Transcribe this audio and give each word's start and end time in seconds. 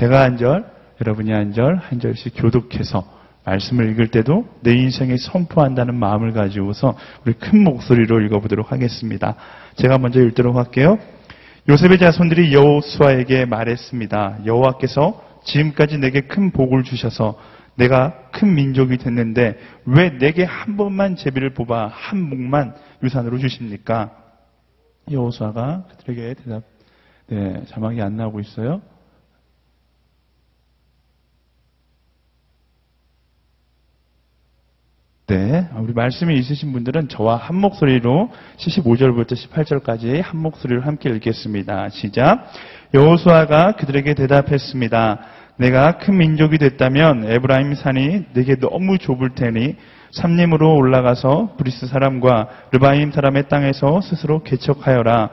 제가 0.00 0.22
한 0.22 0.38
절, 0.38 0.64
여러분이 1.02 1.30
한 1.30 1.52
절, 1.52 1.76
한 1.76 2.00
절씩 2.00 2.32
교독해서 2.34 3.04
말씀을 3.44 3.90
읽을 3.90 4.08
때도 4.08 4.48
내 4.62 4.72
인생에 4.72 5.18
선포한다는 5.18 5.94
마음을 5.94 6.32
가지고서 6.32 6.96
우리 7.26 7.34
큰 7.34 7.62
목소리로 7.64 8.22
읽어보도록 8.22 8.72
하겠습니다. 8.72 9.36
제가 9.74 9.98
먼저 9.98 10.22
읽도록 10.22 10.56
할게요. 10.56 10.98
요셉의 11.68 11.98
자손들이 11.98 12.54
여호수아에게 12.54 13.44
말했습니다. 13.44 14.46
여호와께서 14.46 15.22
지금까지 15.44 15.98
내게 15.98 16.22
큰 16.22 16.50
복을 16.50 16.82
주셔서 16.82 17.38
내가 17.74 18.14
큰 18.32 18.54
민족이 18.54 18.96
됐는데 18.96 19.58
왜 19.84 20.16
내게 20.16 20.44
한 20.44 20.78
번만 20.78 21.14
제비를 21.14 21.52
뽑아 21.52 21.88
한 21.88 22.18
묵만 22.18 22.74
유산으로 23.02 23.36
주십니까? 23.36 24.12
여호수아가 25.10 25.84
그들에게 25.90 26.34
대답, 26.42 26.62
네, 27.26 27.64
자막이 27.68 28.00
안 28.00 28.16
나오고 28.16 28.40
있어요. 28.40 28.80
네, 35.30 35.68
우리 35.76 35.92
말씀이 35.92 36.36
있으신 36.40 36.72
분들은 36.72 37.06
저와 37.06 37.36
한 37.36 37.54
목소리로 37.54 38.30
75절부터 38.56 39.34
18절까지 39.34 40.20
한 40.20 40.40
목소리로 40.40 40.82
함께 40.82 41.08
읽겠습니다. 41.08 41.88
시작. 41.90 42.50
여호수아가 42.92 43.76
그들에게 43.76 44.14
대답했습니다. 44.14 45.20
내가 45.56 45.98
큰 45.98 46.16
민족이 46.16 46.58
됐다면 46.58 47.30
에브라임 47.30 47.76
산이 47.76 48.24
내게 48.32 48.56
너무 48.56 48.98
좁을 48.98 49.36
테니 49.36 49.76
삼림으로 50.10 50.74
올라가서 50.74 51.54
브리스 51.56 51.86
사람과 51.86 52.48
르바임 52.72 53.12
사람의 53.12 53.48
땅에서 53.48 54.00
스스로 54.00 54.42
개척하여라. 54.42 55.30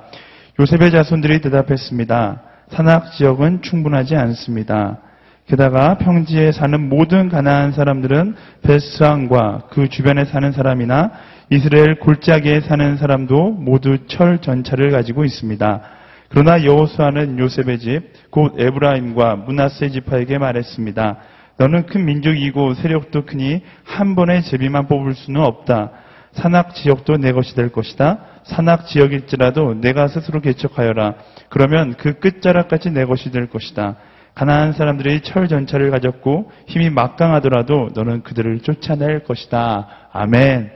요셉의 0.59 0.91
자손들이 0.91 1.41
대답했습니다. 1.41 2.43
산악 2.69 3.13
지역은 3.13 3.63
충분하지 3.63 4.15
않습니다. 4.15 4.99
게다가 5.47 5.97
평지에 5.97 6.51
사는 6.51 6.89
모든 6.89 7.29
가나안 7.29 7.71
사람들은 7.71 8.35
베스랑과 8.63 9.63
그 9.69 9.87
주변에 9.87 10.25
사는 10.25 10.51
사람이나 10.51 11.11
이스라엘 11.49 11.95
골짜기에 11.99 12.61
사는 12.61 12.97
사람도 12.97 13.51
모두 13.51 13.97
철 14.07 14.39
전차를 14.39 14.91
가지고 14.91 15.23
있습니다. 15.23 15.81
그러나 16.29 16.65
여호수아는 16.65 17.39
요셉의 17.39 17.79
집, 17.79 18.01
곧 18.29 18.59
에브라임과 18.59 19.37
문하세 19.37 19.89
지파에게 19.89 20.37
말했습니다. 20.37 21.17
너는 21.57 21.85
큰 21.85 22.03
민족이고 22.03 22.73
세력도 22.73 23.25
크니 23.25 23.61
한 23.85 24.15
번에 24.15 24.41
제비만 24.41 24.87
뽑을 24.87 25.15
수는 25.15 25.39
없다. 25.39 25.91
산악 26.33 26.75
지역도 26.75 27.17
내 27.17 27.31
것이 27.31 27.55
될 27.55 27.69
것이다. 27.69 28.19
산악 28.43 28.85
지역일지라도 28.85 29.75
내가 29.79 30.09
스스로 30.09 30.41
개척하여라. 30.41 31.15
그러면 31.47 31.95
그 31.97 32.19
끝자락까지 32.19 32.91
내 32.91 33.05
것이 33.05 33.31
될 33.31 33.47
것이다. 33.47 33.95
가나안 34.37 34.73
사람들이 34.73 35.21
철 35.21 35.47
전차를 35.47 35.89
가졌고 35.89 36.51
힘이 36.67 36.91
막강하더라도 36.91 37.89
너는 37.95 38.21
그들을 38.21 38.59
쫓아낼 38.59 39.23
것이다. 39.23 39.87
아멘. 40.13 40.71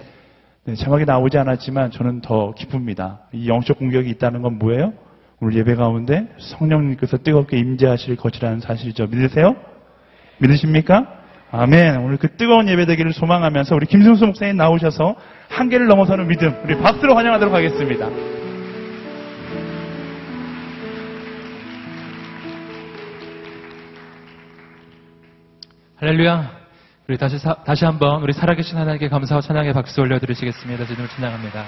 네, 0.65 0.75
자막이 0.75 1.05
나오지 1.05 1.37
않았지만 1.37 1.91
저는 1.91 2.21
더 2.21 2.55
기쁩니다. 2.55 3.19
이 3.31 3.47
영적 3.47 3.77
공격이 3.77 4.09
있다는 4.09 4.41
건 4.41 4.57
뭐예요? 4.57 4.93
오늘 5.39 5.55
예배 5.59 5.75
가운데 5.75 6.27
성령님께서 6.39 7.17
뜨겁게 7.17 7.59
임재하실 7.59 8.15
것이라는 8.15 8.61
사실이죠. 8.61 9.05
믿으세요? 9.05 9.55
믿으십니까? 10.39 11.05
아멘. 11.51 11.97
오늘 11.97 12.17
그 12.17 12.35
뜨거운 12.35 12.67
예배 12.67 12.87
되기를 12.87 13.13
소망하면서 13.13 13.75
우리 13.75 13.85
김승수 13.85 14.25
목사님 14.25 14.57
나오셔서 14.57 15.15
한계를 15.49 15.85
넘어서는 15.85 16.27
믿음, 16.27 16.51
우리 16.63 16.75
박수로 16.79 17.15
환영하도록 17.15 17.53
하겠습니다. 17.53 18.40
할렐루야. 26.01 26.51
우리 27.07 27.15
다시 27.15 27.37
사, 27.37 27.53
다시 27.63 27.85
한번 27.85 28.23
우리 28.23 28.33
살아계신 28.33 28.75
하나님께 28.75 29.07
감사와 29.07 29.39
찬양의 29.41 29.73
박수 29.73 30.01
올려드리시겠습니다. 30.01 30.87
주님을 30.87 31.07
찬양합니다. 31.07 31.63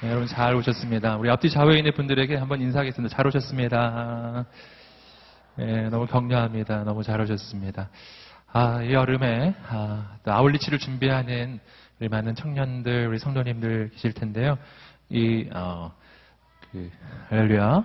네, 0.00 0.08
여러분 0.08 0.26
잘 0.26 0.54
오셨습니다. 0.54 1.18
우리 1.18 1.28
앞뒤 1.28 1.48
있는 1.48 1.92
분들에게 1.92 2.36
한번 2.36 2.62
인사하겠습니다. 2.62 3.14
잘 3.14 3.26
오셨습니다. 3.26 4.46
네, 5.56 5.90
너무 5.90 6.06
격려합니다. 6.06 6.84
너무 6.84 7.02
잘 7.02 7.20
오셨습니다. 7.20 7.90
아, 8.50 8.82
이 8.82 8.94
여름에 8.94 9.54
아, 9.68 10.16
또 10.24 10.32
아울리치를 10.32 10.78
준비하는 10.78 11.60
우리 11.98 12.08
많은 12.08 12.34
청년들, 12.34 13.08
우리 13.08 13.18
성도님들 13.18 13.90
계실 13.90 14.14
텐데요. 14.14 14.56
이 15.10 15.50
어, 15.52 15.92
그 16.72 16.90
할렐루야. 17.28 17.84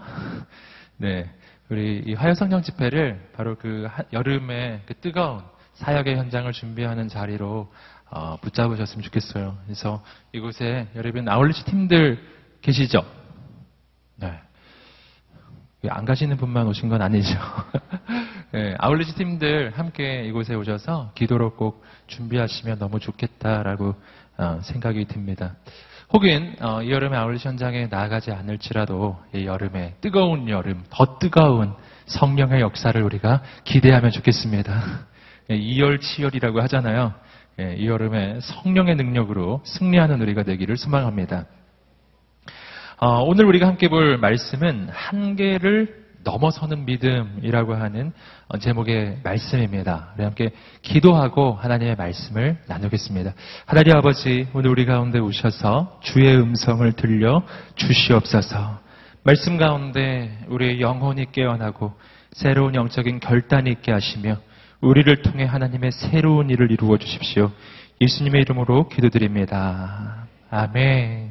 네. 1.00 1.29
우리 1.69 2.03
이 2.05 2.13
화요성령 2.13 2.61
집회를 2.61 3.31
바로 3.33 3.55
그 3.55 3.87
여름에 4.13 4.83
그 4.85 4.93
뜨거운 4.95 5.41
사역의 5.73 6.15
현장을 6.17 6.51
준비하는 6.51 7.07
자리로 7.07 7.71
어, 8.11 8.37
붙잡으셨으면 8.37 9.03
좋겠어요. 9.03 9.57
그래서 9.65 10.03
이곳에 10.31 10.87
여러분 10.95 11.27
아울리치 11.27 11.65
팀들 11.65 12.19
계시죠? 12.61 13.03
네. 14.17 14.39
안 15.89 16.05
가시는 16.05 16.37
분만 16.37 16.67
오신 16.67 16.89
건 16.89 17.01
아니죠. 17.01 17.37
네, 18.51 18.75
아울리치 18.77 19.15
팀들 19.15 19.71
함께 19.75 20.23
이곳에 20.25 20.55
오셔서 20.55 21.11
기도로 21.15 21.55
꼭 21.55 21.83
준비하시면 22.07 22.79
너무 22.79 22.99
좋겠다라고 22.99 23.95
어, 24.37 24.59
생각이 24.61 25.05
듭니다. 25.05 25.55
혹은 26.15 26.55
어, 26.61 26.81
이 26.81 26.91
여름에 26.91 27.17
아울리치 27.17 27.45
현장에 27.45 27.87
나아가지 27.87 28.31
않을지라도 28.31 29.17
이 29.33 29.45
여름에 29.45 29.95
뜨거운 29.99 30.47
여름, 30.47 30.81
더 30.89 31.19
뜨거운 31.19 31.73
성령의 32.05 32.61
역사를 32.61 33.03
우리가 33.03 33.43
기대하면 33.65 34.11
좋겠습니다. 34.11 34.81
2열, 35.49 35.91
예, 35.95 35.99
치열이라고 35.99 36.61
하잖아요. 36.61 37.13
예, 37.59 37.75
이 37.75 37.87
여름에 37.87 38.39
성령의 38.39 38.95
능력으로 38.95 39.61
승리하는 39.65 40.21
우리가 40.21 40.43
되기를 40.43 40.77
소망합니다. 40.77 41.47
어, 43.01 43.21
오늘 43.23 43.43
우리가 43.43 43.67
함께 43.67 43.89
볼 43.89 44.17
말씀은 44.17 44.87
한계를 44.93 46.04
넘어서는 46.25 46.86
믿음이라고 46.86 47.75
하는 47.75 48.12
어, 48.50 48.58
제목의 48.58 49.19
말씀입니다. 49.24 50.09
우리 50.16 50.24
함께 50.25 50.50
기도하고 50.81 51.53
하나님의 51.53 51.96
말씀을 51.96 52.58
나누겠습니다. 52.68 53.34
하나님 53.66 53.96
아버지, 53.96 54.47
오늘 54.53 54.72
우리 54.72 54.86
가운데 54.86 55.19
오셔서 55.19 56.02
주의 56.03 56.36
음성을 56.36 56.91
들려 56.94 57.44
주시옵소서. 57.75 58.80
말씀 59.24 59.58
가운데 59.58 60.38
우리의 60.50 60.81
영혼이 60.81 61.31
깨어나고 61.31 61.94
새로운 62.34 62.75
영적인 62.75 63.22
결단이 63.22 63.72
있게 63.72 63.92
하시며 63.92 64.38
우리를 64.81 65.22
통해 65.22 65.46
하나님의 65.46 65.92
새로운 65.94 66.50
일을 66.50 66.72
이루어 66.72 66.97
주십시오. 66.97 67.52
예수님의 68.02 68.42
이름으로 68.42 68.90
기도드립니다. 68.90 70.28
아멘. 70.52 71.25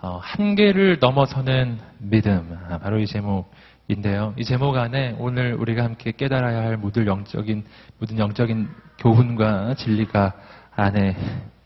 어, 0.00 0.18
한계를 0.22 0.98
넘어서는 1.00 1.78
믿음. 1.98 2.56
아, 2.68 2.78
바로 2.78 2.98
이 3.00 3.06
제목인데요. 3.06 4.34
이 4.36 4.44
제목 4.44 4.76
안에 4.76 5.16
오늘 5.18 5.54
우리가 5.54 5.82
함께 5.82 6.12
깨달아야 6.12 6.58
할 6.58 6.76
모든 6.76 7.06
영적인, 7.06 7.64
모든 7.98 8.18
영적인 8.18 8.68
교훈과 8.98 9.74
진리가 9.74 10.34
안에 10.76 11.16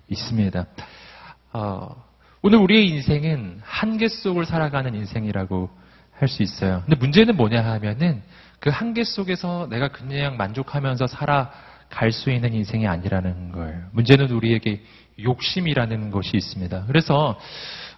있습니다. 0.09 0.67
어, 1.53 2.05
오늘 2.41 2.59
우리의 2.59 2.89
인생은 2.89 3.61
한계 3.63 4.09
속을 4.09 4.47
살아가는 4.47 4.95
인생이라고 4.95 5.83
할 6.23 6.29
수 6.29 6.43
있어요. 6.43 6.83
근데 6.87 6.97
문제는 6.97 7.37
뭐냐 7.37 7.65
하면은 7.65 8.23
그 8.61 8.71
한계 8.71 9.03
속에서 9.03 9.67
내가 9.69 9.89
그냥 9.89 10.37
만족하면서 10.37 11.09
살아갈 11.09 12.13
수 12.13 12.31
있는 12.31 12.55
인생이 12.55 12.87
아니라는 12.87 13.51
거예요. 13.51 13.83
문제는 13.91 14.31
우리에게 14.31 14.83
욕심이라는 15.21 16.13
것이 16.13 16.37
있습니다. 16.37 16.85
그래서 16.87 17.39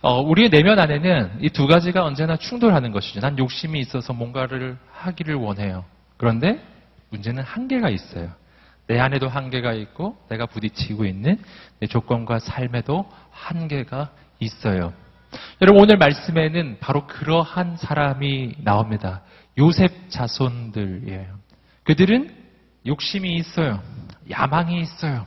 어, 0.05 0.21
우리의 0.21 0.51
내면 0.51 0.79
안에는 0.79 1.39
이 1.41 1.49
두 1.49 1.67
가지가 1.67 2.05
언제나 2.05 2.37
충돌하는 2.37 2.93
것이죠. 2.93 3.21
난 3.21 3.39
욕심이 3.39 3.81
있어서 3.81 4.13
뭔가를 4.13 4.77
하기를 4.93 5.35
원해요. 5.37 5.87
그런데 6.19 6.63
문제는 7.09 7.43
한계가 7.43 7.89
있어요. 7.89 8.31
내 8.87 9.01
안에도 9.01 9.29
한계가 9.29 9.73
있고 9.73 10.19
내가 10.29 10.45
부딪히고 10.45 11.07
있는 11.07 11.39
내 11.81 11.87
조건과 11.87 12.39
삶에도 12.41 13.11
한계가 13.31 14.11
있어요. 14.41 14.93
여러분 15.63 15.83
오늘 15.83 15.97
말씀에는 15.97 16.77
바로 16.81 17.07
그러한 17.07 17.79
사람이 17.79 18.57
나옵니다. 18.59 19.23
요셉 19.57 20.11
자손들이에요. 20.11 21.35
그들은 21.85 22.31
욕심이 22.87 23.37
있어요. 23.37 23.83
야망이 24.31 24.83
있어요. 24.83 25.27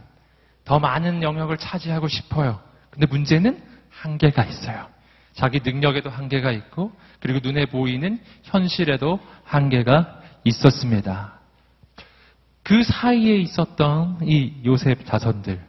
더 0.65 0.77
많은 0.77 1.23
영역을 1.23 1.57
차지하고 1.57 2.07
싶어요. 2.07 2.59
근데 2.91 3.07
문제는 3.07 3.67
한계가 4.01 4.44
있어요. 4.45 4.88
자기 5.33 5.59
능력에도 5.63 6.09
한계가 6.09 6.51
있고, 6.51 6.91
그리고 7.19 7.39
눈에 7.44 7.65
보이는 7.65 8.19
현실에도 8.44 9.19
한계가 9.44 10.21
있었습니다. 10.44 11.33
그 12.63 12.83
사이에 12.83 13.38
있었던 13.38 14.19
이 14.23 14.53
요셉 14.65 15.05
자손들, 15.05 15.59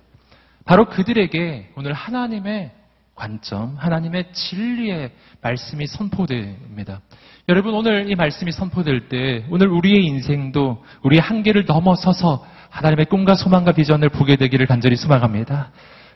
바로 0.64 0.86
그들에게 0.86 1.72
오늘 1.76 1.92
하나님의 1.92 2.72
관점, 3.14 3.76
하나님의 3.76 4.32
진리의 4.32 5.10
말씀이 5.40 5.86
선포됩니다. 5.86 7.00
여러분, 7.48 7.74
오늘 7.74 8.10
이 8.10 8.14
말씀이 8.14 8.52
선포될 8.52 9.08
때, 9.08 9.44
오늘 9.50 9.68
우리의 9.68 10.04
인생도 10.04 10.84
우리의 11.02 11.20
한계를 11.20 11.64
넘어서서 11.66 12.46
하나님의 12.70 13.06
꿈과 13.06 13.34
소망과 13.34 13.72
비전을 13.72 14.10
보게 14.10 14.36
되기를 14.36 14.66
간절히 14.66 14.96
소망합니다. 14.96 15.72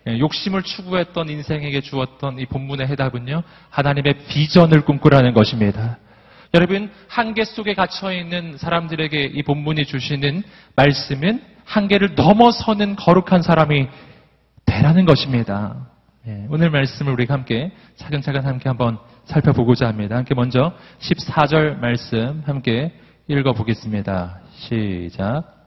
예, 0.09 0.19
욕심을 0.19 0.63
추구했던 0.63 1.29
인생에게 1.29 1.81
주었던 1.81 2.39
이 2.39 2.47
본문의 2.47 2.89
해답은요, 2.89 3.43
하나님의 3.71 4.15
비전을 4.29 4.85
꿈꾸라는 4.85 5.33
것입니다. 5.33 5.99
여러분, 6.55 6.91
한계 7.09 7.45
속에 7.45 7.75
갇혀있는 7.75 8.59
사람들에게 8.59 9.25
이 9.35 9.43
본문이 9.43 9.87
주시는 9.87 10.43
말씀은 10.77 11.43
한계를 11.65 12.15
넘어서는 12.15 12.97
거룩한 12.97 13.43
사람이 13.43 13.89
되라는 14.67 15.07
것입니다. 15.07 15.89
예, 16.27 16.47
오늘 16.51 16.71
말씀을 16.71 17.13
우리가 17.13 17.35
함께 17.35 17.73
차근차근 17.97 18.45
함께 18.45 18.69
한번 18.69 18.99
살펴보고자 19.25 19.87
합니다. 19.87 20.17
함께 20.17 20.35
먼저 20.35 20.73
14절 21.01 21.79
말씀 21.79 22.43
함께 22.45 22.93
읽어보겠습니다. 23.29 24.41
시작. 24.55 25.62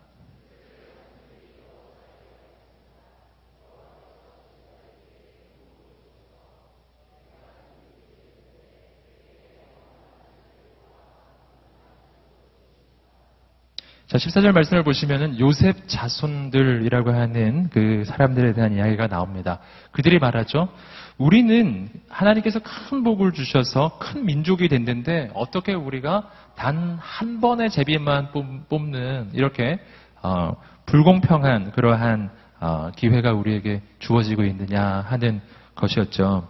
자, 14.15 14.19
14절 14.19 14.53
말씀을 14.53 14.83
보시면은 14.83 15.39
요셉 15.41 15.89
자손들이라고 15.89 17.11
하는 17.11 17.69
그 17.69 18.05
사람들에 18.05 18.53
대한 18.53 18.73
이야기가 18.73 19.07
나옵니다. 19.07 19.59
그들이 19.91 20.19
말하죠. 20.19 20.69
우리는 21.17 21.89
하나님께서 22.07 22.59
큰 22.59 23.03
복을 23.03 23.33
주셔서 23.33 23.97
큰 23.99 24.25
민족이 24.25 24.69
됐는데 24.69 25.31
어떻게 25.33 25.73
우리가 25.73 26.29
단 26.55 26.97
한 27.01 27.41
번의 27.41 27.69
제비만 27.69 28.31
뽑- 28.31 28.69
뽑는 28.69 29.31
이렇게 29.33 29.79
어, 30.21 30.53
불공평한 30.85 31.71
그러한 31.71 32.29
어, 32.61 32.91
기회가 32.95 33.33
우리에게 33.33 33.81
주어지고 33.99 34.45
있느냐 34.45 35.03
하는 35.09 35.41
것이었죠. 35.75 36.47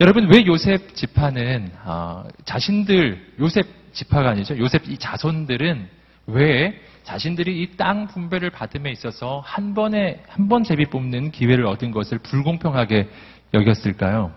여러분 0.00 0.28
왜 0.32 0.46
요셉 0.46 0.94
지파는 0.94 1.72
어, 1.84 2.22
자신들 2.44 3.34
요셉 3.40 3.66
지파가 3.92 4.30
아니죠. 4.30 4.56
요셉 4.58 4.88
이 4.88 4.96
자손들은 4.96 6.03
왜 6.26 6.80
자신들이 7.04 7.60
이 7.62 7.76
땅 7.76 8.06
분배를 8.06 8.50
받음에 8.50 8.90
있어서 8.90 9.42
한 9.44 9.74
번에 9.74 10.22
한 10.28 10.48
번 10.48 10.64
제비 10.64 10.86
뽑는 10.86 11.32
기회를 11.32 11.66
얻은 11.66 11.90
것을 11.90 12.18
불공평하게 12.18 13.08
여겼을까요? 13.52 14.32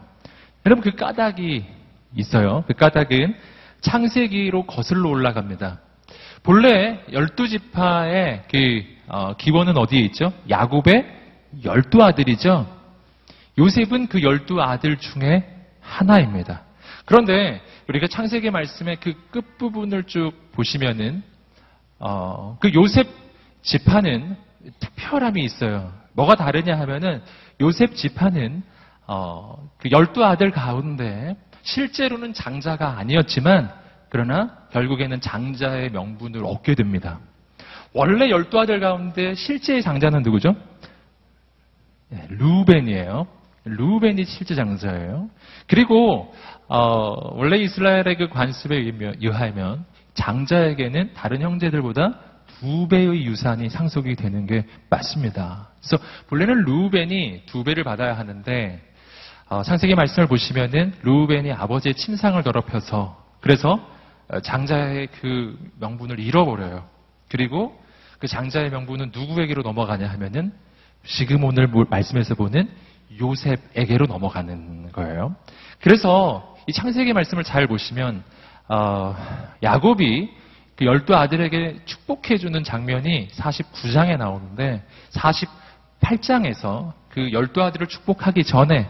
여러분 0.66 0.84
그 0.84 0.96
까닭이 0.96 1.66
있어요. 2.16 2.64
그 2.68 2.74
까닭은 2.74 3.36
창세기로 3.82 4.66
거슬러 4.66 5.10
올라갑니다. 5.10 5.80
본래 6.44 7.00
열두 7.12 7.48
지파의 7.48 8.44
그 8.52 8.84
어, 9.08 9.36
기원은 9.38 9.78
어디에 9.78 10.00
있죠? 10.02 10.34
야곱의 10.50 11.06
열두 11.64 12.04
아들이죠. 12.04 12.68
요셉은 13.58 14.08
그 14.08 14.22
열두 14.22 14.62
아들 14.62 14.98
중에 14.98 15.46
하나입니다. 15.82 16.64
그런데 17.06 17.62
우리가 17.88 18.08
창세기 18.08 18.52
말씀의 18.52 18.98
그 18.98 19.14
끝부분을 19.32 20.04
쭉 20.04 20.34
보시면은 20.52 21.24
어, 22.00 22.58
그 22.60 22.74
요셉 22.74 23.08
지파는 23.62 24.36
특별함이 24.80 25.44
있어요. 25.44 25.92
뭐가 26.14 26.36
다르냐 26.36 26.78
하면은 26.80 27.22
요셉 27.62 27.96
지파는 27.96 28.64
어, 29.08 29.70
그 29.78 29.90
열두 29.92 30.24
아들 30.24 30.52
가운데 30.52 31.36
실제로는 31.64 32.34
장자가 32.34 32.98
아니었지만 32.98 33.72
그러나 34.10 34.58
결국에는 34.72 35.20
장자의 35.22 35.92
명분을 35.92 36.46
얻게 36.46 36.76
됩니다. 36.76 37.20
원래 37.94 38.30
열두 38.30 38.60
아들 38.60 38.80
가운데 38.80 39.34
실제의 39.36 39.82
장자는 39.82 40.22
누구죠? 40.22 40.56
네, 42.10 42.26
루벤이에요. 42.30 43.28
루벤이 43.66 44.24
실제 44.26 44.56
장자예요. 44.56 45.30
그리고 45.68 46.34
어, 46.68 47.36
원래 47.36 47.58
이스라엘의 47.58 48.18
그 48.18 48.30
관습에 48.30 48.94
의하면 49.20 49.86
장자에게는 50.18 51.14
다른 51.14 51.42
형제들보다 51.42 52.20
두 52.60 52.88
배의 52.88 53.26
유산이 53.26 53.70
상속이 53.70 54.16
되는 54.16 54.48
게 54.48 54.66
맞습니다. 54.90 55.70
그래서 55.80 56.04
본래는 56.28 56.64
루벤이 56.64 57.44
두 57.46 57.64
배를 57.64 57.84
받아야 57.84 58.18
하는데 58.18 58.82
어, 59.50 59.64
창세기 59.64 59.96
말씀을 59.96 60.28
보시면은 60.28 60.94
루벤이 61.04 61.52
아버지의 61.54 61.96
침상을 61.96 62.42
더럽혀서 62.44 63.26
그래서 63.42 63.80
어, 64.28 64.40
장자의 64.40 65.08
그 65.22 65.58
명분을 65.80 66.20
잃어버려요. 66.20 66.86
그리고 67.30 67.80
그 68.20 68.28
장자의 68.28 68.72
명분은 68.72 69.12
누구에게로 69.14 69.62
넘어가냐 69.62 70.08
하면은 70.08 70.52
지금 71.06 71.44
오늘 71.44 71.68
말씀에서 71.68 72.34
보는 72.36 72.70
요셉에게로 73.22 74.08
넘어가는 74.08 74.92
거예요. 74.92 75.36
그래서 75.80 76.56
이 76.68 76.74
창세기 76.74 77.14
말씀을 77.14 77.44
잘 77.44 77.68
보시면 77.68 78.24
어, 78.70 79.16
야곱이 79.64 80.30
그 80.76 80.86
열두 80.86 81.16
아들에게 81.16 81.80
축복해주는 81.86 82.64
장면이 82.64 83.30
49장에 83.30 84.18
나오는데 84.18 84.84
48장에서 85.12 86.94
그 87.10 87.32
열두 87.32 87.64
아들을 87.64 87.88
축복하기 87.88 88.44
전에 88.44 88.88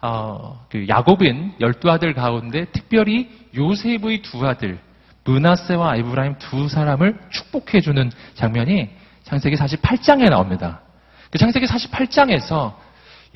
어, 0.00 0.64
그 0.70 0.86
야곱은 0.86 1.54
열두 1.60 1.90
아들 1.90 2.14
가운데 2.14 2.66
특별히 2.66 3.28
요셉의 3.56 4.22
두 4.22 4.46
아들 4.46 4.78
문하세와 5.24 5.96
에브라임 5.96 6.36
두 6.38 6.68
사람을 6.68 7.18
축복해주는 7.30 8.10
장면이 8.34 8.90
창세기 9.24 9.56
48장에 9.56 10.28
나옵니다. 10.28 10.82
그 11.30 11.38
창세기 11.38 11.66
48장에서 11.66 12.74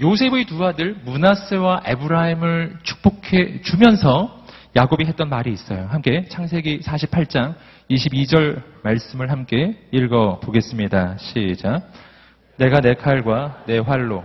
요셉의 0.00 0.44
두 0.44 0.64
아들 0.64 0.94
문하세와 1.04 1.82
에브라임을 1.86 2.80
축복해 2.82 3.62
주면서 3.62 4.38
야곱이 4.78 5.06
했던 5.06 5.28
말이 5.28 5.52
있어요. 5.52 5.88
함께 5.90 6.25
창세기 6.28 6.82
48장 6.82 7.56
22절 7.90 8.62
말씀을 8.84 9.28
함께 9.28 9.76
읽어 9.90 10.38
보겠습니다. 10.38 11.16
시작. 11.18 11.90
내가 12.58 12.78
내 12.78 12.94
칼과 12.94 13.64
내 13.66 13.78
활로 13.78 14.23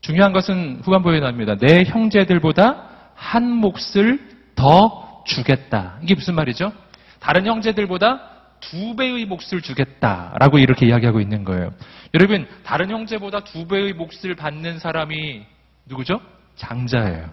중요한 0.00 0.32
것은 0.32 0.80
후반부에 0.82 1.20
나옵니다. 1.20 1.56
내 1.56 1.84
형제들보다 1.84 3.12
한 3.16 3.50
몫을 3.50 4.18
더 4.54 5.22
주겠다. 5.26 5.98
이게 6.02 6.14
무슨 6.14 6.34
말이죠? 6.36 6.72
다른 7.18 7.44
형제들보다 7.44 8.30
두 8.60 8.94
배의 8.96 9.26
몫을 9.26 9.60
주겠다라고 9.62 10.58
이렇게 10.58 10.86
이야기하고 10.86 11.20
있는 11.20 11.44
거예요. 11.44 11.72
여러분, 12.14 12.46
다른 12.64 12.90
형제보다 12.90 13.40
두 13.44 13.66
배의 13.66 13.94
몫을 13.94 14.34
받는 14.36 14.78
사람이 14.78 15.44
누구죠? 15.86 16.20
장자예요. 16.56 17.30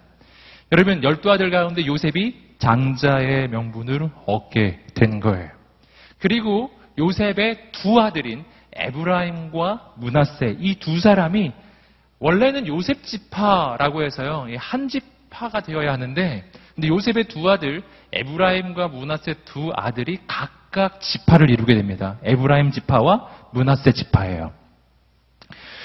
여러분, 0.72 1.04
열두 1.04 1.32
아들 1.32 1.50
가운데 1.52 1.86
요셉이 1.86 2.56
장자의 2.60 3.50
명분을 3.50 4.10
얻게 4.26 4.80
된 4.96 5.20
거예요. 5.20 5.50
그리고 6.20 6.72
요셉의 6.98 7.72
두 7.72 8.00
아들인 8.02 8.44
에브라임과 8.74 9.94
문하세 9.98 10.58
이 10.60 10.76
두 10.80 11.00
사람이 11.00 11.52
원래는 12.20 12.68
요셉 12.68 13.04
지파라고 13.04 14.04
해서요 14.04 14.48
한 14.58 14.88
지파가 14.88 15.60
되어야 15.62 15.94
하는데 15.94 16.44
근데 16.78 16.90
요셉의 16.90 17.24
두 17.24 17.50
아들 17.50 17.82
에브라임과 18.14 18.90
문하세 18.90 19.34
두 19.46 19.72
아들이 19.76 20.20
각각 20.28 21.02
지파를 21.02 21.50
이루게 21.50 21.74
됩니다. 21.74 22.20
에브라임 22.24 22.70
지파와 22.70 23.50
문하세 23.52 23.94
지파예요. 23.94 24.54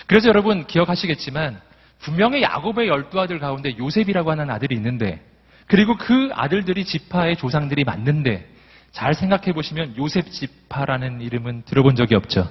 그래서 0.07 0.29
여러분 0.29 0.67
기억하시겠지만 0.67 1.59
분명히 2.01 2.43
야곱의 2.43 2.89
열두 2.89 3.19
아들 3.19 3.39
가운데 3.39 3.75
요셉이라고 3.79 4.31
하는 4.31 4.51
아들이 4.51 4.75
있는데 4.75 5.25
그리고 5.67 5.97
그 5.97 6.29
아들들이 6.35 6.85
지파의 6.85 7.37
조상들이 7.37 7.85
맞는데 7.85 8.47
잘 8.91 9.15
생각해 9.15 9.55
보시면 9.55 9.97
요셉 9.97 10.31
지파라는 10.31 11.23
이름은 11.23 11.63
들어본 11.65 11.97
적이 11.97 12.17
없죠. 12.17 12.47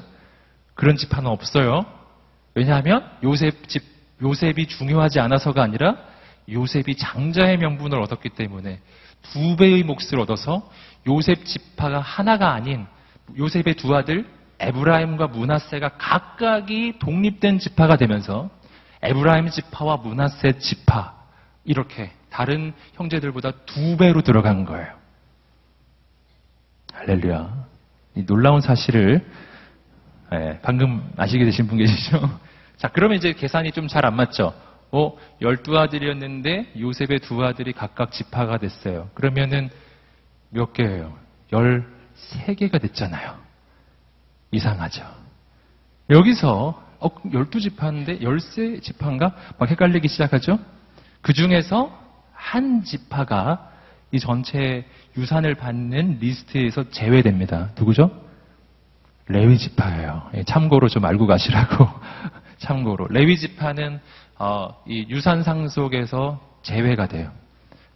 그런 0.73 0.95
지파는 0.95 1.29
없어요. 1.29 1.85
왜냐하면 2.55 3.07
요셉 3.23 3.67
집 3.67 3.83
요셉이 4.23 4.67
중요하지 4.67 5.19
않아서가 5.19 5.61
아니라 5.61 5.97
요셉이 6.49 6.95
장자의 6.97 7.57
명분을 7.57 7.99
얻었기 8.01 8.29
때문에 8.29 8.79
두 9.21 9.55
배의 9.55 9.83
몫을 9.83 10.19
얻어서 10.19 10.69
요셉 11.07 11.45
지파가 11.45 11.99
하나가 11.99 12.53
아닌 12.53 12.85
요셉의 13.37 13.75
두 13.75 13.95
아들 13.95 14.25
에브라임과 14.59 15.27
문하세가 15.27 15.97
각각이 15.97 16.99
독립된 16.99 17.59
지파가 17.59 17.97
되면서 17.97 18.49
에브라임 19.01 19.49
지파와 19.49 19.97
문하세 19.97 20.59
지파 20.59 21.15
이렇게 21.63 22.11
다른 22.29 22.73
형제들보다 22.93 23.51
두 23.65 23.97
배로 23.97 24.21
들어간 24.21 24.65
거예요. 24.65 24.87
할렐루야. 26.93 27.65
이 28.15 28.25
놀라운 28.25 28.61
사실을 28.61 29.25
예, 30.33 30.59
방금 30.61 31.11
아시게 31.17 31.43
되신 31.45 31.67
분 31.67 31.77
계시죠? 31.77 32.39
자, 32.77 32.87
그러면 32.89 33.17
이제 33.17 33.33
계산이 33.33 33.71
좀 33.71 33.87
잘 33.87 34.05
안 34.05 34.15
맞죠? 34.15 34.53
어, 34.91 35.17
12아들이었는데 35.41 36.79
요셉의 36.79 37.19
두 37.21 37.43
아들이 37.43 37.73
각각 37.73 38.11
지파가 38.11 38.57
됐어요. 38.57 39.09
그러면은 39.13 39.69
몇 40.49 40.73
개예요? 40.73 41.17
13개가 41.51 42.81
됐잖아요. 42.81 43.35
이상하죠. 44.51 45.03
여기서 46.09 46.83
어, 46.99 47.09
12지파인데 47.23 48.21
13지파인가? 48.21 49.33
막 49.57 49.69
헷갈리기 49.69 50.07
시작하죠? 50.07 50.59
그 51.21 51.33
중에서 51.33 51.97
한 52.33 52.83
지파가 52.83 53.71
이 54.11 54.19
전체 54.19 54.85
유산을 55.17 55.55
받는 55.55 56.19
리스트에서 56.19 56.89
제외됩니다. 56.89 57.69
누구죠? 57.77 58.11
레위 59.27 59.57
지파예요. 59.57 60.29
예, 60.35 60.43
참고로 60.43 60.89
좀 60.89 61.05
알고 61.05 61.27
가시라고. 61.27 61.87
참고로 62.57 63.07
레위 63.09 63.37
지파는 63.37 63.99
어, 64.41 64.75
이 64.87 65.05
유산 65.07 65.43
상속에서 65.43 66.41
제외가 66.63 67.07
돼요. 67.07 67.31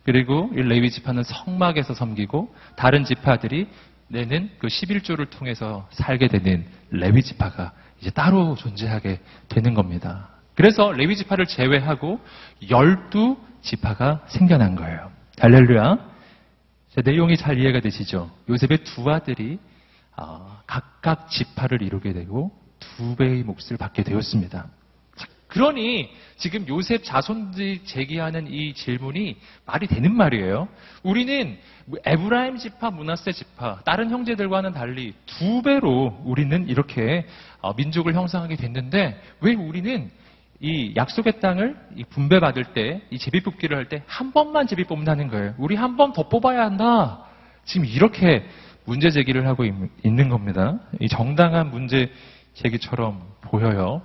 그리고 0.04 0.52
이 0.54 0.58
레위 0.58 0.92
지파는 0.92 1.24
성막에서 1.24 1.96
섬기고 1.96 2.54
다른 2.76 3.04
지파들이 3.04 3.68
내는 4.10 4.52
그 4.60 4.68
11조를 4.68 5.32
통해서 5.32 5.88
살게 5.90 6.28
되는 6.28 6.64
레위 6.92 7.24
지파가 7.24 7.72
이제 8.00 8.12
따로 8.12 8.54
존재하게 8.54 9.22
되는 9.50 9.74
겁니다. 9.74 10.30
그래서 10.54 10.92
레위 10.92 11.16
지파를 11.16 11.48
제외하고 11.48 12.20
12 12.62 13.38
지파가 13.64 14.22
생겨난 14.28 14.76
거예요. 14.76 15.12
할렐루야. 15.40 15.98
자, 16.92 17.02
내용이 17.04 17.38
잘 17.38 17.58
이해가 17.58 17.80
되시죠? 17.80 18.30
요셉의 18.50 18.84
두 18.84 19.10
아들이 19.10 19.58
어, 20.16 20.62
각각 20.68 21.28
지파를 21.28 21.82
이루게 21.82 22.14
되고 22.14 22.52
두 22.78 23.16
배의 23.16 23.42
몫을 23.42 23.78
받게 23.80 24.04
되었습니다. 24.04 24.68
자, 25.56 25.60
그러니 25.60 26.10
지금 26.38 26.68
요셉 26.68 27.04
자손들이 27.06 27.86
제기하는 27.86 28.48
이 28.52 28.74
질문이 28.74 29.38
말이 29.66 29.88
되는 29.88 30.14
말이에요. 30.14 30.68
우리는 31.04 31.58
에브라임 32.04 32.58
지파, 32.58 32.92
문하세 32.92 33.32
지파, 33.32 33.80
다른 33.86 34.10
형제들과는 34.12 34.74
달리 34.74 35.14
두 35.26 35.62
배로 35.62 36.18
우리는 36.26 36.68
이렇게 36.68 37.26
어, 37.62 37.74
민족을 37.74 38.14
형성하게 38.16 38.58
됐는데 38.58 39.22
왜 39.42 39.54
우리는 39.56 40.12
이 40.60 40.94
약속의 40.96 41.40
땅을 41.40 41.76
이 41.98 42.04
분배받을 42.06 42.74
때, 42.74 43.02
이 43.10 43.18
제비 43.18 43.42
뽑기를 43.42 43.76
할 43.78 43.86
때 43.90 44.04
한 44.08 44.32
번만 44.34 44.68
제비 44.68 44.84
뽑는다는 44.86 45.28
거예요. 45.30 45.54
우리 45.58 45.76
한 45.76 45.96
번 45.98 46.12
더 46.14 46.28
뽑아야 46.30 46.64
한다. 46.66 47.24
지금 47.66 47.86
이렇게 47.86 48.44
문제 48.86 49.10
제기를 49.10 49.48
하고 49.48 49.64
있- 49.66 49.74
있는 50.04 50.28
겁니다. 50.30 50.80
이 51.00 51.08
정당한 51.08 51.72
문제 51.72 52.12
제기처럼 52.54 53.22
보여요. 53.42 54.02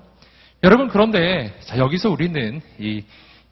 여러분 0.63 0.89
그런데 0.89 1.59
자, 1.61 1.79
여기서 1.79 2.11
우리는 2.11 2.61
이 2.79 3.03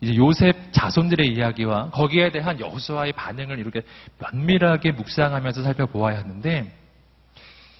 요셉 0.02 0.72
자손들의 0.72 1.26
이야기와 1.28 1.90
거기에 1.90 2.30
대한 2.30 2.60
여호수아의 2.60 3.12
반응을 3.14 3.58
이렇게 3.58 3.82
면밀하게 4.18 4.92
묵상하면서 4.92 5.62
살펴보아야 5.62 6.18
하는데 6.18 6.72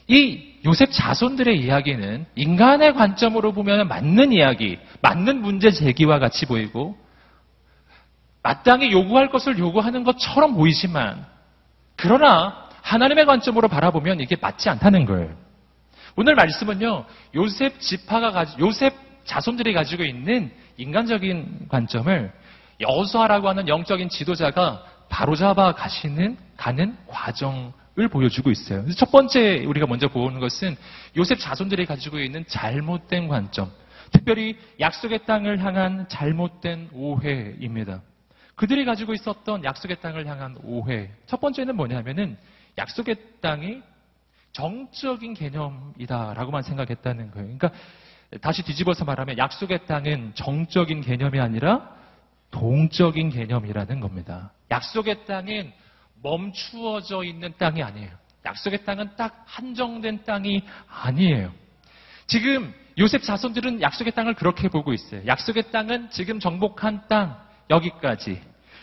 이 0.09 0.55
요셉 0.65 0.91
자손들의 0.91 1.61
이야기는 1.61 2.27
인간의 2.35 2.95
관점으로 2.95 3.53
보면 3.53 3.87
맞는 3.89 4.33
이야기, 4.33 4.79
맞는 5.03 5.43
문제 5.43 5.71
제기와 5.71 6.19
같이 6.19 6.47
보이고 6.47 6.97
마땅히 8.43 8.91
요구할 8.91 9.29
것을 9.31 9.59
요구하는 9.59 10.05
것처럼 10.05 10.55
보이지만 10.55 11.27
그러나 11.97 12.69
하나님의 12.81 13.27
관점으로 13.27 13.69
바라보면 13.69 14.21
이게 14.21 14.37
맞지 14.41 14.71
않다는 14.71 15.05
거예요. 15.05 15.37
오늘 16.17 16.35
말씀은요. 16.35 17.05
요셉 17.35 17.79
지파가 17.79 18.33
가지 18.33 18.57
요셉 18.59 19.08
자손들이 19.29 19.75
가지고 19.75 20.05
있는 20.05 20.51
인간적인 20.79 21.69
관점을 21.69 22.33
여호수아라고 22.81 23.49
하는 23.49 23.69
영적인 23.69 24.09
지도자가 24.09 24.83
바로잡아 25.11 25.75
가시는 25.75 26.39
가는 26.57 26.97
과정을 27.07 28.09
보여주고 28.11 28.51
있어요. 28.51 28.89
첫 28.93 29.11
번째 29.11 29.65
우리가 29.67 29.87
먼저 29.87 30.09
보는 30.09 30.41
것은 30.41 30.77
요셉 31.17 31.39
자손들이 31.39 31.85
가지고 31.87 32.19
있는 32.19 32.45
잘못된 32.49 33.29
관점, 33.29 33.71
특별히 34.13 34.57
약속의 34.81 35.27
땅을 35.27 35.61
향한 35.61 36.09
잘못된 36.09 36.91
오해입니다. 36.93 38.01
그들이 38.55 38.85
가지고 38.85 39.13
있었던 39.13 39.65
약속의 39.65 40.01
땅을 40.01 40.27
향한 40.27 40.57
오해. 40.65 41.11
첫 41.27 41.41
번째는 41.41 41.77
뭐냐면은 41.77 42.39
약속의 42.79 43.17
땅이 43.41 43.83
정적인 44.53 45.35
개념이다라고만 45.35 46.63
생각했다는 46.63 47.31
거예요. 47.31 47.47
그러니까 47.59 47.71
다시 48.41 48.63
뒤집어서 48.63 49.05
말하면 49.05 49.39
약속의 49.39 49.87
땅은 49.87 50.33
정적인 50.35 51.01
개념이 51.01 51.41
아니라 51.41 51.91
동적인 52.51 53.31
개념이라는 53.31 54.01
겁니다. 54.01 54.53
약속의 54.71 55.25
땅은 55.27 55.73
멈추어져 56.23 57.25
있는 57.25 57.55
땅이 57.59 57.83
아니에요. 57.83 58.11
약속의 58.45 58.85
땅은 58.85 59.17
딱 59.17 59.45
한정된 59.47 60.25
땅이 60.25 60.63
아니에요. 60.89 61.53
지금 62.27 62.75
요셉 62.99 63.23
자손들은 63.23 63.81
약속의 63.81 64.13
땅을 64.13 64.35
그렇게 64.35 64.69
보고 64.69 64.93
있어요. 64.93 65.27
약속의 65.27 65.71
땅은 65.71 66.11
지금 66.11 66.41
정복한 66.41 67.03
땅 67.09 67.39
여기까지. 67.71 68.41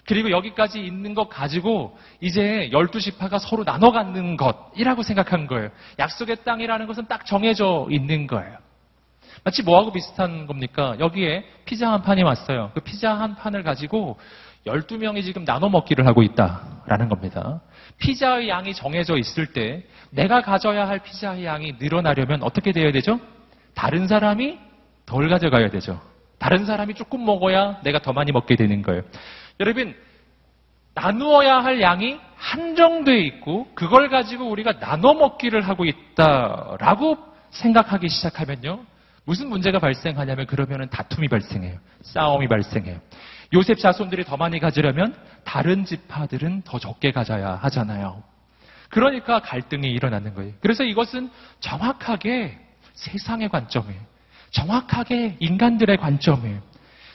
그리고 0.07 0.29
여기까지 0.29 0.79
있는 0.79 1.15
것 1.15 1.29
가지고 1.29 1.97
이제 2.21 2.69
12지파가 2.71 3.39
서로 3.39 3.63
나눠 3.63 3.91
갖는 3.91 4.37
것이라고 4.37 5.03
생각한 5.03 5.47
거예요. 5.47 5.69
약속의 5.99 6.43
땅이라는 6.43 6.85
것은 6.87 7.07
딱 7.07 7.25
정해져 7.25 7.87
있는 7.89 8.27
거예요. 8.27 8.64
마치 9.45 9.61
뭐하고 9.61 9.91
비슷한 9.91 10.47
겁니까? 10.47 10.95
여기에 10.99 11.45
피자 11.65 11.91
한 11.91 12.01
판이 12.01 12.23
왔어요. 12.23 12.71
그 12.73 12.79
피자 12.79 13.13
한 13.13 13.35
판을 13.35 13.61
가지고 13.61 14.17
12명이 14.65 15.23
지금 15.23 15.45
나눠 15.45 15.69
먹기를 15.69 16.07
하고 16.07 16.23
있다라는 16.23 17.09
겁니다. 17.09 17.61
피자의 17.99 18.49
양이 18.49 18.73
정해져 18.73 19.17
있을 19.17 19.53
때 19.53 19.83
내가 20.09 20.41
가져야 20.41 20.87
할 20.87 20.97
피자의 20.97 21.45
양이 21.45 21.73
늘어나려면 21.79 22.41
어떻게 22.41 22.71
돼야 22.71 22.91
되죠? 22.91 23.19
다른 23.75 24.07
사람이 24.07 24.57
덜 25.05 25.29
가져가야 25.29 25.69
되죠. 25.69 26.01
다른 26.39 26.65
사람이 26.65 26.95
조금 26.95 27.23
먹어야 27.23 27.81
내가 27.83 27.99
더 27.99 28.13
많이 28.13 28.31
먹게 28.31 28.55
되는 28.55 28.81
거예요. 28.81 29.03
여러분, 29.59 29.95
나누어야 30.95 31.59
할 31.59 31.81
양이 31.81 32.19
한정되어 32.35 33.17
있고 33.17 33.67
그걸 33.75 34.09
가지고 34.09 34.49
우리가 34.49 34.79
나눠 34.79 35.13
먹기를 35.13 35.61
하고 35.61 35.85
있다라고 35.85 37.19
생각하기 37.51 38.09
시작하면요. 38.09 38.94
무슨 39.25 39.49
문제가 39.49 39.79
발생하냐면 39.79 40.45
그러면은 40.45 40.89
다툼이 40.89 41.27
발생해요. 41.27 41.77
싸움이 42.01 42.47
발생해요. 42.47 42.99
요셉 43.53 43.79
자손들이 43.79 44.23
더 44.23 44.37
많이 44.37 44.59
가지려면 44.59 45.15
다른 45.43 45.85
지파들은 45.85 46.63
더 46.63 46.79
적게 46.79 47.11
가져야 47.11 47.55
하잖아요. 47.63 48.23
그러니까 48.89 49.39
갈등이 49.39 49.87
일어나는 49.87 50.33
거예요. 50.35 50.53
그래서 50.61 50.83
이것은 50.83 51.29
정확하게 51.59 52.57
세상의 52.93 53.49
관점이에요. 53.49 53.99
정확하게 54.51 55.37
인간들의 55.39 55.97
관점이에요. 55.97 56.61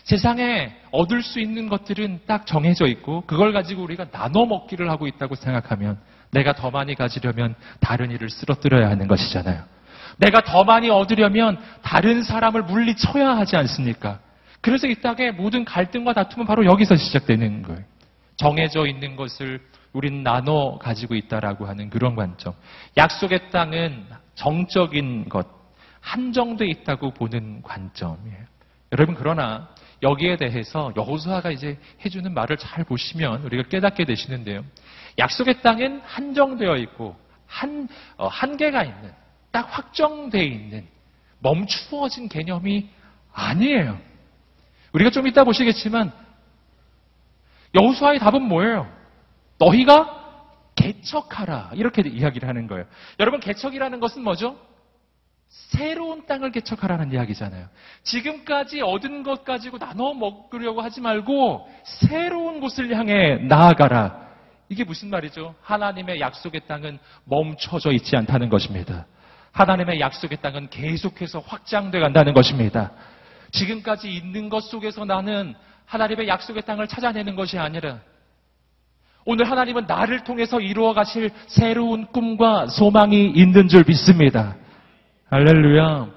세상에 0.05 0.77
얻을 0.91 1.23
수 1.23 1.41
있는 1.41 1.69
것들은 1.69 2.21
딱 2.27 2.47
정해져 2.47 2.87
있고 2.87 3.23
그걸 3.23 3.53
가지고 3.53 3.83
우리가 3.83 4.11
나눠 4.11 4.47
먹기를 4.47 4.91
하고 4.91 5.07
있다고 5.07 5.37
생각하면 5.37 5.99
내가 6.33 6.53
더 6.55 6.71
많이 6.71 6.95
가지려면 6.95 7.55
다른 7.81 8.11
일을 8.11 8.31
쓰러뜨려야 8.31 8.89
하는 8.91 9.07
것이잖아요. 9.09 9.63
내가 10.21 10.43
더 10.43 10.65
많이 10.65 10.91
얻으려면 10.91 11.59
다른 11.83 12.23
사람을 12.23 12.63
물리쳐야 12.65 13.37
하지 13.37 13.57
않습니까? 13.57 14.21
그래서 14.61 14.87
이 14.87 14.95
땅의 14.97 15.33
모든 15.33 15.65
갈등과 15.65 16.13
다툼은 16.13 16.47
바로 16.47 16.67
여기서 16.67 16.97
시작되는 16.97 17.63
거예요. 17.63 17.83
정해져 18.37 18.87
있는 18.87 19.17
것을 19.17 19.61
우리는 19.93 20.23
나눠 20.23 20.79
가지고 20.79 21.15
있다라고 21.15 21.67
하는 21.67 21.89
그런 21.89 22.15
관점. 22.15 22.55
약속의 22.97 23.51
땅은 23.51 24.07
정적인 24.35 25.29
것, 25.31 25.47
한정돼 26.01 26.67
있다고 26.67 27.13
보는 27.13 27.63
관점이에요. 27.63 28.45
여러분 28.93 29.15
그러나 29.15 29.69
여기에 30.03 30.37
대해서 30.37 30.93
여호수아가 30.97 31.51
이제 31.51 31.79
해주는 32.05 32.33
말을 32.33 32.57
잘 32.57 32.85
보시면 32.85 33.43
우리가 33.45 33.69
깨닫게 33.69 34.05
되시는데요. 34.05 34.65
약속의 35.19 35.63
땅엔 35.63 36.03
한정되어 36.05 36.77
있고 36.77 37.17
한 37.47 37.89
어, 38.17 38.29
한계가 38.29 38.85
있는 38.85 39.13
딱 39.51 39.67
확정되어 39.71 40.43
있는 40.43 40.87
멈추어진 41.41 42.29
개념이 42.29 42.89
아니에요. 43.33 43.99
우리가 44.93 45.11
좀 45.11 45.27
이따 45.27 45.45
보시겠지만 45.45 46.13
여호수아의 47.75 48.19
답은 48.19 48.43
뭐예요? 48.43 48.91
너희가 49.59 50.19
개척하라 50.75 51.71
이렇게 51.75 52.03
이야기를 52.07 52.49
하는 52.49 52.67
거예요. 52.67 52.87
여러분 53.19 53.41
개척이라는 53.41 54.01
것은 54.01 54.23
뭐죠? 54.23 54.57
새로운 55.49 56.27
땅을 56.27 56.53
개척하라는 56.53 57.13
이야기잖아요. 57.13 57.69
지금까지 58.05 58.81
얻은 58.83 59.25
것 59.25 59.45
가지고 59.45 59.79
나눠 59.79 60.15
먹으려고 60.15 60.81
하지 60.81 61.01
말고 61.01 61.69
새로운 61.85 62.61
곳을 62.61 62.95
향해 62.97 63.37
나아가라. 63.37 64.29
이게 64.69 64.85
무슨 64.85 65.11
말이죠? 65.11 65.57
하나님의 65.63 66.21
약속의 66.21 66.63
땅은 66.69 67.01
멈춰져 67.25 67.91
있지 67.93 68.17
않다는 68.17 68.49
것입니다. 68.49 69.07
하나님의 69.53 70.01
약속의 70.01 70.39
땅은 70.41 70.71
계속해서 70.71 71.41
확장돼 71.41 72.01
간다는 72.01 72.35
것입니다. 72.35 72.93
지금까지 73.53 74.13
있는 74.13 74.49
것 74.49 74.61
속에서 74.65 75.05
나는 75.05 75.55
하나님의 75.87 76.29
약속의 76.29 76.63
땅을 76.63 76.87
찾아내는 76.87 77.35
것이 77.35 77.59
아니라 77.59 77.99
오늘 79.25 79.51
하나님은 79.51 79.87
나를 79.87 80.25
통해서 80.25 80.61
이루어 80.61 80.95
가실 80.95 81.31
새로운 81.47 82.07
꿈과 82.07 82.67
소망이 82.69 83.31
있는 83.31 83.69
줄 83.69 83.85
믿습니다. 83.87 84.57
할렐루야. 85.29 86.09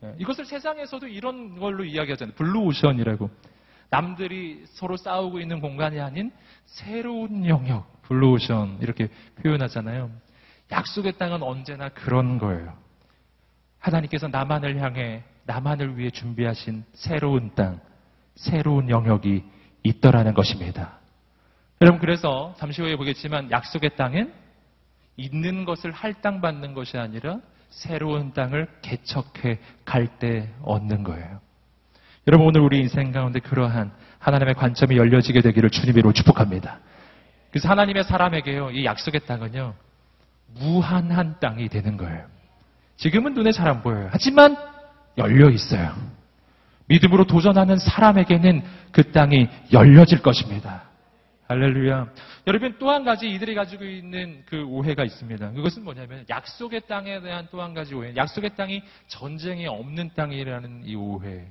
네, 0.00 0.14
이것을 0.18 0.44
세상에서도 0.44 1.06
이런 1.06 1.58
걸로 1.58 1.84
이야기하잖아요. 1.84 2.34
blue 2.34 2.60
ocean이라고. 2.60 3.30
남들이 3.90 4.64
서로 4.70 4.96
싸우고 4.96 5.38
있는 5.38 5.60
공간이 5.60 6.00
아닌 6.00 6.32
새로운 6.64 7.46
영역, 7.46 8.02
blue 8.02 8.36
ocean 8.36 8.78
이렇게 8.80 9.08
표현하잖아요. 9.42 10.10
약속의 10.70 11.18
땅은 11.18 11.42
언제나 11.42 11.88
그런 11.90 12.38
거예요. 12.38 12.74
하나님께서 13.78 14.28
나만을 14.28 14.80
향해 14.80 15.22
나만을 15.44 15.96
위해 15.96 16.10
준비하신 16.10 16.84
새로운 16.92 17.54
땅, 17.54 17.80
새로운 18.34 18.90
영역이 18.90 19.44
있더라는 19.84 20.34
것입니다. 20.34 20.98
여러분 21.80 22.00
그래서 22.00 22.54
잠시 22.58 22.82
후에 22.82 22.96
보겠지만 22.96 23.50
약속의 23.50 23.96
땅은 23.96 24.32
있는 25.16 25.64
것을 25.64 25.92
할당 25.92 26.40
받는 26.40 26.74
것이 26.74 26.98
아니라 26.98 27.38
새로운 27.70 28.32
땅을 28.32 28.68
개척해 28.82 29.58
갈 29.84 30.18
때 30.18 30.50
얻는 30.62 31.04
거예요. 31.04 31.40
여러분 32.26 32.48
오늘 32.48 32.60
우리 32.60 32.80
인생 32.80 33.12
가운데 33.12 33.38
그러한 33.38 33.92
하나님의 34.18 34.54
관점이 34.54 34.96
열려지게 34.96 35.42
되기를 35.42 35.70
주님으로 35.70 36.12
축복합니다. 36.12 36.80
그래서 37.50 37.68
하나님의 37.68 38.04
사람에게요 38.04 38.72
이 38.72 38.84
약속의 38.84 39.26
땅은요 39.26 39.74
무한한 40.54 41.36
땅이 41.40 41.68
되는 41.68 41.96
거예요. 41.96 42.26
지금은 42.96 43.34
눈에 43.34 43.52
잘 43.52 43.68
안 43.68 43.82
보여요. 43.82 44.08
하지만 44.12 44.56
열려 45.18 45.50
있어요. 45.50 45.94
믿음으로 46.86 47.24
도전하는 47.24 47.78
사람에게는 47.78 48.62
그 48.92 49.10
땅이 49.12 49.48
열려질 49.72 50.22
것입니다. 50.22 50.84
할렐루야. 51.48 52.08
여러분 52.46 52.74
또 52.78 52.90
한 52.90 53.04
가지 53.04 53.28
이들이 53.30 53.54
가지고 53.54 53.84
있는 53.84 54.42
그 54.46 54.64
오해가 54.64 55.04
있습니다. 55.04 55.52
그것은 55.52 55.84
뭐냐면 55.84 56.24
약속의 56.28 56.82
땅에 56.88 57.20
대한 57.20 57.46
또 57.50 57.60
한 57.62 57.74
가지 57.74 57.94
오해. 57.94 58.14
약속의 58.16 58.56
땅이 58.56 58.82
전쟁이 59.08 59.66
없는 59.66 60.10
땅이라는 60.14 60.82
이 60.84 60.94
오해예요. 60.96 61.46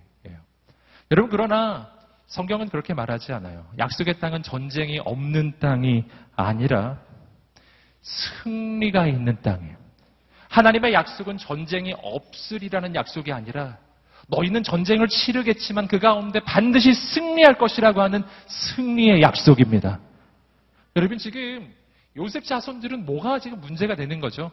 여러분 1.12 1.30
그러나 1.30 1.90
성경은 2.28 2.70
그렇게 2.70 2.94
말하지 2.94 3.32
않아요. 3.34 3.66
약속의 3.78 4.20
땅은 4.20 4.42
전쟁이 4.44 5.00
없는 5.00 5.54
땅이 5.60 6.06
아니라 6.36 6.98
승리가 8.06 9.08
있는 9.08 9.42
땅이에요. 9.42 9.76
하나님의 10.50 10.94
약속은 10.94 11.38
전쟁이 11.38 11.94
없으리라는 12.02 12.96
약속이 12.96 13.32
아니라 13.32 13.78
너희는 14.28 14.64
전쟁을 14.64 15.08
치르겠지만 15.08 15.88
그 15.88 16.00
가운데 16.00 16.40
반드시 16.40 16.94
승리할 16.94 17.58
것이라고 17.58 18.02
하는 18.02 18.24
승리의 18.48 19.22
약속입니다. 19.22 20.00
여러분 20.96 21.18
지금 21.18 21.74
요셉 22.16 22.46
자손들은 22.46 23.06
뭐가 23.06 23.40
지금 23.40 23.60
문제가 23.60 23.96
되는 23.96 24.20
거죠? 24.20 24.52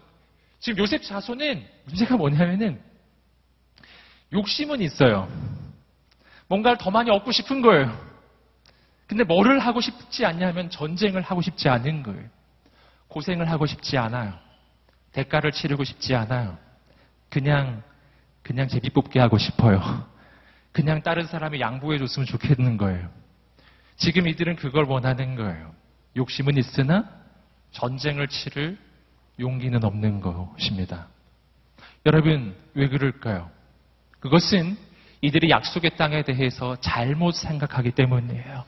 지금 0.59 0.79
요셉 0.79 1.03
자손은 1.03 1.65
문제가 1.85 2.17
뭐냐면은 2.17 2.81
욕심은 4.33 4.81
있어요. 4.81 5.29
뭔가를 6.49 6.79
더 6.79 6.91
많이 6.91 7.11
얻고 7.11 7.33
싶은 7.33 7.63
거예요. 7.63 7.97
근데 9.07 9.25
뭐를 9.25 9.59
하고 9.59 9.81
싶지 9.81 10.25
않냐면 10.25 10.71
전쟁을 10.71 11.21
하고 11.21 11.43
싶지 11.43 11.69
않은 11.69 12.03
거예요. 12.03 12.29
고생을 13.13 13.51
하고 13.51 13.67
싶지 13.67 13.99
않아요. 13.99 14.33
대가를 15.13 15.53
치르고 15.53 15.85
싶지 15.85 16.15
않아요. 16.15 16.57
그냥 17.29 17.83
그냥 18.43 18.69
제비 18.69 18.91
뽑기 18.91 19.19
하고 19.19 19.39
싶어요. 19.39 19.81
그냥 20.73 21.03
다른 21.03 21.27
사람이 21.27 21.61
양보해 21.61 21.99
줬으면 21.99 22.27
좋겠는 22.27 22.79
거예요. 22.79 23.09
지금 23.97 24.27
이들은 24.27 24.57
그걸 24.57 24.85
원하는 24.85 25.37
거예요. 25.37 25.75
욕심은 26.17 26.57
있으나 26.57 27.09
전쟁을 27.73 28.29
치를 28.29 28.79
용기는 29.39 29.85
없는 29.85 30.21
것입니다. 30.21 31.09
여러분, 32.07 32.57
왜 32.75 32.89
그럴까요? 32.89 33.51
그것은 34.21 34.77
이들이 35.21 35.51
약속의 35.51 35.97
땅에 35.97 36.23
대해서 36.23 36.77
잘못 36.81 37.33
생각하기 37.33 37.93
때문이에요. 37.93 38.65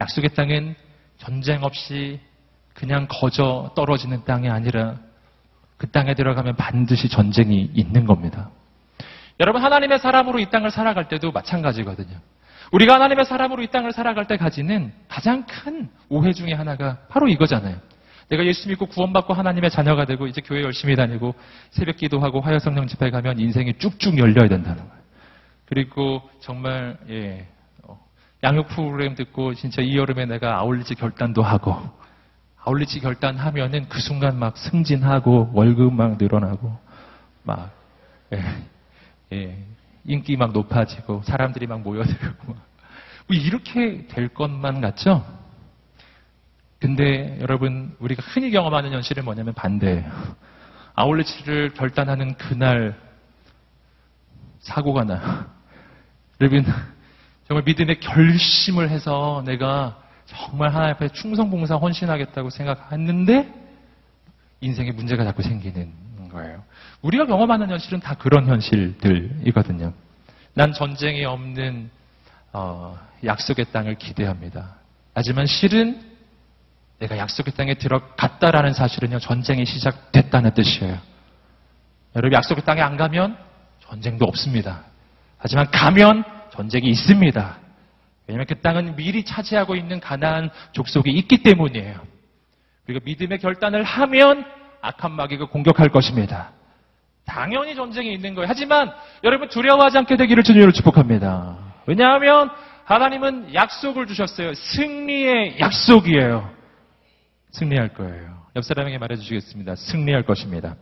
약속의 0.00 0.34
땅은 0.34 0.74
전쟁 1.18 1.62
없이 1.62 2.20
그냥 2.76 3.06
거저 3.08 3.72
떨어지는 3.74 4.24
땅이 4.24 4.50
아니라 4.50 4.96
그 5.78 5.90
땅에 5.90 6.14
들어가면 6.14 6.56
반드시 6.56 7.08
전쟁이 7.08 7.70
있는 7.74 8.04
겁니다. 8.04 8.50
여러분, 9.40 9.62
하나님의 9.62 9.98
사람으로 9.98 10.38
이 10.38 10.46
땅을 10.50 10.70
살아갈 10.70 11.08
때도 11.08 11.32
마찬가지거든요. 11.32 12.18
우리가 12.72 12.94
하나님의 12.94 13.24
사람으로 13.24 13.62
이 13.62 13.68
땅을 13.68 13.92
살아갈 13.92 14.26
때 14.26 14.36
가지는 14.36 14.92
가장 15.08 15.44
큰 15.46 15.88
오해 16.08 16.32
중에 16.32 16.52
하나가 16.52 16.98
바로 17.08 17.28
이거잖아요. 17.28 17.76
내가 18.28 18.44
예수 18.44 18.68
믿고 18.68 18.86
구원받고 18.86 19.32
하나님의 19.32 19.70
자녀가 19.70 20.04
되고 20.04 20.26
이제 20.26 20.42
교회 20.44 20.62
열심히 20.62 20.96
다니고 20.96 21.34
새벽 21.70 21.96
기도하고 21.96 22.40
화요 22.40 22.58
성령 22.58 22.86
집회 22.86 23.10
가면 23.10 23.38
인생이 23.38 23.74
쭉쭉 23.78 24.18
열려야 24.18 24.48
된다는 24.48 24.78
거예요. 24.78 25.02
그리고 25.66 26.22
정말 26.40 26.98
예, 27.08 27.46
어, 27.84 27.98
양육 28.42 28.68
프로그램 28.68 29.14
듣고 29.14 29.54
진짜 29.54 29.80
이 29.80 29.96
여름에 29.96 30.26
내가 30.26 30.58
아울리지 30.58 30.96
결단도 30.96 31.42
하고 31.42 31.76
아울리지 32.66 32.98
결단하면은 32.98 33.88
그 33.88 34.00
순간 34.00 34.38
막 34.40 34.58
승진하고 34.58 35.50
월급 35.54 35.94
막 35.94 36.18
늘어나고 36.18 36.76
막 37.44 37.70
예, 38.32 38.42
예, 39.32 39.64
인기 40.04 40.36
막 40.36 40.52
높아지고 40.52 41.22
사람들이 41.24 41.68
막 41.68 41.80
모여들고 41.82 42.52
막. 42.52 42.66
뭐 43.28 43.36
이렇게 43.36 44.08
될 44.08 44.28
것만 44.28 44.80
같죠? 44.80 45.24
근데 46.80 47.38
여러분 47.40 47.94
우리가 48.00 48.22
흔히 48.26 48.50
경험하는 48.50 48.92
현실은 48.92 49.24
뭐냐면 49.24 49.54
반대예요. 49.54 50.10
아울리치를 50.96 51.74
결단하는 51.74 52.34
그날 52.34 53.00
사고가 54.58 55.04
나. 55.04 55.46
여러분 56.40 56.64
정말 57.46 57.62
믿음의 57.64 58.00
결심을 58.00 58.90
해서 58.90 59.44
내가 59.46 60.02
정말 60.26 60.70
하나님 60.74 60.94
앞에 60.94 61.08
충성봉사 61.08 61.76
헌신하겠다고 61.76 62.50
생각했는데 62.50 63.52
인생에 64.60 64.92
문제가 64.92 65.24
자꾸 65.24 65.42
생기는 65.42 65.92
거예요. 66.30 66.62
우리가 67.02 67.26
경험하는 67.26 67.70
현실은 67.70 68.00
다 68.00 68.14
그런 68.14 68.46
현실들이거든요. 68.46 69.92
난 70.54 70.72
전쟁이 70.72 71.24
없는 71.24 71.90
어, 72.52 72.98
약속의 73.24 73.66
땅을 73.72 73.96
기대합니다. 73.96 74.76
하지만 75.14 75.46
실은 75.46 76.00
내가 76.98 77.18
약속의 77.18 77.54
땅에 77.54 77.74
들어갔다라는 77.74 78.72
사실은요 78.72 79.18
전쟁이 79.18 79.64
시작됐다는 79.66 80.54
뜻이에요. 80.54 80.98
여러분 82.16 82.32
약속의 82.32 82.64
땅에 82.64 82.80
안 82.80 82.96
가면 82.96 83.36
전쟁도 83.80 84.24
없습니다. 84.24 84.84
하지만 85.38 85.70
가면 85.70 86.24
전쟁이 86.52 86.88
있습니다. 86.88 87.58
왜냐하면 88.26 88.46
그 88.46 88.60
땅은 88.60 88.96
미리 88.96 89.24
차지하고 89.24 89.76
있는 89.76 90.00
가나안 90.00 90.50
족속이 90.72 91.10
있기 91.10 91.42
때문이에요. 91.42 92.00
우리가 92.88 93.04
믿음의 93.04 93.38
결단을 93.38 93.82
하면 93.82 94.44
악한 94.80 95.12
마귀가 95.12 95.46
공격할 95.46 95.90
것입니다. 95.90 96.52
당연히 97.24 97.74
전쟁이 97.74 98.12
있는 98.12 98.34
거예요. 98.34 98.46
하지만 98.48 98.92
여러분 99.24 99.48
두려워하지 99.48 99.98
않게 99.98 100.16
되기를 100.16 100.42
주님으로 100.44 100.72
축복합니다. 100.72 101.58
왜냐하면 101.86 102.50
하나님은 102.84 103.52
약속을 103.52 104.06
주셨어요. 104.06 104.54
승리의 104.54 105.58
약속이에요. 105.58 106.50
승리할 107.50 107.94
거예요. 107.94 108.46
옆 108.54 108.64
사람에게 108.64 108.98
말해 108.98 109.16
주시겠습니다. 109.16 109.74
승리할 109.74 110.22
것입니다. 110.22 110.76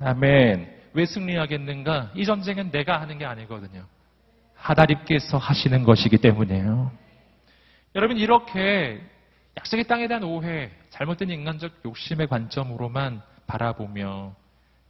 아멘. 0.00 0.70
왜 0.94 1.06
승리하겠는가? 1.06 2.12
이 2.14 2.24
전쟁은 2.24 2.70
내가 2.70 3.00
하는 3.00 3.18
게 3.18 3.26
아니거든요. 3.26 3.84
하나님께서 4.58 5.38
하시는 5.38 5.82
것이기 5.84 6.18
때문이에요. 6.18 6.90
여러분 7.94 8.16
이렇게 8.18 9.00
약속의 9.56 9.86
땅에 9.86 10.06
대한 10.06 10.22
오해, 10.22 10.70
잘못된 10.90 11.30
인간적 11.30 11.80
욕심의 11.84 12.28
관점으로만 12.28 13.22
바라보며 13.46 14.34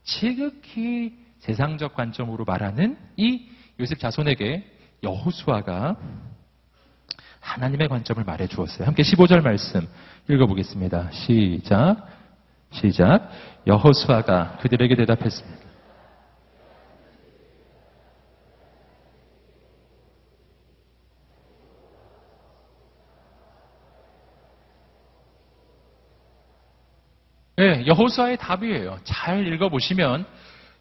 지극히 0.02 1.16
세상적 1.38 1.94
관점으로 1.94 2.44
말하는 2.44 2.98
이 3.16 3.48
요셉 3.80 3.98
자손에게 3.98 4.64
여호수아가 5.02 5.96
하나님의 7.40 7.88
관점을 7.88 8.22
말해 8.24 8.46
주었어요. 8.46 8.86
함께 8.86 9.02
15절 9.02 9.42
말씀 9.42 9.86
읽어보겠습니다. 10.28 11.10
시작. 11.12 12.06
시작. 12.72 13.30
여호수아가 13.66 14.58
그들에게 14.58 14.96
대답했습니다. 14.96 15.68
예, 27.60 27.77
여호수아의 27.88 28.36
답이에요. 28.36 28.98
잘 29.04 29.46
읽어보시면 29.46 30.26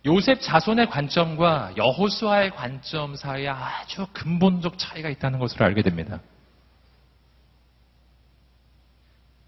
요셉 0.06 0.42
자손의 0.42 0.90
관점과 0.90 1.74
여호수아의 1.78 2.52
관점 2.52 3.16
사이에 3.16 3.48
아주 3.48 4.06
근본적 4.14 4.78
차이가 4.78 5.10
있다는 5.10 5.40
것을 5.40 5.64
알게 5.64 5.82
됩니다. 5.82 6.20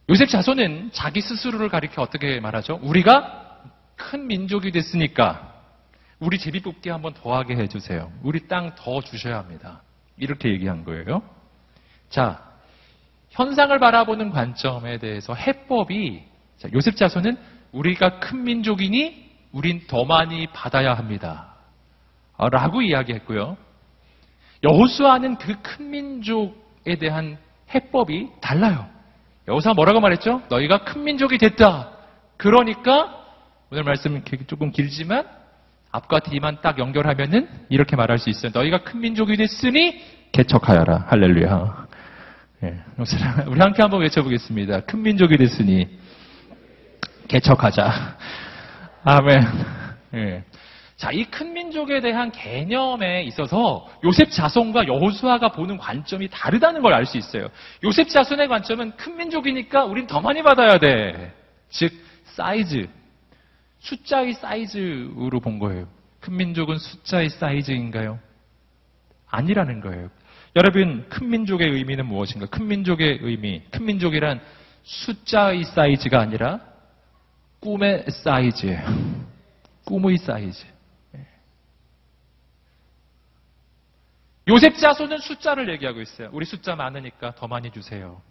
요셉 0.09 0.29
자손은 0.29 0.91
자기 0.93 1.21
스스로를 1.21 1.69
가리켜 1.69 2.01
어떻게 2.01 2.39
말하죠? 2.39 2.79
우리가 2.81 3.61
큰 3.95 4.25
민족이 4.25 4.71
됐으니까 4.71 5.53
우리 6.19 6.39
제비 6.39 6.61
뽑기 6.61 6.89
한번 6.89 7.13
더 7.13 7.35
하게 7.35 7.55
해주세요. 7.55 8.11
우리 8.23 8.47
땅 8.47 8.73
더 8.75 9.01
주셔야 9.01 9.37
합니다. 9.37 9.81
이렇게 10.17 10.49
얘기한 10.49 10.83
거예요. 10.83 11.21
자, 12.09 12.43
현상을 13.29 13.77
바라보는 13.77 14.31
관점에 14.31 14.97
대해서 14.97 15.35
해법이 15.35 16.28
자, 16.59 16.67
요셉 16.73 16.95
자손은 16.97 17.37
우리가 17.71 18.19
큰 18.19 18.43
민족이니 18.43 19.29
우린 19.51 19.81
더 19.87 20.05
많이 20.05 20.47
받아야 20.47 20.93
합니다. 20.93 21.55
아, 22.37 22.49
라고 22.49 22.81
이야기했고요. 22.81 23.57
여호수아는 24.63 25.37
그 25.37 25.55
큰 25.61 25.89
민족에 25.89 26.95
대한 26.99 27.37
해법이 27.73 28.29
달라요. 28.41 28.87
여호수아 29.47 29.73
뭐라고 29.73 29.99
말했죠? 30.01 30.41
너희가 30.49 30.83
큰 30.83 31.03
민족이 31.03 31.37
됐다. 31.37 31.91
그러니까 32.37 33.25
오늘 33.71 33.83
말씀은 33.83 34.23
조금 34.47 34.71
길지만 34.71 35.25
앞과 35.91 36.19
뒤만 36.19 36.59
딱 36.61 36.77
연결하면은 36.77 37.47
이렇게 37.69 37.95
말할 37.95 38.19
수 38.19 38.29
있어요. 38.29 38.51
너희가 38.53 38.83
큰 38.83 38.99
민족이 38.99 39.37
됐으니 39.37 40.01
개척하여라. 40.31 41.05
할렐루야. 41.07 41.87
예, 42.63 42.77
우리 43.47 43.59
함께 43.59 43.81
한번 43.81 44.01
외쳐보겠습니다. 44.01 44.81
큰 44.81 45.01
민족이 45.01 45.37
됐으니 45.37 45.87
개척하자. 47.29 48.17
아멘. 49.05 49.41
예. 50.15 50.43
자, 50.97 51.11
이 51.13 51.23
큰 51.23 51.53
민족에 51.53 52.01
대한 52.01 52.29
개념에 52.31 53.23
있어서 53.23 53.87
요셉 54.03 54.31
자손과 54.31 54.87
여호수아가 54.87 55.53
보는 55.53 55.77
관점이 55.77 56.27
다르다는 56.29 56.81
걸 56.81 56.91
알 56.93 57.05
수 57.05 57.17
있어요. 57.17 57.47
요셉 57.85 58.09
자손의 58.09 58.49
관점은 58.49 58.97
큰 58.97 59.15
민족이니까 59.15 59.85
우린 59.85 60.07
더 60.07 60.19
많이 60.19 60.43
받아야 60.43 60.77
돼. 60.77 61.33
즉, 61.69 61.93
사이즈. 62.25 62.89
숫자의 63.79 64.33
사이즈로 64.33 65.39
본 65.39 65.57
거예요. 65.59 65.87
큰 66.19 66.35
민족은 66.35 66.77
숫자의 66.77 67.29
사이즈인가요? 67.29 68.19
아니라는 69.29 69.79
거예요. 69.79 70.09
여러분, 70.57 71.05
큰 71.07 71.29
민족의 71.29 71.69
의미는 71.69 72.05
무엇인가? 72.07 72.45
큰 72.47 72.67
민족의 72.67 73.19
의미, 73.21 73.61
큰 73.71 73.85
민족이란 73.85 74.41
숫자의 74.83 75.63
사이즈가 75.63 76.19
아니라 76.19 76.59
꿈의 77.59 78.05
사이즈예요. 78.09 78.85
꿈의 79.85 80.17
사이즈. 80.17 80.65
요셉 84.47 84.77
자손은 84.77 85.19
숫자를 85.19 85.69
얘기하고 85.69 86.01
있어요. 86.01 86.29
우리 86.31 86.45
숫자 86.45 86.75
많으니까 86.75 87.35
더 87.35 87.47
많이 87.47 87.69
주세요. 87.71 88.21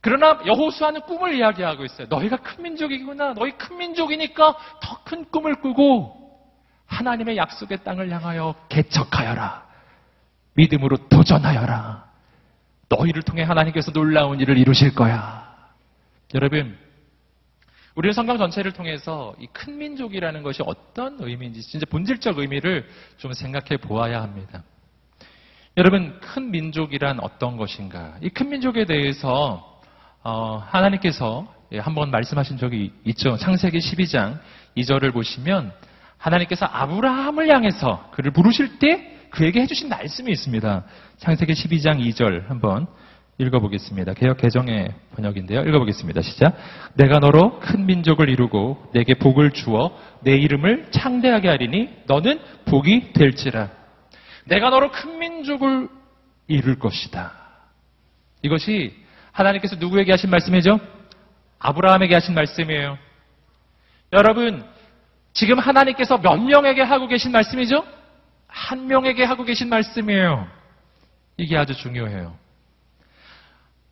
그러나 0.00 0.40
여호수아는 0.46 1.02
꿈을 1.02 1.34
이야기하고 1.34 1.84
있어요. 1.84 2.06
너희가 2.08 2.38
큰 2.38 2.62
민족이구나. 2.64 3.34
너희 3.34 3.52
큰 3.52 3.76
민족이니까 3.76 4.56
더 4.80 5.00
큰 5.04 5.24
꿈을 5.30 5.60
꾸고 5.60 6.16
하나님의 6.86 7.36
약속의 7.36 7.84
땅을 7.84 8.10
향하여 8.10 8.54
개척하여라. 8.68 9.66
믿음으로 10.54 11.08
도전하여라. 11.08 12.08
너희를 12.88 13.22
통해 13.22 13.42
하나님께서 13.42 13.92
놀라운 13.92 14.40
일을 14.40 14.56
이루실 14.58 14.94
거야. 14.94 15.54
여러분, 16.34 16.78
우리는 18.00 18.14
성경 18.14 18.38
전체를 18.38 18.72
통해서 18.72 19.34
이 19.38 19.46
큰 19.52 19.76
민족이라는 19.76 20.42
것이 20.42 20.62
어떤 20.64 21.18
의미인지 21.20 21.60
진짜 21.60 21.84
본질적 21.90 22.38
의미를 22.38 22.88
좀 23.18 23.34
생각해 23.34 23.76
보아야 23.76 24.22
합니다. 24.22 24.62
여러분, 25.76 26.18
큰 26.20 26.50
민족이란 26.50 27.20
어떤 27.20 27.58
것인가? 27.58 28.14
이 28.22 28.30
큰 28.30 28.48
민족에 28.48 28.86
대해서 28.86 29.78
어, 30.22 30.64
하나님께서 30.66 31.46
예, 31.72 31.78
한번 31.78 32.10
말씀하신 32.10 32.56
적이 32.56 32.90
있죠. 33.04 33.36
창세기 33.36 33.76
12장 33.76 34.38
2절을 34.78 35.12
보시면 35.12 35.70
하나님께서 36.16 36.64
아브라함을 36.64 37.54
향해서 37.54 38.08
그를 38.12 38.30
부르실 38.30 38.78
때 38.78 39.18
그에게 39.28 39.60
해주신 39.60 39.90
말씀이 39.90 40.32
있습니다. 40.32 40.84
창세기 41.18 41.52
12장 41.52 42.00
2절 42.00 42.48
한번 42.48 42.86
읽어보겠습니다. 43.40 44.14
개혁 44.14 44.38
개정의 44.38 44.92
번역인데요. 45.16 45.62
읽어보겠습니다. 45.62 46.20
시작. 46.20 46.56
내가 46.94 47.18
너로 47.18 47.58
큰 47.60 47.86
민족을 47.86 48.28
이루고 48.28 48.90
내게 48.92 49.14
복을 49.14 49.52
주어 49.52 49.96
내 50.20 50.36
이름을 50.36 50.88
창대하게 50.90 51.48
하리니 51.48 51.88
너는 52.06 52.38
복이 52.66 53.14
될지라. 53.14 53.70
내가 54.44 54.70
너로 54.70 54.90
큰 54.90 55.18
민족을 55.18 55.88
이룰 56.48 56.78
것이다. 56.78 57.32
이것이 58.42 58.94
하나님께서 59.32 59.76
누구에게 59.76 60.12
하신 60.12 60.30
말씀이죠? 60.30 60.78
아브라함에게 61.58 62.14
하신 62.14 62.34
말씀이에요. 62.34 62.98
여러분, 64.12 64.64
지금 65.32 65.58
하나님께서 65.58 66.18
몇 66.18 66.36
명에게 66.36 66.82
하고 66.82 67.06
계신 67.06 67.32
말씀이죠? 67.32 67.84
한 68.48 68.86
명에게 68.86 69.24
하고 69.24 69.44
계신 69.44 69.68
말씀이에요. 69.68 70.48
이게 71.36 71.56
아주 71.56 71.74
중요해요. 71.74 72.39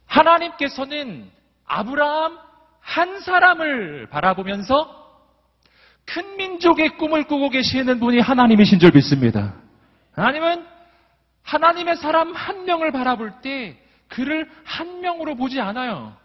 하나님께서는 0.09 1.31
아브라함 1.66 2.38
한 2.81 3.21
사람을 3.21 4.09
바라보면서 4.11 4.97
큰 6.05 6.37
민족의 6.37 6.97
꿈을 6.97 7.25
꾸고 7.25 7.51
계시는 7.51 8.01
분이 8.01 8.18
하나님이신 8.21 8.79
줄 8.79 8.90
믿습니다. 8.94 9.55
하나님은 10.12 10.64
하나님의 11.42 11.97
사람 11.97 12.35
한 12.35 12.64
명을 12.64 12.92
바라볼 12.92 13.40
때 13.42 13.79
그를 14.09 14.51
한 14.64 15.01
명으로 15.01 15.37
보지 15.37 15.61
않아요. 15.61 16.16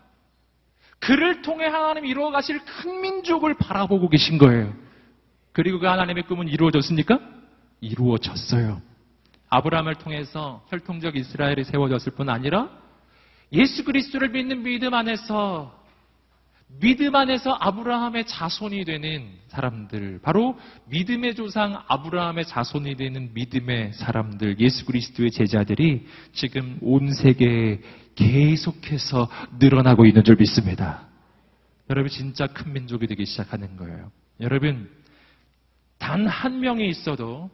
그를 1.00 1.41
통해 1.41 1.67
하나님 1.67 2.06
이루어 2.06 2.32
가실 2.32 2.63
큰 2.63 3.02
민족을 3.02 3.56
바라보고 3.56 4.08
계신 4.08 4.38
거예요. 4.38 4.74
그리고 5.52 5.80
그 5.80 5.86
하나님의 5.86 6.24
꿈은 6.24 6.48
이루어졌습니까? 6.48 7.19
이루어졌어요. 7.82 8.82
아브라함을 9.50 9.96
통해서 9.96 10.63
혈통적 10.69 11.17
이스라엘이 11.17 11.65
세워졌을 11.65 12.13
뿐 12.13 12.30
아니라 12.30 12.69
예수 13.54 13.84
그리스도를 13.84 14.30
믿는 14.30 14.63
믿음 14.63 14.94
안에서 14.94 15.84
믿음 16.80 17.16
안에서 17.16 17.54
아브라함의 17.54 18.26
자손이 18.26 18.84
되는 18.86 19.30
사람들, 19.50 20.20
바로 20.24 20.58
믿음의 20.88 21.36
조상 21.36 21.80
아브라함의 21.88 22.46
자손이 22.46 22.96
되는 22.96 23.32
믿음의 23.34 23.94
사람들, 23.94 24.60
예수 24.60 24.86
그리스도의 24.86 25.30
제자들이 25.32 26.08
지금 26.32 26.80
온 26.82 27.13
세계에 27.13 27.80
계속해서 28.16 29.30
늘어나고 29.60 30.06
있는 30.06 30.24
줄 30.24 30.36
믿습니다. 30.36 31.08
여러분 31.89 32.10
진짜 32.10 32.48
큰 32.48 32.74
민족이 32.74 33.06
되기 33.06 33.26
시작하는 33.26 33.76
거예요. 33.78 34.12
여러분 34.39 34.89
단 36.00 36.26
한 36.26 36.60
명이 36.60 36.88
있어도 36.89 37.52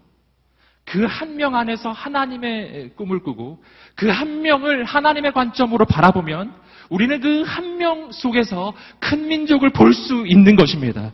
그 0.90 1.06
한 1.06 1.36
명 1.36 1.56
안에서 1.56 1.92
하나님의 1.92 2.96
꿈을 2.96 3.20
꾸고 3.20 3.64
그 3.96 4.10
한 4.10 4.42
명을 4.42 4.84
하나님의 4.86 5.34
관점으로 5.34 5.86
바라보면 5.86 6.52
우리는 6.90 7.20
그 7.22 7.44
한 7.44 7.78
명 7.78 8.12
속에서 8.12 8.74
큰 9.00 9.28
민족을 9.28 9.70
볼 9.70 9.94
수 9.94 10.26
있는 10.26 10.56
것입니다. 10.56 11.12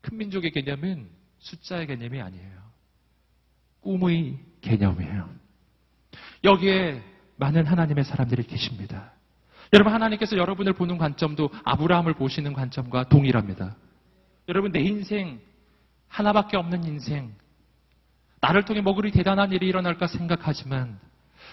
큰 0.00 0.16
민족의 0.16 0.50
개념은 0.52 1.08
숫자의 1.40 1.86
개념이 1.86 2.20
아니에요. 2.20 2.56
꿈의 3.82 4.38
개념이에요. 4.62 5.28
여기에 6.44 7.02
많은 7.36 7.66
하나님의 7.66 8.04
사람들이 8.04 8.44
계십니다. 8.44 9.12
여러분 9.74 9.92
하나님께서 9.92 10.36
여러분을 10.38 10.72
보는 10.72 10.96
관점도 10.96 11.50
아브라함을 11.64 12.14
보시는 12.14 12.54
관점과 12.54 13.08
동일합니다. 13.10 13.76
여러분 14.48 14.72
내 14.72 14.80
인생 14.80 15.38
하나밖에 16.08 16.56
없는 16.56 16.84
인생 16.84 17.34
나를 18.40 18.64
통해 18.64 18.80
뭐 18.80 18.94
그리 18.94 19.10
대단한 19.10 19.52
일이 19.52 19.66
일어날까 19.66 20.06
생각하지만 20.06 20.98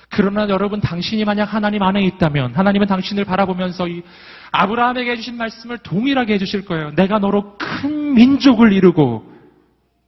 그러나 0.09 0.47
여러분 0.49 0.79
당신이 0.79 1.25
만약 1.25 1.45
하나님 1.45 1.81
안에 1.81 2.01
있다면 2.01 2.55
하나님은 2.55 2.87
당신을 2.87 3.25
바라보면서 3.25 3.87
이 3.87 4.03
아브라함에게 4.51 5.11
해주신 5.11 5.37
말씀을 5.37 5.79
동일하게 5.79 6.33
해주실 6.35 6.65
거예요. 6.65 6.91
내가 6.91 7.19
너로 7.19 7.57
큰 7.57 8.13
민족을 8.13 8.73
이루고 8.73 9.31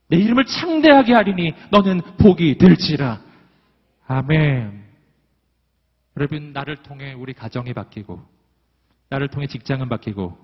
내 0.08 0.18
이름을 0.18 0.46
창대하게 0.46 1.14
하리니 1.14 1.54
너는 1.72 2.02
복이 2.18 2.58
될지라. 2.58 3.20
아멘. 4.08 4.84
여러분 6.18 6.54
나를 6.54 6.78
통해 6.78 7.14
우리 7.14 7.34
가정이 7.34 7.74
바뀌고 7.74 8.22
나를 9.10 9.28
통해 9.28 9.48
직장은 9.48 9.90
바뀌고 9.90 10.38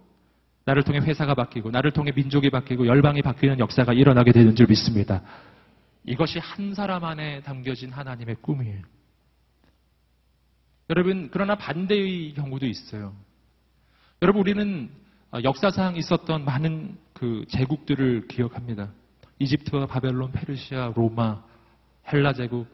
나를 0.65 0.83
통해 0.83 0.99
회사가 0.99 1.33
바뀌고 1.33 1.71
나를 1.71 1.91
통해 1.91 2.11
민족이 2.15 2.49
바뀌고 2.49 2.87
열방이 2.87 3.21
바뀌는 3.21 3.59
역사가 3.59 3.93
일어나게 3.93 4.31
되는 4.31 4.55
줄 4.55 4.67
믿습니다. 4.67 5.21
이것이 6.03 6.39
한 6.39 6.73
사람 6.73 7.03
안에 7.03 7.41
담겨진 7.41 7.91
하나님의 7.91 8.35
꿈이에요. 8.41 8.81
여러분, 10.89 11.29
그러나 11.31 11.55
반대의 11.55 12.33
경우도 12.33 12.65
있어요. 12.65 13.15
여러분, 14.21 14.41
우리는 14.41 14.89
아, 15.31 15.41
역사상 15.43 15.95
있었던 15.95 16.43
많은 16.43 16.97
그 17.13 17.45
제국들을 17.49 18.27
기억합니다. 18.27 18.91
이집트와 19.39 19.87
바벨론, 19.87 20.31
페르시아, 20.31 20.91
로마, 20.95 21.41
헬라 22.11 22.33
제국. 22.33 22.67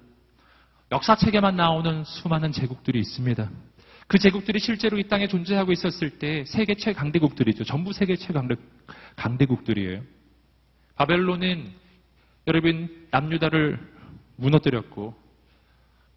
역사책에만 0.91 1.55
나오는 1.55 2.03
수많은 2.03 2.51
제국들이 2.51 2.99
있습니다. 2.99 3.49
그 4.07 4.17
제국들이 4.17 4.59
실제로 4.59 4.97
이 4.97 5.07
땅에 5.07 5.27
존재하고 5.27 5.71
있었을 5.71 6.17
때 6.17 6.45
세계 6.45 6.75
최강대국들이죠. 6.75 7.65
전부 7.65 7.91
세계 7.93 8.15
최강대, 8.15 8.55
강대국들이에요. 9.17 10.01
바벨론은 10.95 11.71
여러분 12.47 13.07
남유다를 13.11 13.77
무너뜨렸고 14.37 15.13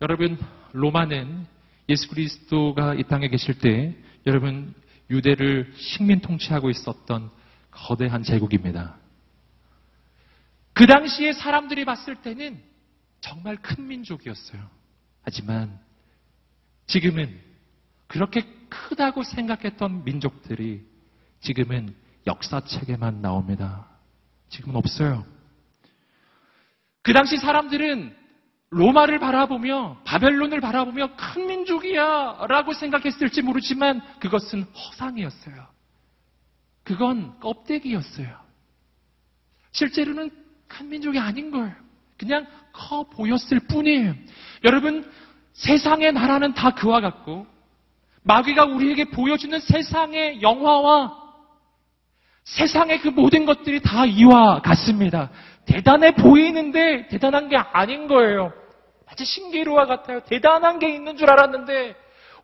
여러분 0.01 0.39
로마는 0.73 1.47
예수 1.89 2.09
그리스도가 2.09 2.95
이 2.95 3.03
땅에 3.03 3.29
계실 3.29 3.59
때 3.59 3.97
여러분 4.27 4.73
유대를 5.11 5.73
식민 5.77 6.21
통치하고 6.21 6.71
있었던 6.71 7.31
거대한 7.71 8.23
제국입니다. 8.23 8.97
그 10.73 10.87
당시에 10.87 11.33
사람들이 11.33 11.85
봤을 11.85 12.17
때는 12.23 12.63
정말 13.21 13.57
큰 13.57 13.89
민족이었어요. 13.89 14.63
하지만 15.23 15.79
지금은 16.87 17.39
그렇게 18.07 18.43
크다고 18.69 19.25
생각했던 19.25 20.05
민족들이 20.05 20.83
지금은 21.41 21.95
역사책에만 22.27 23.21
나옵니다. 23.21 23.89
지금은 24.49 24.77
없어요. 24.77 25.25
그 27.03 27.13
당시 27.13 27.37
사람들은 27.37 28.17
로마를 28.71 29.19
바라보며 29.19 30.03
바벨론을 30.05 30.61
바라보며 30.61 31.17
큰 31.17 31.47
민족이야 31.47 32.47
라고 32.49 32.73
생각했을지 32.73 33.43
모르지만 33.43 34.01
그것은 34.21 34.63
허상이었어요. 34.63 35.67
그건 36.85 37.39
껍데기였어요. 37.41 38.39
실제로는 39.73 40.31
큰 40.69 40.89
민족이 40.89 41.19
아닌 41.19 41.51
걸 41.51 41.77
그냥 42.17 42.47
커 42.73 43.05
보였을 43.05 43.61
뿐이에요. 43.61 44.15
여러분 44.65 45.11
세상의 45.55 46.13
나라는 46.13 46.55
다 46.55 46.71
그와 46.71 47.01
같고 47.01 47.47
마귀가 48.23 48.67
우리에게 48.67 49.07
보여주는 49.07 49.59
세상의 49.59 50.43
영화와 50.43 51.19
세상의 52.45 53.01
그 53.01 53.09
모든 53.09 53.47
것들이 53.47 53.81
다 53.81 54.05
이와 54.07 54.61
같습니다. 54.63 55.31
대단해 55.71 56.15
보이는데 56.15 57.07
대단한 57.09 57.49
게 57.49 57.57
아닌 57.57 58.09
거예요. 58.09 58.53
마치 59.07 59.25
신기루와 59.25 59.87
같아요. 59.87 60.21
대단한 60.21 60.79
게 60.79 60.93
있는 60.93 61.17
줄 61.17 61.31
알았는데 61.31 61.95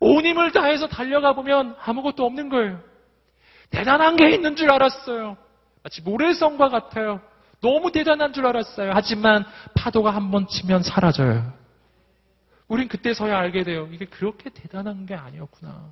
온 0.00 0.24
힘을 0.24 0.52
다해서 0.52 0.86
달려가 0.86 1.32
보면 1.32 1.76
아무것도 1.82 2.24
없는 2.24 2.48
거예요. 2.48 2.80
대단한 3.70 4.14
게 4.16 4.30
있는 4.30 4.54
줄 4.54 4.70
알았어요. 4.70 5.36
마치 5.82 6.02
모래성과 6.02 6.68
같아요. 6.68 7.20
너무 7.60 7.90
대단한 7.90 8.32
줄 8.32 8.46
알았어요. 8.46 8.92
하지만 8.94 9.44
파도가 9.74 10.10
한 10.10 10.30
번 10.30 10.46
치면 10.46 10.82
사라져요. 10.82 11.52
우린 12.68 12.88
그때서야 12.88 13.36
알게 13.38 13.64
돼요. 13.64 13.88
이게 13.92 14.04
그렇게 14.04 14.50
대단한 14.50 15.06
게 15.06 15.14
아니었구나. 15.14 15.90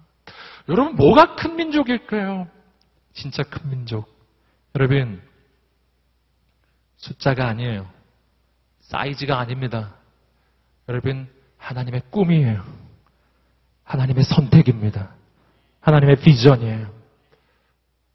여러분, 0.69 0.97
뭐가 0.97 1.35
큰 1.37 1.57
민족일까요? 1.57 2.49
진짜 3.13 3.43
큰 3.45 3.71
민족. 3.71 4.09
여러분, 4.75 5.23
숫자가 7.05 7.47
아니에요. 7.49 7.87
사이즈가 8.81 9.39
아닙니다. 9.39 9.95
여러분, 10.89 11.29
하나님의 11.59 12.03
꿈이에요. 12.11 12.65
하나님의 13.85 14.25
선택입니다. 14.25 15.11
하나님의 15.81 16.17
비전이에요. 16.17 16.93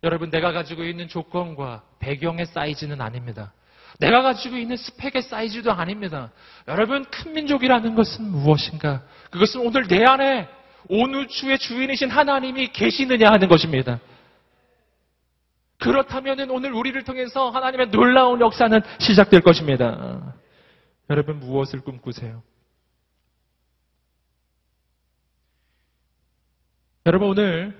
여러분, 0.03 0.31
내가 0.31 0.51
가지고 0.51 0.83
있는 0.83 1.07
조건과 1.07 1.83
배경의 1.99 2.47
사이즈는 2.47 2.99
아닙니다. 3.01 3.53
내가 3.99 4.23
가지고 4.23 4.57
있는 4.57 4.75
스펙의 4.77 5.21
사이즈도 5.23 5.71
아닙니다. 5.71 6.31
여러분, 6.67 7.05
큰 7.05 7.33
민족이라는 7.33 7.93
것은 7.93 8.23
무엇인가? 8.23 9.03
그것은 9.29 9.61
오늘 9.61 9.87
내 9.87 10.03
안에 10.03 10.47
온 10.87 11.13
우주의 11.13 11.59
주인이신 11.59 12.09
하나님이 12.09 12.71
계시느냐 12.71 13.29
하는 13.29 13.47
것입니다. 13.49 13.99
그렇다면 15.79 16.49
오늘 16.51 16.73
우리를 16.73 17.01
통해서 17.03 17.49
하나님의 17.49 17.89
놀라운 17.89 18.41
역사는 18.41 18.81
시작될 18.99 19.41
것입니다. 19.41 20.35
여러분, 21.09 21.39
무엇을 21.39 21.81
꿈꾸세요? 21.81 22.43
여러분, 27.05 27.29
오늘 27.29 27.79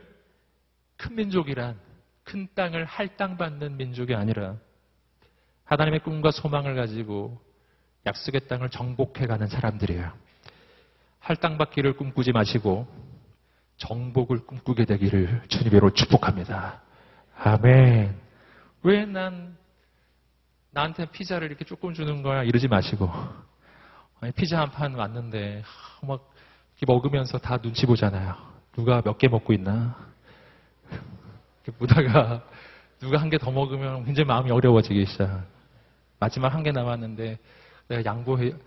큰 0.96 1.16
민족이란 1.16 1.78
큰 2.24 2.48
땅을 2.56 2.86
할당받는 2.86 3.78
민족이 3.78 4.16
아니라 4.16 4.56
하나님의 5.66 6.00
꿈과 6.00 6.32
소망을 6.32 6.76
가지고 6.76 7.40
약속의 8.06 8.48
땅을 8.48 8.70
정복해가는 8.70 9.48
사람들이에요. 9.48 10.12
할당받기를 11.20 11.98
꿈꾸지 11.98 12.32
마시고 12.32 12.88
정복을 13.78 14.46
꿈꾸게 14.46 14.86
되기를 14.86 15.44
주님으로 15.50 15.94
축복합니다. 15.94 16.82
아멘. 17.42 18.16
왜 18.84 19.06
난 19.06 19.58
나한테 20.72 21.06
피자를 21.12 21.48
이렇게 21.48 21.66
조금 21.66 21.94
주는 21.94 22.22
거야? 22.22 22.44
이러지 22.44 22.68
마시고 22.68 23.10
아니, 24.22 24.32
피자 24.34 24.60
한 24.62 24.72
판 24.72 24.94
왔는데 24.96 25.64
막 26.02 26.32
먹으면서 26.88 27.38
다 27.38 27.58
눈치 27.58 27.86
보잖아요. 27.86 28.36
누가 28.74 29.02
몇 29.04 29.18
개 29.18 29.28
먹고 29.28 29.54
있나? 29.54 29.96
이렇게 31.64 31.78
보다가 31.78 32.44
누가 33.00 33.18
한 33.20 33.30
개 33.30 33.38
더 33.38 33.52
먹으면 33.52 34.06
굉장히 34.06 34.26
마음이 34.28 34.52
어려워지기 34.52 35.06
시작. 35.06 35.46
마지막 36.20 36.54
한 36.54 36.64
개 36.64 36.72
남았는데 36.72 37.38
내가 37.88 38.06
양보하는 38.06 38.60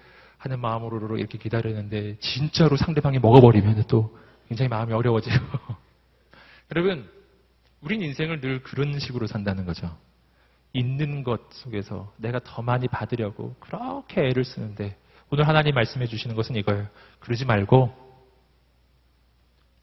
마음으로 0.58 1.18
이렇게 1.18 1.38
기다리는데 1.38 2.16
진짜로 2.20 2.76
상대방이 2.76 3.18
먹어버리면 3.18 3.84
또 3.88 4.16
굉장히 4.48 4.68
마음이 4.68 4.92
어려워져요. 4.92 5.36
여러분, 6.74 7.08
우린 7.82 8.00
인생을 8.00 8.40
늘 8.40 8.62
그런 8.62 8.98
식으로 8.98 9.26
산다는 9.26 9.66
거죠. 9.66 9.96
있는 10.72 11.22
것 11.22 11.52
속에서 11.52 12.12
내가 12.16 12.38
더 12.38 12.62
많이 12.62 12.88
받으려고 12.88 13.54
그렇게 13.60 14.22
애를 14.22 14.44
쓰는데 14.44 14.96
오늘 15.30 15.46
하나님 15.46 15.74
말씀해 15.74 16.06
주시는 16.06 16.36
것은 16.36 16.56
이거예요. 16.56 16.88
그러지 17.20 17.44
말고 17.44 17.92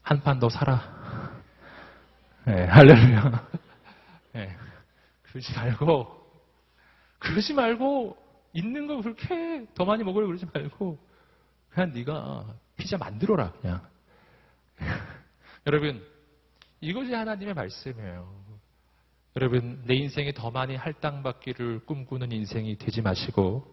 한 0.02 0.22
판더 0.22 0.48
사라. 0.48 1.30
네, 2.46 2.64
할렐루야. 2.64 3.48
네, 4.32 4.56
그러지 5.22 5.54
말고 5.54 6.20
그러지 7.18 7.52
말고 7.54 8.16
있는 8.54 8.86
거 8.86 9.00
그렇게 9.02 9.66
더 9.74 9.84
많이 9.84 10.02
먹으려 10.02 10.26
그러지 10.26 10.46
말고 10.52 10.98
그냥 11.68 11.92
네가 11.92 12.46
피자 12.76 12.96
만들어라 12.96 13.52
그냥. 13.60 13.86
여러분 15.66 16.02
이것이 16.80 17.12
하나님의 17.12 17.54
말씀이에요. 17.54 18.40
여러분 19.36 19.82
내 19.86 19.94
인생에 19.94 20.32
더 20.32 20.50
많이 20.50 20.74
할당받기를 20.76 21.80
꿈꾸는 21.86 22.32
인생이 22.32 22.76
되지 22.78 23.00
마시고 23.02 23.64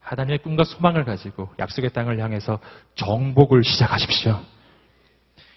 하나님의 0.00 0.38
꿈과 0.38 0.64
소망을 0.64 1.04
가지고 1.04 1.50
약속의 1.58 1.92
땅을 1.92 2.18
향해서 2.18 2.58
정복을 2.94 3.62
시작하십시오. 3.62 4.40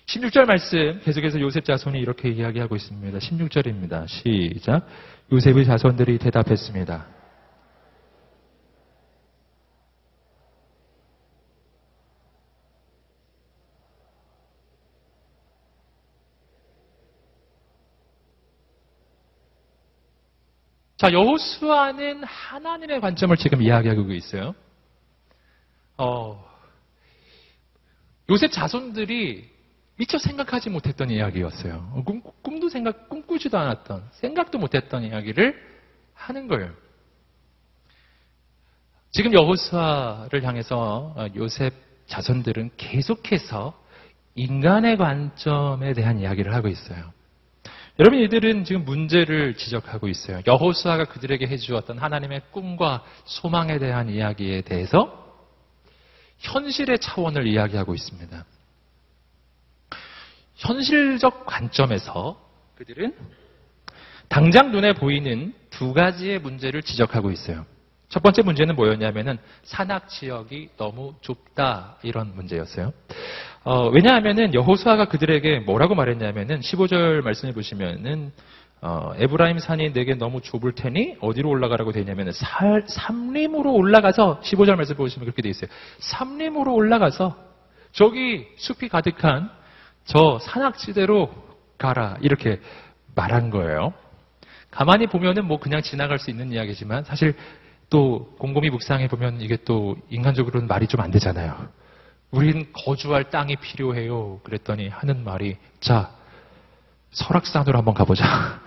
16절 0.05 0.45
말씀 0.45 0.99
계속해서 1.03 1.39
요셉 1.39 1.63
자손이 1.63 1.97
이렇게 1.97 2.29
이야기하고 2.29 2.75
있습니다. 2.75 3.17
16절입니다. 3.17 4.07
시작. 4.07 4.85
요셉의 5.31 5.65
자손들이 5.65 6.17
대답했습니다. 6.19 7.07
자, 21.03 21.11
여호수아는 21.11 22.23
하나님의 22.23 23.01
관점을 23.01 23.35
지금 23.35 23.61
이야기하고 23.61 24.13
있어요. 24.13 24.55
어, 25.97 26.41
요셉 28.29 28.53
자손들이 28.53 29.49
미처 29.97 30.17
생각하지 30.17 30.69
못했던 30.69 31.09
이야기였어요. 31.09 32.03
꿈, 32.05 32.21
꿈도 32.41 32.69
생각, 32.69 33.09
꿈꾸지도 33.09 33.57
않았던, 33.57 34.11
생각도 34.13 34.59
못했던 34.59 35.03
이야기를 35.03 35.61
하는 36.13 36.47
거예요. 36.47 36.71
지금 39.11 39.33
여호수아를 39.33 40.41
향해서 40.45 41.15
요셉 41.35 41.73
자손들은 42.07 42.71
계속해서 42.77 43.77
인간의 44.35 44.95
관점에 44.95 45.91
대한 45.91 46.19
이야기를 46.19 46.53
하고 46.53 46.69
있어요. 46.69 47.11
여러분 47.99 48.19
이들은 48.19 48.65
지금 48.65 48.85
문제를 48.85 49.55
지적하고 49.55 50.07
있어요. 50.07 50.41
여호수아가 50.47 51.05
그들에게 51.05 51.45
해주었던 51.45 51.99
하나님의 51.99 52.41
꿈과 52.51 53.03
소망에 53.25 53.77
대한 53.77 54.09
이야기에 54.09 54.61
대해서 54.61 55.21
현실의 56.39 56.97
차원을 56.99 57.45
이야기하고 57.45 57.93
있습니다. 57.93 58.45
현실적 60.55 61.45
관점에서 61.45 62.41
그들은 62.75 63.15
당장 64.27 64.71
눈에 64.71 64.93
보이는 64.93 65.53
두 65.69 65.93
가지의 65.93 66.39
문제를 66.39 66.81
지적하고 66.81 67.29
있어요. 67.29 67.65
첫 68.09 68.23
번째 68.23 68.41
문제는 68.41 68.75
뭐였냐면은 68.75 69.37
산악 69.63 70.09
지역이 70.09 70.69
너무 70.77 71.13
좁다 71.21 71.97
이런 72.01 72.35
문제였어요. 72.35 72.91
어, 73.63 73.87
왜냐하면은 73.87 74.53
여호수아가 74.53 75.05
그들에게 75.05 75.59
뭐라고 75.61 75.95
말했냐면은 75.95 76.59
15절 76.59 77.21
말씀해 77.23 77.53
보시면은 77.53 78.31
어, 78.81 79.13
에브라임 79.15 79.59
산이 79.59 79.93
내게 79.93 80.15
너무 80.15 80.41
좁을 80.41 80.73
테니 80.73 81.15
어디로 81.21 81.49
올라가라고 81.49 81.93
되냐면은 81.93 82.33
살, 82.33 82.83
삼림으로 82.85 83.73
올라가서 83.73 84.41
15절 84.41 84.75
말씀 84.75 84.97
보시면 84.97 85.25
그렇게 85.25 85.41
돼 85.41 85.49
있어요. 85.49 85.69
삼림으로 85.99 86.73
올라가서 86.73 87.37
저기 87.93 88.45
숲이 88.57 88.89
가득한 88.89 89.49
저 90.03 90.39
산악지대로 90.39 91.31
가라 91.77 92.17
이렇게 92.21 92.59
말한 93.15 93.49
거예요. 93.49 93.93
가만히 94.71 95.07
보면은 95.07 95.45
뭐 95.45 95.59
그냥 95.59 95.81
지나갈 95.81 96.19
수 96.19 96.29
있는 96.29 96.51
이야기지만 96.51 97.05
사실 97.05 97.35
또 97.89 98.35
곰곰이 98.39 98.69
묵상해 98.71 99.07
보면 99.07 99.39
이게 99.39 99.57
또 99.63 99.95
인간적으로는 100.09 100.67
말이 100.67 100.87
좀 100.87 100.99
안 100.99 101.11
되잖아요. 101.11 101.69
우린 102.33 102.73
거주할 102.73 103.29
땅이 103.29 103.57
필요해요. 103.57 104.39
그랬더니 104.43 104.89
하는 104.89 105.23
말이 105.23 105.55
자 105.79 106.11
설악산으로 107.11 107.77
한번 107.77 107.93
가보자. 107.93 108.59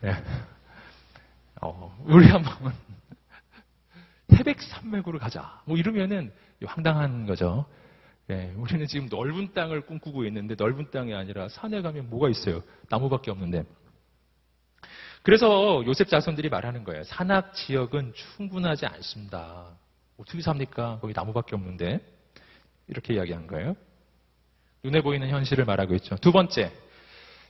네. 0.00 0.12
어, 1.62 1.96
우리 2.04 2.26
한번 2.26 2.74
태백산맥으로 4.26 5.20
가자. 5.20 5.62
뭐 5.66 5.76
이러면은 5.76 6.32
황당한 6.64 7.26
거죠. 7.26 7.64
예, 8.28 8.52
우리는 8.56 8.84
지금 8.88 9.08
넓은 9.08 9.54
땅을 9.54 9.82
꿈꾸고 9.82 10.24
있는데 10.24 10.56
넓은 10.58 10.90
땅이 10.90 11.14
아니라 11.14 11.48
산에 11.48 11.82
가면 11.82 12.10
뭐가 12.10 12.28
있어요? 12.28 12.60
나무밖에 12.90 13.30
없는데. 13.30 13.62
그래서 15.22 15.80
요셉 15.86 16.08
자손들이 16.08 16.48
말하는 16.48 16.82
거예요. 16.82 17.04
산악 17.04 17.54
지역은 17.54 18.14
충분하지 18.14 18.86
않습니다. 18.86 19.68
어떻게 20.16 20.42
삽니까? 20.42 20.98
거기 21.00 21.12
나무밖에 21.14 21.54
없는데. 21.54 22.15
이렇게 22.88 23.14
이야기한 23.14 23.46
거예요. 23.46 23.76
눈에 24.84 25.00
보이는 25.00 25.28
현실을 25.28 25.64
말하고 25.64 25.94
있죠. 25.96 26.16
두 26.16 26.32
번째. 26.32 26.72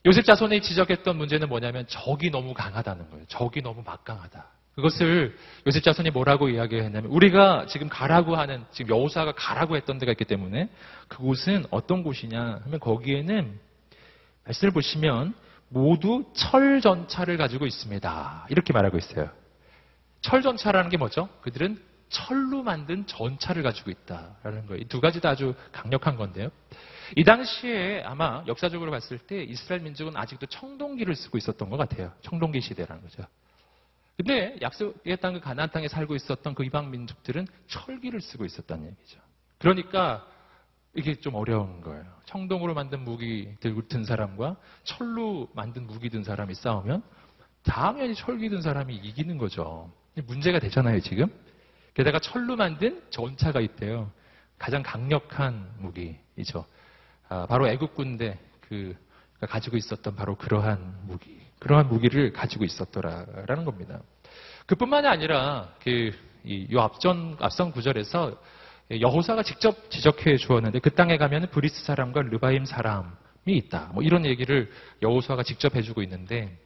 요셉 0.06 0.24
자손이 0.24 0.62
지적했던 0.62 1.16
문제는 1.16 1.48
뭐냐면 1.48 1.86
적이 1.88 2.30
너무 2.30 2.54
강하다는 2.54 3.10
거예요. 3.10 3.24
적이 3.26 3.62
너무 3.62 3.82
막강하다. 3.84 4.46
그것을 4.76 5.36
요셉 5.66 5.82
자손이 5.82 6.10
뭐라고 6.10 6.48
이야기했냐면 6.48 7.10
우리가 7.10 7.66
지금 7.66 7.88
가라고 7.88 8.36
하는 8.36 8.64
지금 8.72 8.94
여호사가 8.94 9.32
가라고 9.32 9.74
했던 9.76 9.98
데가 9.98 10.12
있기 10.12 10.24
때문에 10.26 10.68
그곳은 11.08 11.64
어떤 11.70 12.02
곳이냐 12.02 12.60
하면 12.64 12.80
거기에는 12.80 13.58
말씀을 14.44 14.72
보시면 14.72 15.34
모두 15.68 16.24
철 16.34 16.80
전차를 16.80 17.36
가지고 17.36 17.66
있습니다. 17.66 18.46
이렇게 18.50 18.72
말하고 18.72 18.98
있어요. 18.98 19.30
철 20.20 20.42
전차라는 20.42 20.90
게 20.90 20.96
뭐죠? 20.96 21.28
그들은 21.40 21.78
철로 22.08 22.62
만든 22.62 23.06
전차를 23.06 23.62
가지고 23.62 23.90
있다라는 23.90 24.66
거예요. 24.66 24.82
이 24.82 24.84
두 24.88 25.00
가지 25.00 25.20
다 25.20 25.30
아주 25.30 25.54
강력한 25.72 26.16
건데요. 26.16 26.50
이 27.14 27.24
당시에 27.24 28.02
아마 28.04 28.42
역사적으로 28.46 28.90
봤을 28.90 29.18
때 29.18 29.42
이스라엘 29.42 29.82
민족은 29.82 30.16
아직도 30.16 30.46
청동기를 30.46 31.14
쓰고 31.14 31.38
있었던 31.38 31.70
것 31.70 31.76
같아요. 31.76 32.12
청동기 32.22 32.60
시대라는 32.60 33.02
거죠. 33.02 33.24
근데 34.16 34.56
약속의 34.62 35.18
땅, 35.18 35.34
그 35.34 35.40
가나안 35.40 35.70
땅에 35.70 35.88
살고 35.88 36.16
있었던 36.16 36.54
그 36.54 36.64
이방 36.64 36.90
민족들은 36.90 37.46
철기를 37.68 38.20
쓰고 38.20 38.44
있었다는 38.44 38.86
얘기죠. 38.86 39.20
그러니까 39.58 40.26
이게 40.94 41.14
좀 41.16 41.34
어려운 41.34 41.82
거예요. 41.82 42.04
청동으로 42.24 42.72
만든 42.72 43.04
무기 43.04 43.54
들고 43.60 43.88
든 43.88 44.04
사람과 44.04 44.56
철로 44.84 45.48
만든 45.54 45.86
무기 45.86 46.08
든 46.08 46.24
사람이 46.24 46.54
싸우면 46.54 47.02
당연히 47.62 48.14
철기 48.14 48.48
든 48.48 48.62
사람이 48.62 48.96
이기는 48.96 49.36
거죠. 49.36 49.92
문제가 50.26 50.58
되잖아요, 50.58 51.00
지금. 51.00 51.28
게다가 51.96 52.20
철로 52.20 52.54
만든 52.54 53.02
전차가 53.10 53.60
있대요. 53.60 54.10
가장 54.58 54.82
강력한 54.82 55.68
무기이죠. 55.78 56.64
아, 57.28 57.46
바로 57.46 57.66
애국 57.68 57.94
군대 57.94 58.38
그 58.60 58.94
가지고 59.40 59.76
있었던 59.76 60.14
바로 60.14 60.36
그러한 60.36 61.00
무기. 61.06 61.40
그러한 61.58 61.88
무기를 61.88 62.32
가지고 62.32 62.64
있었더라라는 62.64 63.64
겁니다. 63.64 64.00
그뿐만이 64.66 65.08
아니라 65.08 65.74
그 65.82 66.12
이 66.46 66.68
앞전 66.78 67.38
앞선 67.40 67.72
구절에서 67.72 68.40
여호수아가 69.00 69.42
직접 69.42 69.90
지적해 69.90 70.36
주었는데 70.36 70.78
그 70.78 70.90
땅에 70.90 71.16
가면 71.16 71.48
브리스 71.50 71.84
사람과 71.84 72.22
르바임 72.22 72.64
사람이 72.64 73.10
있다. 73.46 73.90
뭐 73.92 74.04
이런 74.04 74.24
얘기를 74.24 74.70
여호수아가 75.02 75.42
직접 75.42 75.74
해주고 75.74 76.02
있는데 76.02 76.56
이 76.56 76.65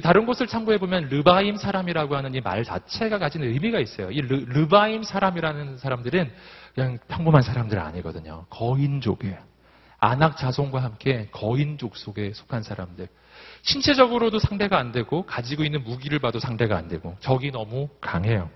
다른 0.00 0.26
곳을 0.26 0.46
참고해 0.46 0.78
보면 0.78 1.08
르바임 1.08 1.56
사람이라고 1.56 2.16
하는 2.16 2.34
이 2.34 2.40
말 2.40 2.64
자체가 2.64 3.18
가진 3.18 3.42
의미가 3.42 3.80
있어요. 3.80 4.10
이 4.10 4.20
르, 4.20 4.68
바임 4.68 5.02
사람이라는 5.02 5.78
사람들은 5.78 6.32
그냥 6.74 6.98
평범한 7.08 7.42
사람들 7.42 7.78
아니거든요. 7.78 8.44
거인족이에요. 8.50 9.38
안악 9.98 10.36
자손과 10.36 10.82
함께 10.82 11.28
거인족 11.32 11.96
속에 11.96 12.32
속한 12.34 12.62
사람들. 12.62 13.08
신체적으로도 13.62 14.38
상대가 14.38 14.78
안 14.78 14.92
되고 14.92 15.24
가지고 15.24 15.64
있는 15.64 15.82
무기를 15.82 16.18
봐도 16.18 16.38
상대가 16.38 16.76
안 16.76 16.88
되고 16.88 17.16
적이 17.20 17.50
너무 17.50 17.88
강해요. 18.00 18.50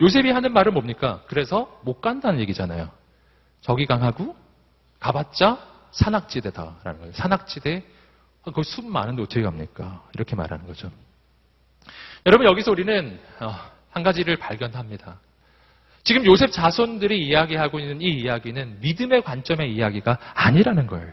요셉이 0.00 0.30
하는 0.30 0.52
말은 0.52 0.72
뭡니까? 0.72 1.22
그래서 1.26 1.80
못 1.84 2.00
간다는 2.00 2.40
얘기잖아요. 2.40 2.90
적이 3.60 3.86
강하고 3.86 4.34
가봤자 5.00 5.58
산악지대다라는 5.90 6.98
거예요. 7.00 7.12
산악지대 7.12 7.84
거기 8.50 8.62
숲 8.64 8.86
많은데 8.86 9.22
어떻게 9.22 9.42
갑니까? 9.42 10.02
이렇게 10.14 10.34
말하는 10.34 10.66
거죠. 10.66 10.90
여러분 12.26 12.46
여기서 12.46 12.70
우리는 12.70 13.18
어, 13.40 13.54
한 13.90 14.02
가지를 14.02 14.36
발견합니다. 14.36 15.20
지금 16.04 16.24
요셉 16.26 16.50
자손들이 16.50 17.24
이야기하고 17.26 17.78
있는 17.78 18.00
이 18.00 18.08
이야기는 18.10 18.80
믿음의 18.80 19.22
관점의 19.22 19.72
이야기가 19.72 20.18
아니라는 20.34 20.86
거예요. 20.88 21.12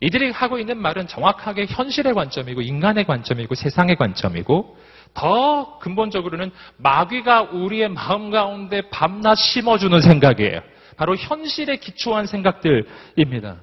이들이 0.00 0.30
하고 0.30 0.58
있는 0.58 0.78
말은 0.78 1.08
정확하게 1.08 1.66
현실의 1.66 2.14
관점이고 2.14 2.62
인간의 2.62 3.04
관점이고 3.04 3.54
세상의 3.54 3.96
관점이고 3.96 4.76
더 5.14 5.78
근본적으로는 5.78 6.50
마귀가 6.76 7.42
우리의 7.42 7.88
마음 7.88 8.30
가운데 8.30 8.82
밤낮 8.90 9.36
심어주는 9.36 10.00
생각이에요. 10.00 10.60
바로 10.96 11.16
현실에 11.16 11.76
기초한 11.76 12.26
생각들입니다. 12.26 13.56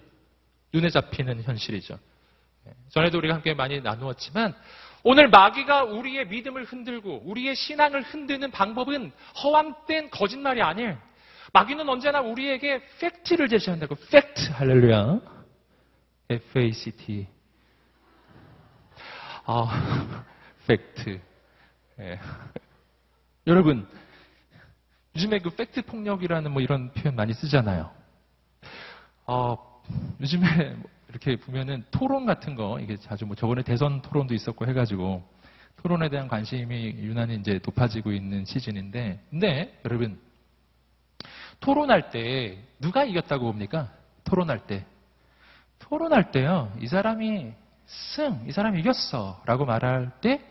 눈에 0.73 0.89
잡히는 0.89 1.43
현실이죠. 1.43 1.97
전에도 2.89 3.17
우리가 3.17 3.36
함께 3.36 3.54
많이 3.54 3.82
나누었지만 3.82 4.54
오늘 5.04 5.30
마귀가 5.30 5.84
우리의 5.84 6.28
믿음을 6.28 6.63
흔들고 6.63 7.21
우리의 7.25 7.56
신앙을 7.56 8.01
흔드는 8.01 8.51
방법은 8.51 9.12
허황된 9.43 10.10
거짓말이 10.10 10.62
아니에요. 10.62 10.97
마귀는 11.54 11.88
언제나 11.88 12.21
우리에게 12.21 12.82
fact를 13.00 13.48
제시한다고. 13.47 13.95
팩트. 14.12 14.51
할렐루야. 14.51 15.19
F-A-C-T. 16.30 17.28
아, 19.45 20.25
팩트. 20.67 21.21
예. 21.99 22.19
여러분, 23.45 23.88
요즘에 25.15 25.39
그 25.39 25.51
팩트 25.51 25.84
폭력이라는 25.84 26.51
뭐 26.51 26.62
이런 26.62 26.91
표현 26.93 27.15
많이 27.15 27.34
쓰잖아요. 27.34 27.91
어, 29.28 29.84
요즘에 30.19 30.75
이렇게 31.10 31.36
보면은 31.38 31.84
토론 31.91 32.26
같은 32.26 32.56
거, 32.56 32.80
이게 32.80 32.98
자주 32.98 33.26
뭐 33.26 33.36
저번에 33.36 33.63
대선 33.63 34.02
토론도 34.02 34.34
있었고 34.34 34.68
해가지고 34.68 35.24
토론에 35.77 36.10
대한 36.10 36.27
관심이 36.27 36.96
유난히 36.98 37.36
이제 37.36 37.60
높아지고 37.63 38.12
있는 38.12 38.46
시즌인데, 38.46 39.23
근데 39.29 39.79
여러분, 39.86 40.19
토론할 41.60 42.10
때 42.10 42.58
누가 42.79 43.04
이겼다고 43.04 43.46
봅니까? 43.46 43.92
토론할 44.23 44.65
때. 44.67 44.86
토론할 45.79 46.32
때요, 46.32 46.73
이 46.79 46.88
사람이 46.88 47.54
승, 47.86 48.44
이 48.48 48.52
사람이 48.52 48.79
이겼어 48.79 49.42
라고 49.46 49.65
말할 49.65 50.12
때 50.21 50.42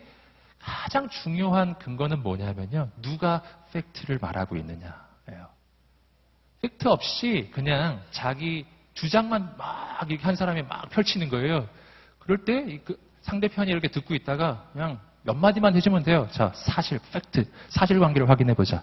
가장 0.58 1.08
중요한 1.08 1.78
근거는 1.78 2.22
뭐냐면요. 2.22 2.90
누가 3.02 3.42
팩트를 3.72 4.18
말하고 4.20 4.56
있느냐예요. 4.56 5.48
팩트 6.62 6.88
없이 6.88 7.50
그냥 7.52 8.00
자기 8.10 8.64
주장만 8.94 9.54
막 9.56 10.06
이렇게 10.08 10.24
한 10.24 10.36
사람이 10.36 10.62
막 10.62 10.88
펼치는 10.90 11.28
거예요. 11.28 11.68
그럴 12.18 12.44
때 12.44 12.80
그 12.84 12.96
상대편이 13.24 13.70
이렇게 13.70 13.88
듣고 13.88 14.14
있다가 14.14 14.68
그냥 14.72 15.00
몇 15.22 15.34
마디만 15.34 15.74
해주면 15.76 16.02
돼요. 16.02 16.28
자, 16.30 16.52
사실, 16.54 17.00
팩트, 17.10 17.50
사실관계를 17.68 18.28
확인해 18.28 18.52
보자. 18.54 18.82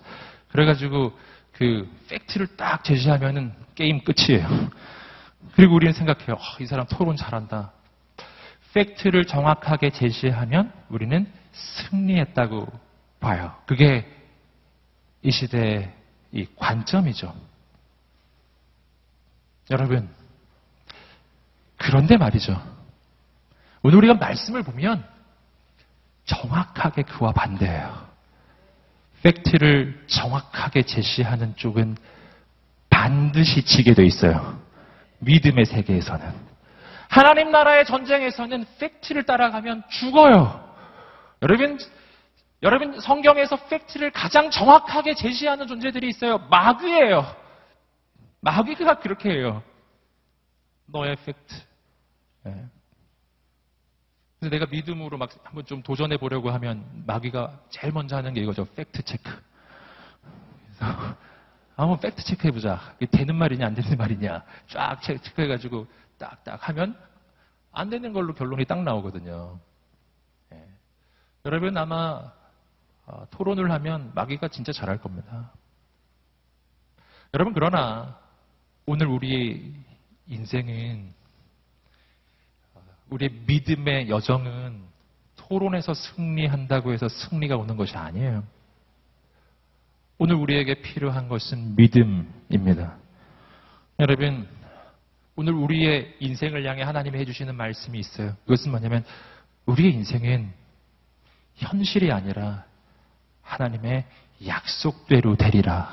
그래가지고 0.50 1.18
그 1.54 1.88
fact를 2.10 2.56
딱 2.58 2.84
제시하면은 2.84 3.54
게임 3.76 4.02
끝이에요. 4.04 4.48
그리고 5.56 5.76
우리는 5.76 5.94
생각해요. 5.94 6.34
어, 6.34 6.40
이 6.60 6.66
사람 6.66 6.88
토론 6.88 7.16
잘한다. 7.16 7.72
fact를 8.74 9.26
정확하게 9.26 9.92
제시하면 9.92 10.72
우리는 10.90 11.32
승리했다고 11.52 12.68
봐요. 13.20 13.54
그게 13.68 14.08
이 15.22 15.30
시대의 15.30 15.94
이 16.32 16.48
관점이죠. 16.56 17.36
여러분, 19.72 20.10
그런데 21.78 22.18
말이죠. 22.18 22.62
오늘 23.84 23.98
우리가 23.98 24.16
말씀을 24.16 24.64
보면 24.64 25.04
정확하게 26.26 27.04
그와 27.04 27.32
반대예요. 27.32 28.12
팩트를 29.24 30.04
정확하게 30.08 30.84
제시하는 30.84 31.56
쪽은 31.56 31.98
반드시 32.90 33.64
지게 33.64 33.94
돼 33.94 34.06
있어요. 34.06 34.60
믿음의 35.20 35.66
세계에서는. 35.66 36.52
하나님 37.08 37.52
나라의 37.52 37.86
전쟁에서는 37.86 38.66
팩트를 38.80 39.24
따라가면 39.24 39.84
죽어요. 39.90 40.70
여러분, 41.42 41.80
여러분 42.64 43.00
성경에서 43.00 43.56
팩트를 43.68 44.12
가장 44.12 44.50
정확하게 44.52 45.16
제시하는 45.16 45.68
존재들이 45.68 46.08
있어요. 46.10 46.40
마귀예요. 46.50 47.41
마귀가 48.42 49.00
그렇게 49.00 49.32
해요. 49.32 49.64
너의 50.88 51.16
팩트. 51.16 51.56
예. 52.48 52.66
그래서 54.40 54.52
내가 54.52 54.66
믿음으로 54.66 55.18
막 55.18 55.30
한번 55.44 55.66
좀 55.66 55.84
도전해 55.84 56.18
보려고 56.18 56.50
하면 56.50 57.04
마귀가 57.06 57.60
제일 57.70 57.94
먼저 57.94 58.18
하는 58.18 58.34
게 58.34 58.42
이거죠. 58.42 58.66
fact 58.76 59.04
check. 59.04 59.32
그래서 60.66 61.16
한번 61.78 62.00
fact 62.00 62.24
check해 62.24 62.52
보자. 62.52 62.96
되는 63.12 63.36
말이냐 63.36 63.68
안 63.68 63.76
되는 63.76 63.98
말이냐. 63.98 64.44
쫙 64.68 65.00
체크해 65.02 65.48
가지고 65.48 65.88
딱딱 66.18 66.68
하면 66.70 66.98
안 67.72 67.90
되는 67.90 68.12
걸로 68.12 68.34
결론이 68.34 68.66
딱 68.66 68.82
나오거든요. 68.82 69.60
예. 70.54 70.68
여러분 71.46 71.78
아마 71.78 72.32
어, 73.06 73.28
토론을 73.30 73.72
하면 73.72 74.12
마귀가 74.16 74.48
진짜 74.48 74.72
잘할 74.72 74.98
겁니다. 74.98 75.52
여러분 77.34 77.54
그러나 77.54 78.20
오늘 78.86 79.08
우리의 79.08 79.62
인생은 80.28 81.14
어, 82.74 82.82
우리의 83.10 83.32
믿음의 83.46 84.10
여정은 84.10 84.82
토론에서 85.36 85.94
승리한다고 85.94 86.94
해서 86.94 87.08
승리가 87.10 87.58
오는 87.58 87.78
것이 87.78 87.96
아니에요. 87.96 88.44
오늘 90.18 90.36
우리에게 90.36 90.82
필요한 90.82 91.28
것은 91.28 91.76
믿음입니다. 91.76 92.96
여러분, 94.00 94.48
오늘 95.36 95.54
우리의 95.54 96.16
인생을 96.20 96.66
향해 96.66 96.84
하나님이 96.84 97.18
해주시는 97.20 97.56
말씀이 97.56 98.00
있어요. 98.00 98.36
그것은 98.44 98.72
뭐냐면, 98.72 99.04
우리의 99.66 99.94
인생은 99.94 100.52
현실이 101.56 102.12
아니라 102.12 102.66
하나님의 103.42 104.06
약속대로 104.46 105.36
되리라. 105.36 105.92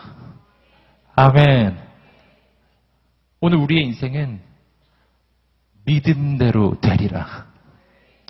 아멘. 1.16 1.87
오늘 3.40 3.58
우리의 3.58 3.84
인생은 3.84 4.40
믿음대로 5.84 6.80
되리라. 6.80 7.46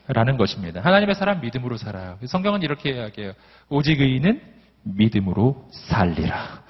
라는 0.07 0.39
것입니다. 0.39 0.81
하나님의 0.81 1.15
사람 1.15 1.41
믿음으로 1.41 1.77
살아요. 1.77 2.19
성경은 2.27 2.63
이렇게 2.63 2.93
이야기해요. 2.93 3.33
오직 3.69 4.01
의인은 4.01 4.41
믿음으로 4.85 5.69
살리라. 5.71 6.63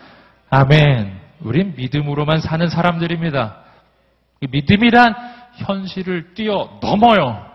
아멘. 0.51 1.21
우린 1.41 1.75
믿음으로만 1.77 2.41
사는 2.41 2.69
사람들입니다. 2.69 3.65
믿음이란 4.51 5.15
현실을 5.57 6.35
뛰어 6.35 6.79
넘어요. 6.81 7.47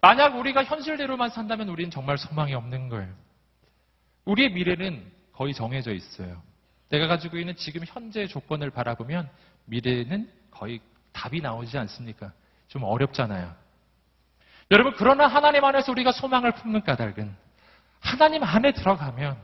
만약 0.00 0.38
우리가 0.38 0.64
현실대로만 0.64 1.30
산다면 1.30 1.68
우리는 1.68 1.90
정말 1.90 2.16
소망이 2.16 2.54
없는 2.54 2.88
거예요. 2.88 3.12
우리의 4.24 4.52
미래는 4.52 5.04
거의 5.32 5.52
정해져 5.52 5.92
있어요. 5.92 6.40
내가 6.88 7.06
가지고 7.06 7.38
있는 7.38 7.54
지금 7.56 7.82
현재의 7.84 8.28
조건을 8.28 8.70
바라보면 8.70 9.28
미래는 9.66 10.28
거의 10.50 10.80
답이 11.12 11.40
나오지 11.40 11.76
않습니까? 11.78 12.32
좀 12.68 12.82
어렵잖아요. 12.82 13.52
여러분, 14.70 14.94
그러나 14.96 15.26
하나님 15.26 15.64
안에서 15.64 15.92
우리가 15.92 16.12
소망을 16.12 16.52
품는 16.52 16.82
까닭은 16.82 17.34
하나님 18.00 18.42
안에 18.42 18.72
들어가면 18.72 19.36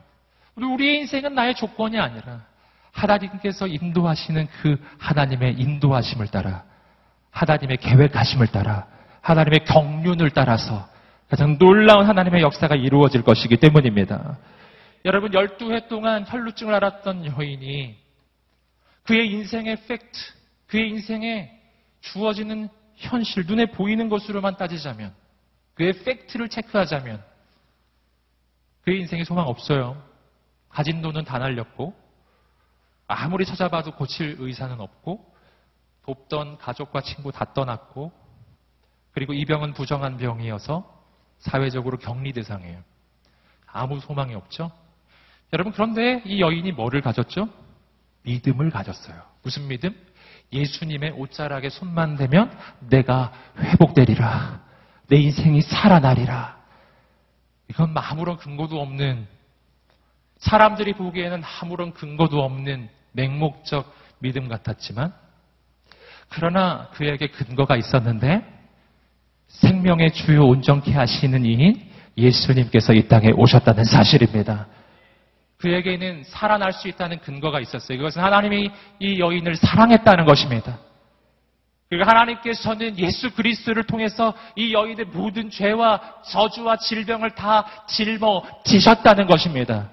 우리의 0.56 1.00
인생은 1.00 1.34
나의 1.34 1.54
조건이 1.54 1.98
아니라 1.98 2.44
하나님께서 2.92 3.66
인도하시는 3.66 4.48
그 4.60 4.76
하나님의 4.98 5.54
인도하심을 5.58 6.28
따라 6.28 6.64
하나님의 7.30 7.78
계획하심을 7.78 8.48
따라 8.48 8.86
하나님의 9.22 9.64
경륜을 9.64 10.30
따라서 10.30 10.86
가장 11.30 11.56
놀라운 11.56 12.06
하나님의 12.06 12.42
역사가 12.42 12.74
이루어질 12.74 13.22
것이기 13.22 13.56
때문입니다. 13.56 14.36
여러분 15.04 15.30
12해 15.30 15.88
동안 15.88 16.24
혈루증을 16.26 16.74
앓았던 16.74 17.26
여인이 17.26 18.01
그의 19.04 19.30
인생의 19.30 19.86
팩트, 19.86 20.18
그의 20.66 20.88
인생에 20.90 21.60
주어지는 22.00 22.68
현실, 22.96 23.44
눈에 23.46 23.66
보이는 23.66 24.08
것으로만 24.08 24.56
따지자면 24.56 25.14
그의 25.74 26.04
팩트를 26.04 26.48
체크하자면 26.48 27.22
그의 28.82 29.00
인생에 29.00 29.24
소망 29.24 29.46
없어요. 29.48 30.02
가진 30.68 31.02
돈은 31.02 31.24
다 31.24 31.38
날렸고 31.38 31.94
아무리 33.06 33.44
찾아봐도 33.44 33.92
고칠 33.92 34.36
의사는 34.38 34.80
없고 34.80 35.32
돕던 36.04 36.58
가족과 36.58 37.02
친구 37.02 37.30
다 37.30 37.52
떠났고 37.52 38.12
그리고 39.12 39.34
이 39.34 39.44
병은 39.44 39.74
부정한 39.74 40.16
병이어서 40.16 41.02
사회적으로 41.38 41.98
격리 41.98 42.32
대상이에요. 42.32 42.82
아무 43.66 44.00
소망이 44.00 44.34
없죠? 44.34 44.70
여러분, 45.52 45.72
그런데 45.72 46.22
이 46.24 46.40
여인이 46.40 46.72
뭐를 46.72 47.02
가졌죠? 47.02 47.48
믿음을 48.22 48.70
가졌어요. 48.70 49.20
무슨 49.42 49.68
믿음? 49.68 49.94
예수님의 50.52 51.12
옷자락에 51.12 51.70
손만 51.70 52.16
대면 52.16 52.56
내가 52.80 53.32
회복되리라. 53.58 54.60
내 55.08 55.16
인생이 55.16 55.62
살아나리라. 55.62 56.56
이건 57.68 57.92
아무런 57.96 58.36
근거도 58.36 58.80
없는, 58.80 59.26
사람들이 60.38 60.92
보기에는 60.94 61.42
아무런 61.44 61.94
근거도 61.94 62.42
없는 62.42 62.88
맹목적 63.12 63.94
믿음 64.18 64.48
같았지만, 64.48 65.12
그러나 66.28 66.88
그에게 66.94 67.28
근거가 67.28 67.76
있었는데, 67.76 68.42
생명의 69.48 70.12
주요 70.12 70.46
온전케 70.46 70.92
하시는 70.92 71.44
이인 71.44 71.90
예수님께서 72.16 72.92
이 72.94 73.08
땅에 73.08 73.30
오셨다는 73.30 73.84
사실입니다. 73.84 74.66
그에게는 75.62 76.24
살아날 76.24 76.72
수 76.72 76.88
있다는 76.88 77.20
근거가 77.20 77.60
있었어요. 77.60 77.96
그것은 77.96 78.20
하나님이 78.20 78.70
이 78.98 79.20
여인을 79.20 79.54
사랑했다는 79.54 80.24
것입니다. 80.24 80.78
그리고 81.88 82.04
하나님께서는 82.04 82.98
예수 82.98 83.32
그리스도를 83.32 83.84
통해서 83.84 84.34
이 84.56 84.74
여인의 84.74 85.06
모든 85.12 85.50
죄와 85.50 86.22
저주와 86.28 86.78
질병을 86.78 87.36
다 87.36 87.64
짊어지셨다는 87.86 89.26
것입니다. 89.28 89.90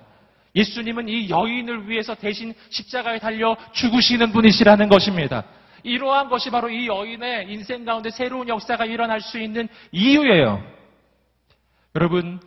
예수님은 0.56 1.08
이 1.08 1.30
여인을 1.30 1.88
위해서 1.88 2.16
대신 2.16 2.56
십자가에 2.70 3.20
달려 3.20 3.56
죽으시는 3.74 4.32
분이시라는 4.32 4.90
것입니다. 4.90 5.44
이러한 5.84 6.30
것이 6.30 6.50
바로 6.50 6.70
이 6.70 6.88
여인의 6.88 7.52
인생 7.52 7.86
가운데 7.86 8.10
새로운 8.10 8.48
역사가 8.48 8.86
일어날 8.86 9.22
수 9.22 9.40
있는 9.40 9.68
이유예요. 9.92 10.64
여러분, 11.96 12.40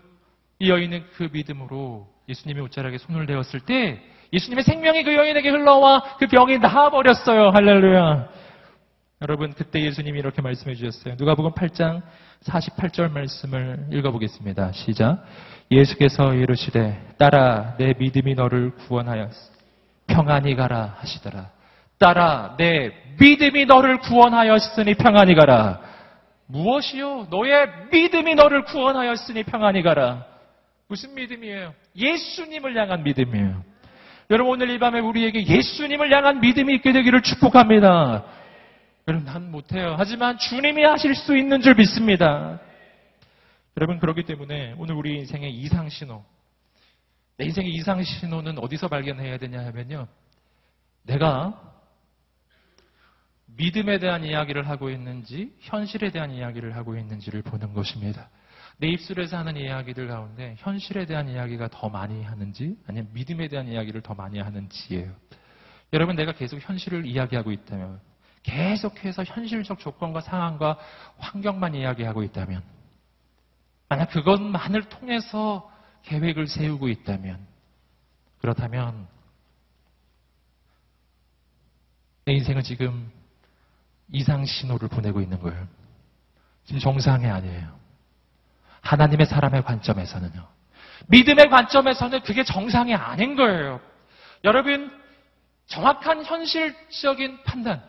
이 0.59 0.71
여인은 0.71 1.05
그 1.15 1.29
믿음으로 1.33 2.12
예수님의 2.33 2.65
옷자락에 2.65 2.99
손을 2.99 3.27
대었을 3.27 3.61
때 3.61 4.01
예수님의 4.33 4.65
생명이 4.65 5.05
그 5.05 5.15
여인에게 5.15 5.51
흘러와 5.51 6.17
그 6.19 6.27
병이 6.27 6.59
나아버렸어요. 6.59 7.51
할렐루야. 7.51 8.29
여러분, 9.21 9.53
그때 9.53 9.81
예수님이 9.81 10.19
이렇게 10.19 10.43
말씀해 10.43 10.75
주셨어요. 10.75 11.15
누가복음 11.19 11.53
8장 11.53 12.03
48절 12.45 13.13
말씀을 13.13 13.87
읽어보겠습니다. 13.93 14.73
시작. 14.73 15.23
예수께서 15.71 16.35
이르시되 16.35 17.15
따라 17.19 17.77
내 17.79 17.95
믿음이 17.99 18.35
너를 18.35 18.73
구원하였으 18.75 19.53
평안히 20.07 20.57
가라 20.57 20.97
하시더라. 20.99 21.51
따라 21.99 22.57
내 22.59 22.91
믿음이 23.21 23.67
너를 23.67 23.99
구원하였으니 23.99 24.95
평안히 24.95 25.35
가라. 25.35 25.81
무엇이요? 26.47 27.29
너의 27.31 27.69
믿음이 27.93 28.35
너를 28.35 28.65
구원하였으니 28.65 29.45
평안히 29.45 29.83
가라. 29.83 30.32
무슨 30.93 31.15
믿음이에요? 31.15 31.73
예수님을 31.97 32.77
향한 32.77 33.03
믿음이에요. 33.03 33.65
여러분 34.29 34.53
오늘 34.53 34.69
이 34.69 34.79
밤에 34.79 35.01
우리에게 35.01 35.47
예수님을 35.47 36.13
향한 36.13 36.41
믿음이 36.41 36.75
있게 36.75 36.93
되기를 36.93 37.23
축복합니다. 37.23 38.27
여러분 39.09 39.25
난 39.25 39.51
못해요. 39.51 39.95
하지만 39.97 40.37
주님이 40.37 40.85
하실 40.85 41.15
수 41.15 41.35
있는 41.35 41.63
줄 41.63 41.77
믿습니다. 41.77 42.61
여러분 43.79 44.01
그렇기 44.01 44.25
때문에 44.25 44.75
오늘 44.77 44.95
우리 44.95 45.17
인생의 45.21 45.55
이상 45.55 45.89
신호 45.89 46.23
내 47.39 47.47
인생의 47.47 47.71
이상 47.71 48.03
신호는 48.03 48.59
어디서 48.59 48.89
발견해야 48.89 49.39
되냐 49.39 49.65
하면요. 49.65 50.07
내가 51.05 51.59
믿음에 53.47 53.99
대한 53.99 54.25
이야기를 54.25 54.69
하고 54.69 54.91
있는지 54.91 55.55
현실에 55.61 56.11
대한 56.11 56.33
이야기를 56.33 56.77
하고 56.77 56.99
있는지를 56.99 57.41
보는 57.41 57.73
것입니다. 57.73 58.29
내 58.79 58.89
입술에서 58.89 59.39
하는 59.39 59.57
이야기들 59.57 60.09
가운데 60.09 60.57
현실에 60.59 61.07
대한 61.07 61.29
이야기가 61.29 61.69
더 61.69 61.89
많이 61.89 62.23
하는지 62.23 62.77
아니면 62.87 63.11
믿음에 63.13 63.49
대한 63.49 63.69
이야기를 63.69 64.03
더 64.03 64.15
많이 64.15 64.41
하는지예요. 64.41 65.13
여러분 65.93 66.17
내가 66.17 66.33
계속 66.33 66.59
현실을 66.61 67.07
이야기하고 67.07 67.53
있다면 67.53 68.01
계속해서 68.43 69.25
현실적 69.25 69.79
조건과 69.79 70.21
상황과 70.21 70.79
환경만 71.19 71.75
이야기하고 71.75 72.23
있다면 72.23 72.63
만약 73.93 74.11
그것만을 74.11 74.89
통해서 74.89 75.71
계획을 76.05 76.49
세우고 76.49 76.89
있다면, 76.89 77.47
그렇다면, 78.41 79.07
내 82.25 82.33
인생은 82.33 82.63
지금 82.63 83.13
이상 84.11 84.47
신호를 84.47 84.89
보내고 84.89 85.21
있는 85.21 85.39
거예요. 85.41 85.69
지금 86.65 86.81
정상이 86.81 87.27
아니에요. 87.27 87.82
하나님의 88.83 89.27
사람의 89.27 89.63
관점에서는요. 89.65 90.47
믿음의 91.09 91.49
관점에서는 91.49 92.21
그게 92.23 92.45
정상이 92.45 92.95
아닌 92.95 93.35
거예요. 93.37 93.81
여러분, 94.45 94.91
정확한 95.67 96.25
현실적인 96.25 97.43
판단. 97.45 97.83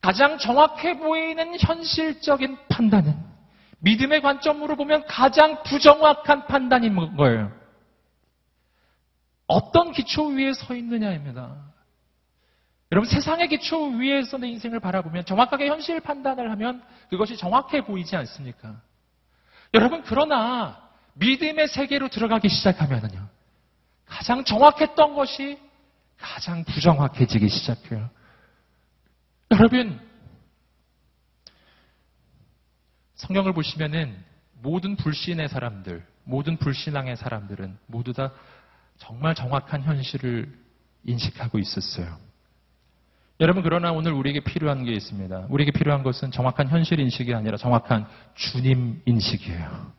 가장 0.00 0.38
정확해 0.38 0.98
보이는 0.98 1.56
현실적인 1.58 2.56
판단은 2.68 3.16
믿음의 3.80 4.22
관점으로 4.22 4.76
보면 4.76 5.04
가장 5.06 5.62
부정확한 5.64 6.46
판단인 6.46 6.94
거예요. 7.16 7.52
어떤 9.46 9.92
기초 9.92 10.26
위에 10.28 10.52
서 10.52 10.74
있느냐입니다. 10.74 11.56
여러분 12.92 13.10
세상의 13.10 13.48
기초 13.48 13.88
위에서 13.88 14.38
내 14.38 14.48
인생을 14.48 14.78
바라보면 14.80 15.24
정확하게 15.24 15.68
현실 15.68 16.00
판단을 16.00 16.50
하면 16.52 16.82
그것이 17.10 17.36
정확해 17.36 17.84
보이지 17.84 18.14
않습니까? 18.16 18.80
여러분 19.74 20.02
그러나 20.04 20.80
믿음의 21.14 21.68
세계로 21.68 22.08
들어가기 22.08 22.48
시작하면은요. 22.48 23.28
가장 24.04 24.44
정확했던 24.44 25.14
것이 25.14 25.58
가장 26.16 26.64
부정확해지기 26.64 27.48
시작해요. 27.48 28.08
여러분 29.50 30.00
성경을 33.16 33.52
보시면은 33.52 34.24
모든 34.62 34.96
불신의 34.96 35.48
사람들, 35.48 36.06
모든 36.24 36.56
불신앙의 36.56 37.16
사람들은 37.16 37.78
모두 37.86 38.12
다 38.12 38.32
정말 38.98 39.34
정확한 39.34 39.82
현실을 39.82 40.56
인식하고 41.04 41.58
있었어요. 41.58 42.25
여러분, 43.40 43.62
그러나 43.62 43.92
오늘 43.92 44.12
우리에게 44.12 44.40
필요한 44.40 44.84
게 44.84 44.92
있습니다. 44.92 45.46
우리에게 45.50 45.70
필요한 45.72 46.02
것은 46.02 46.30
정확한 46.30 46.68
현실 46.68 47.00
인식이 47.00 47.34
아니라 47.34 47.56
정확한 47.56 48.06
주님 48.34 49.02
인식이에요. 49.04 49.92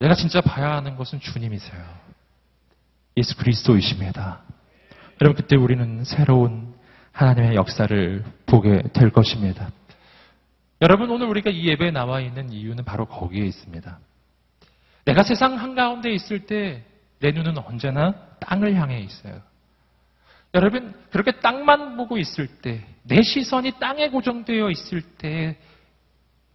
내가 0.00 0.14
진짜 0.14 0.40
봐야 0.40 0.76
하는 0.76 0.96
것은 0.96 1.20
주님이세요. 1.20 1.82
예수 3.16 3.36
그리스도이십니다. 3.36 4.42
여러분, 5.20 5.42
그때 5.42 5.56
우리는 5.56 6.04
새로운 6.04 6.74
하나님의 7.12 7.54
역사를 7.54 8.24
보게 8.46 8.82
될 8.92 9.10
것입니다. 9.10 9.70
여러분, 10.82 11.10
오늘 11.10 11.26
우리가 11.28 11.50
이 11.50 11.66
예배에 11.68 11.90
나와 11.90 12.20
있는 12.20 12.50
이유는 12.50 12.84
바로 12.84 13.06
거기에 13.06 13.44
있습니다. 13.44 13.98
내가 15.04 15.22
세상 15.22 15.58
한가운데 15.58 16.10
있을 16.12 16.46
때 16.46 16.90
내 17.20 17.32
눈은 17.32 17.58
언제나 17.58 18.14
땅을 18.40 18.74
향해 18.74 18.98
있어요. 19.00 19.40
여러분, 20.54 20.94
그렇게 21.10 21.32
땅만 21.40 21.96
보고 21.96 22.18
있을 22.18 22.46
때, 22.46 22.84
내 23.04 23.22
시선이 23.22 23.78
땅에 23.78 24.08
고정되어 24.08 24.70
있을 24.70 25.02
때, 25.02 25.56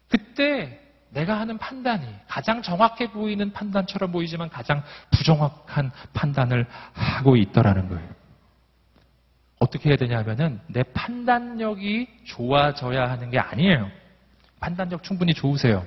그때 0.10 0.82
내가 1.12 1.40
하는 1.40 1.58
판단이 1.58 2.06
가장 2.28 2.62
정확해 2.62 3.12
보이는 3.12 3.52
판단처럼 3.54 4.12
보이지만 4.12 4.50
가장 4.50 4.84
부정확한 5.12 5.92
판단을 6.14 6.68
하고 6.94 7.38
있더라는 7.38 7.88
거예요. 7.88 8.10
어떻게 9.60 9.90
해야 9.90 9.96
되냐 9.96 10.18
하면은 10.20 10.60
내 10.68 10.84
판단력이 10.84 12.08
좋아져야 12.26 13.10
하는 13.10 13.30
게 13.30 13.40
아니에요. 13.40 13.90
판단력 14.60 15.04
충분히 15.04 15.34
좋으세요. 15.34 15.86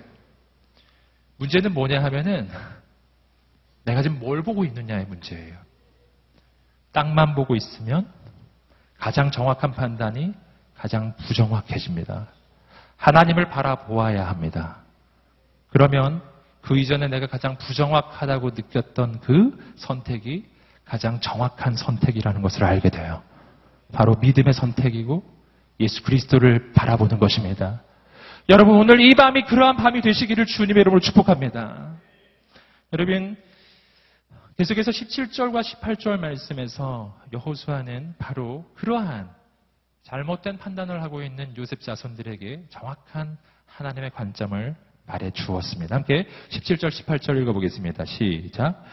문제는 1.37 1.75
뭐냐 1.75 2.03
하면은 2.05 2.49
내가 3.85 4.03
지금 4.03 4.19
뭘 4.19 4.43
보고 4.43 4.65
있느냐의 4.65 5.05
문제예요. 5.05 5.68
땅만 6.93 7.35
보고 7.35 7.55
있으면 7.55 8.09
가장 8.99 9.31
정확한 9.31 9.73
판단이 9.73 10.35
가장 10.77 11.15
부정확해집니다. 11.17 12.29
하나님을 12.97 13.49
바라보아야 13.49 14.29
합니다. 14.29 14.79
그러면 15.71 16.23
그 16.61 16.77
이전에 16.77 17.09
내가 17.09 17.27
가장 17.27 17.57
부정확하다고 17.57 18.51
느꼈던 18.51 19.21
그 19.21 19.75
선택이 19.77 20.47
가장 20.85 21.21
정확한 21.21 21.77
선택이라는 21.77 22.43
것을 22.43 22.65
알게 22.65 22.91
돼요. 22.91 23.23
바로 23.93 24.17
믿음의 24.17 24.53
선택이고 24.53 25.23
예수 25.81 26.03
그리스도를 26.03 26.73
바라보는 26.73 27.19
것입니다. 27.19 27.83
여러분 28.49 28.77
오늘 28.77 29.01
이 29.01 29.15
밤이 29.15 29.43
그러한 29.43 29.77
밤이 29.77 30.01
되시기를 30.01 30.47
주님의 30.47 30.81
이름으로 30.81 31.01
축복합니다. 31.01 31.93
여러분 32.93 33.37
계속해서 34.59 34.91
17절과 34.91 35.63
18절 35.63 36.19
말씀에서 36.19 37.17
여호수아는 37.33 38.17
바로 38.19 38.65
그러한 38.75 39.31
잘못된 40.03 40.59
판단을 40.59 41.01
하고 41.01 41.23
있는 41.23 41.57
요셉 41.57 41.81
자손들에게 41.81 42.65
정확한 42.69 43.39
하나님의 43.67 44.11
관점을 44.11 44.75
말해 45.07 45.31
주었습니다. 45.31 45.95
함께 45.95 46.27
17절, 46.51 46.89
18절 46.89 47.41
읽어보겠습니다. 47.41 48.05
시작. 48.05 48.85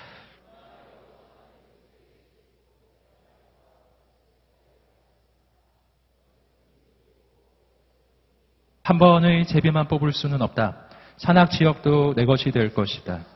한 8.83 8.99
번의 8.99 9.47
제비만 9.47 9.87
뽑을 9.87 10.13
수는 10.13 10.43
없다. 10.43 10.89
산악 11.17 11.49
지역도 11.49 12.13
내 12.13 12.25
것이 12.25 12.51
될 12.51 12.71
것이다. 12.71 13.34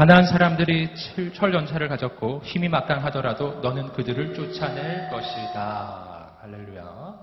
가난한 0.00 0.28
사람들이 0.28 0.88
철연차를 1.34 1.88
가졌고 1.88 2.40
힘이 2.42 2.70
막강하더라도 2.70 3.60
너는 3.60 3.92
그들을 3.92 4.32
쫓아낼 4.32 5.10
것이다. 5.10 6.38
할렐루야. 6.40 7.18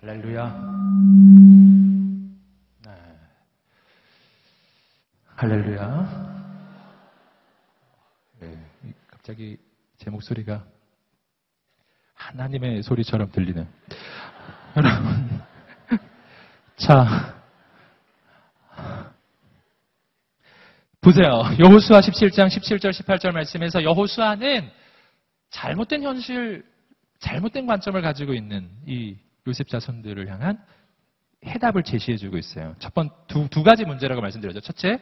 할렐루야. 0.00 0.44
네. 2.84 2.92
할렐루야. 5.34 6.38
네. 8.38 8.56
갑자기 9.10 9.56
제 9.98 10.08
목소리가 10.08 10.64
하나님의 12.14 12.84
소리처럼 12.84 13.32
들리는. 13.32 13.66
여러분. 14.76 15.42
자. 16.76 17.35
보세요. 21.06 21.44
여호수아 21.60 22.00
17장 22.00 22.48
17절 22.48 22.90
18절 22.90 23.30
말씀에서 23.30 23.84
여호수아는 23.84 24.68
잘못된 25.50 26.02
현실, 26.02 26.64
잘못된 27.20 27.64
관점을 27.64 28.02
가지고 28.02 28.34
있는 28.34 28.68
이 28.86 29.14
요셉 29.46 29.68
자손들을 29.68 30.28
향한 30.28 30.58
해답을 31.44 31.84
제시해 31.84 32.16
주고 32.16 32.38
있어요. 32.38 32.74
첫 32.80 32.92
번, 32.92 33.10
두, 33.28 33.48
두 33.48 33.62
가지 33.62 33.84
문제라고 33.84 34.20
말씀드렸죠. 34.20 34.58
첫째, 34.58 34.98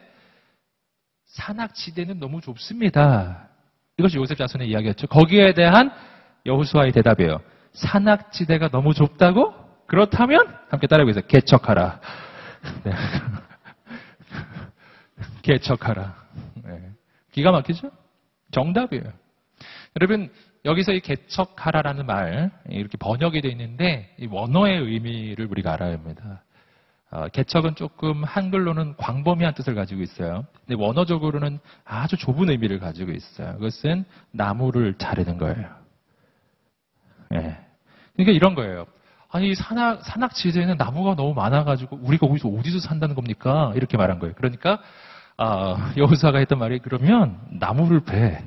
산악지대는 1.25 2.19
너무 2.19 2.39
좁습니다. 2.39 3.49
이것이 3.97 4.17
요셉 4.17 4.37
자손의 4.37 4.69
이야기였죠. 4.69 5.07
거기에 5.07 5.55
대한 5.55 5.89
여호수아의 6.45 6.91
대답이에요. 6.91 7.41
산악지대가 7.73 8.69
너무 8.69 8.93
좁다고? 8.93 9.55
그렇다면 9.87 10.55
함께 10.69 10.85
따라해보세요. 10.85 11.25
개척하라. 11.25 11.99
네. 12.85 12.91
개척하라. 15.45 16.15
네. 16.63 16.89
기가 17.31 17.51
막히죠? 17.51 17.91
정답이에요. 18.51 19.03
여러분, 19.99 20.31
여기서 20.65 20.93
이 20.93 20.99
개척하라라는 21.01 22.05
말, 22.07 22.51
이렇게 22.67 22.97
번역이 22.97 23.41
되어 23.41 23.51
있는데, 23.51 24.13
이 24.17 24.25
원어의 24.25 24.79
의미를 24.79 25.45
우리가 25.45 25.73
알아야 25.73 25.93
합니다. 25.93 26.41
어, 27.11 27.27
개척은 27.27 27.75
조금 27.75 28.23
한글로는 28.23 28.97
광범위한 28.97 29.53
뜻을 29.53 29.75
가지고 29.75 30.01
있어요. 30.01 30.45
근데 30.65 30.81
원어적으로는 30.83 31.59
아주 31.85 32.17
좁은 32.17 32.49
의미를 32.49 32.79
가지고 32.79 33.11
있어요. 33.11 33.53
그것은 33.53 34.05
나무를 34.31 34.95
자르는 34.97 35.37
거예요. 35.37 35.69
예. 37.35 37.57
그러니까 38.13 38.33
이런 38.33 38.55
거예요. 38.55 38.87
아니, 39.29 39.53
산악, 39.53 40.03
산악 40.03 40.33
지대에는 40.33 40.77
나무가 40.77 41.15
너무 41.15 41.33
많아가지고 41.35 41.99
우리가 42.01 42.25
어디서 42.25 42.49
어디서 42.49 42.79
산다는 42.79 43.15
겁니까? 43.15 43.71
이렇게 43.75 43.97
말한 43.97 44.19
거예요. 44.19 44.33
그러니까 44.35 44.81
아, 45.37 45.93
여호사가 45.97 46.39
했던 46.39 46.59
말이 46.59 46.79
그러면 46.79 47.37
나무를 47.51 48.01
베. 48.01 48.41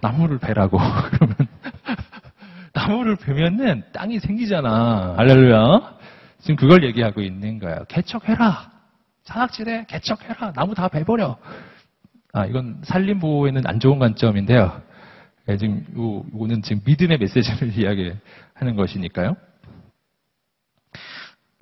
나무를 0.00 0.38
베라고. 0.38 0.78
그러면 1.10 1.36
나무를 2.72 3.16
베면은 3.16 3.84
땅이 3.92 4.20
생기잖아. 4.20 5.14
할렐루야. 5.16 5.96
지금 6.40 6.56
그걸 6.56 6.84
얘기하고 6.84 7.22
있는 7.22 7.58
거예요. 7.58 7.84
개척해라. 7.88 8.70
산악지대 9.24 9.86
개척해라. 9.88 10.52
나무 10.52 10.74
다 10.74 10.88
베버려. 10.88 11.36
아, 12.32 12.46
이건 12.46 12.80
산림보호에는 12.84 13.66
안 13.66 13.80
좋은 13.80 13.98
관점인데요. 13.98 14.80
예, 15.48 15.56
지금 15.56 15.84
요, 15.96 16.24
요거는 16.34 16.62
지금 16.62 16.82
믿음의 16.84 17.18
메시지를 17.18 17.72
이야기하는 17.78 18.76
것이니까요. 18.76 19.36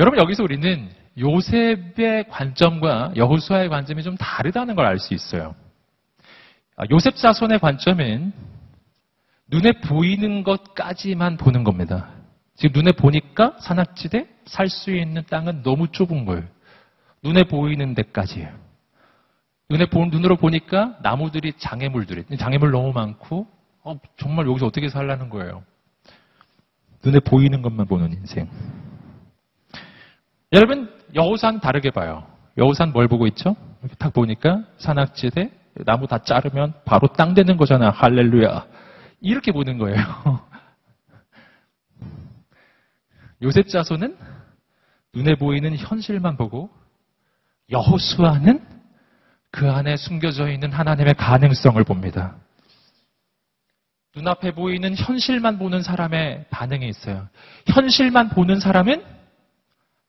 여러분 0.00 0.18
여기서 0.20 0.42
우리는 0.42 0.90
요셉의 1.18 2.28
관점과 2.28 3.12
여호수아의 3.16 3.68
관점이 3.68 4.02
좀 4.02 4.16
다르다는 4.16 4.74
걸 4.74 4.86
알 4.86 4.98
수 4.98 5.14
있어요. 5.14 5.54
아, 6.76 6.84
요셉 6.90 7.16
자손의 7.16 7.60
관점은 7.60 8.32
눈에 9.48 9.72
보이는 9.72 10.42
것까지만 10.42 11.36
보는 11.36 11.62
겁니다. 11.62 12.08
지금 12.56 12.80
눈에 12.80 12.92
보니까 12.92 13.56
산악지대 13.60 14.28
살 14.46 14.68
수 14.68 14.90
있는 14.90 15.22
땅은 15.28 15.62
너무 15.62 15.88
좁은 15.88 16.24
거예요. 16.24 16.44
눈에 17.22 17.44
보이는 17.44 17.94
데까지예요. 17.94 18.52
눈에 19.70 19.86
보, 19.86 20.04
눈으로 20.04 20.36
보니까 20.36 20.98
나무들이 21.02 21.52
장애물들이 21.56 22.24
장애물 22.36 22.70
너무 22.70 22.92
많고 22.92 23.46
어, 23.82 23.98
정말 24.18 24.46
여기서 24.46 24.66
어떻게 24.66 24.88
살라는 24.88 25.28
거예요. 25.30 25.62
눈에 27.04 27.20
보이는 27.20 27.62
것만 27.62 27.86
보는 27.86 28.12
인생. 28.12 28.48
여러분 30.52 30.93
여우산 31.14 31.60
다르게 31.60 31.90
봐요. 31.90 32.26
여우산 32.58 32.92
뭘 32.92 33.08
보고 33.08 33.26
있죠? 33.28 33.56
이렇게 33.80 33.94
딱 33.96 34.12
보니까 34.12 34.64
산악지대 34.78 35.50
나무 35.84 36.06
다 36.06 36.18
자르면 36.18 36.74
바로 36.84 37.08
땅 37.08 37.34
되는 37.34 37.56
거잖아. 37.56 37.90
할렐루야. 37.90 38.66
이렇게 39.20 39.52
보는 39.52 39.78
거예요. 39.78 39.96
요셉 43.42 43.68
자손은 43.68 44.16
눈에 45.14 45.34
보이는 45.36 45.76
현실만 45.76 46.36
보고 46.36 46.70
여호수아는 47.70 48.64
그 49.50 49.70
안에 49.70 49.96
숨겨져 49.96 50.50
있는 50.50 50.72
하나님의 50.72 51.14
가능성을 51.14 51.82
봅니다. 51.84 52.36
눈앞에 54.16 54.52
보이는 54.52 54.94
현실만 54.96 55.58
보는 55.58 55.82
사람의 55.82 56.46
반응이 56.50 56.88
있어요. 56.88 57.28
현실만 57.66 58.30
보는 58.30 58.60
사람은 58.60 59.04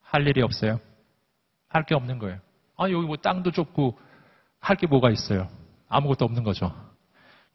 할 0.02 0.28
일이 0.28 0.42
없어요. 0.42 0.80
할 1.76 1.84
게 1.84 1.94
없는 1.96 2.20
거예요. 2.20 2.38
아, 2.78 2.90
여기 2.90 3.06
뭐 3.06 3.18
땅도 3.18 3.52
좁고 3.52 3.98
할 4.60 4.78
게 4.78 4.88
뭐가 4.88 5.10
있어요. 5.12 5.48
아무것도 5.90 6.26
없는 6.26 6.44
거죠. 6.44 6.74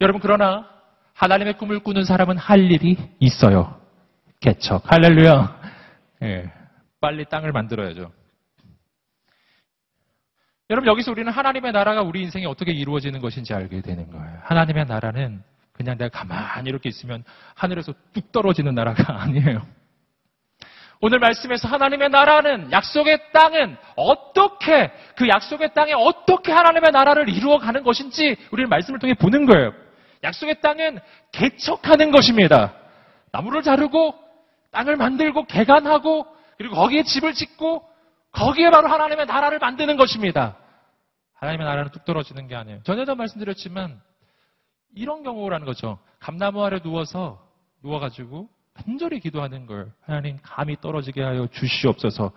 여러분, 0.01 0.21
그러나 0.21 0.69
하나님의 1.15 1.59
꿈을 1.59 1.81
꾸는 1.81 2.05
사람은 2.05 2.37
할 2.39 2.71
일이 2.71 2.97
있어요. 3.19 3.81
개척. 4.41 4.91
할렐루야. 4.91 5.61
예. 6.23 6.51
빨리 7.01 7.25
땅을 7.25 7.53
만들어야죠. 7.53 8.13
여러분, 10.71 10.87
여기서 10.89 11.11
우리는 11.11 11.31
하나님의 11.33 11.73
나라가 11.73 12.03
우리 12.03 12.23
인생에 12.23 12.47
어떻게 12.47 12.71
이루어지는 12.73 13.21
것인지 13.21 13.53
알게 13.53 13.81
되는 13.81 14.09
거예요. 14.11 14.39
하나님의 14.45 14.85
나라는 14.87 15.43
그냥 15.73 15.99
내가 15.99 16.11
가만히 16.21 16.69
이렇게 16.71 16.89
있으면 16.89 17.25
하늘에서 17.55 17.93
뚝 18.13 18.31
떨어지는 18.33 18.75
나라가 18.75 19.21
아니에요. 19.23 19.67
오늘 21.03 21.19
말씀에서 21.19 21.67
하나님의 21.67 22.11
나라는 22.11 22.73
약속의 22.73 23.33
땅은 23.33 23.77
어떻게 23.97 24.93
그 25.17 25.29
약속의 25.29 25.73
땅에 25.73 25.93
어떻게 25.95 26.53
하나님의 26.53 26.91
나라를 26.93 27.29
이루어 27.29 27.59
가는 27.59 27.83
것인지 27.83 28.37
우리는 28.51 28.69
말씀을 28.69 28.99
통해 28.99 29.15
보는 29.15 29.47
거예요. 29.47 29.73
약속의 30.23 30.61
땅은 30.61 31.01
개척하는 31.33 32.11
것입니다. 32.11 32.75
나무를 33.33 33.63
자르고 33.63 34.15
땅을 34.73 34.97
만들고 34.97 35.47
개간하고 35.47 36.27
그리고 36.59 36.75
거기에 36.77 37.03
집을 37.03 37.33
짓고 37.33 37.89
거기에 38.33 38.71
바로 38.71 38.89
하나님의 38.89 39.25
나라를 39.25 39.59
만드는 39.59 39.97
것입니다. 39.97 40.57
하나님의 41.35 41.67
나라는 41.67 41.91
뚝 41.93 42.05
떨어지는 42.05 42.47
게 42.47 42.55
아니에요. 42.55 42.83
전에도 42.83 43.15
말씀드렸지만 43.15 43.99
이런 44.95 45.23
경우라는 45.23 45.65
거죠. 45.65 45.99
감나무 46.19 46.63
아래 46.63 46.81
누워서 46.81 47.43
누워가지고 47.83 48.51
간절히 48.75 49.21
기도하는 49.21 49.67
걸 49.67 49.93
하나님 50.01 50.39
감이 50.43 50.81
떨어지게 50.81 51.23
하여 51.23 51.47
주시옵소서. 51.49 52.33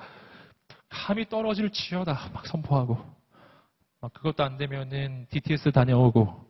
감이 0.90 1.28
떨어질 1.30 1.72
지어다 1.72 2.30
막 2.34 2.46
선포하고 2.46 2.98
막 4.00 4.14
그것도 4.14 4.44
안 4.44 4.58
되면은 4.58 5.28
DTS 5.30 5.72
다녀오고 5.72 6.46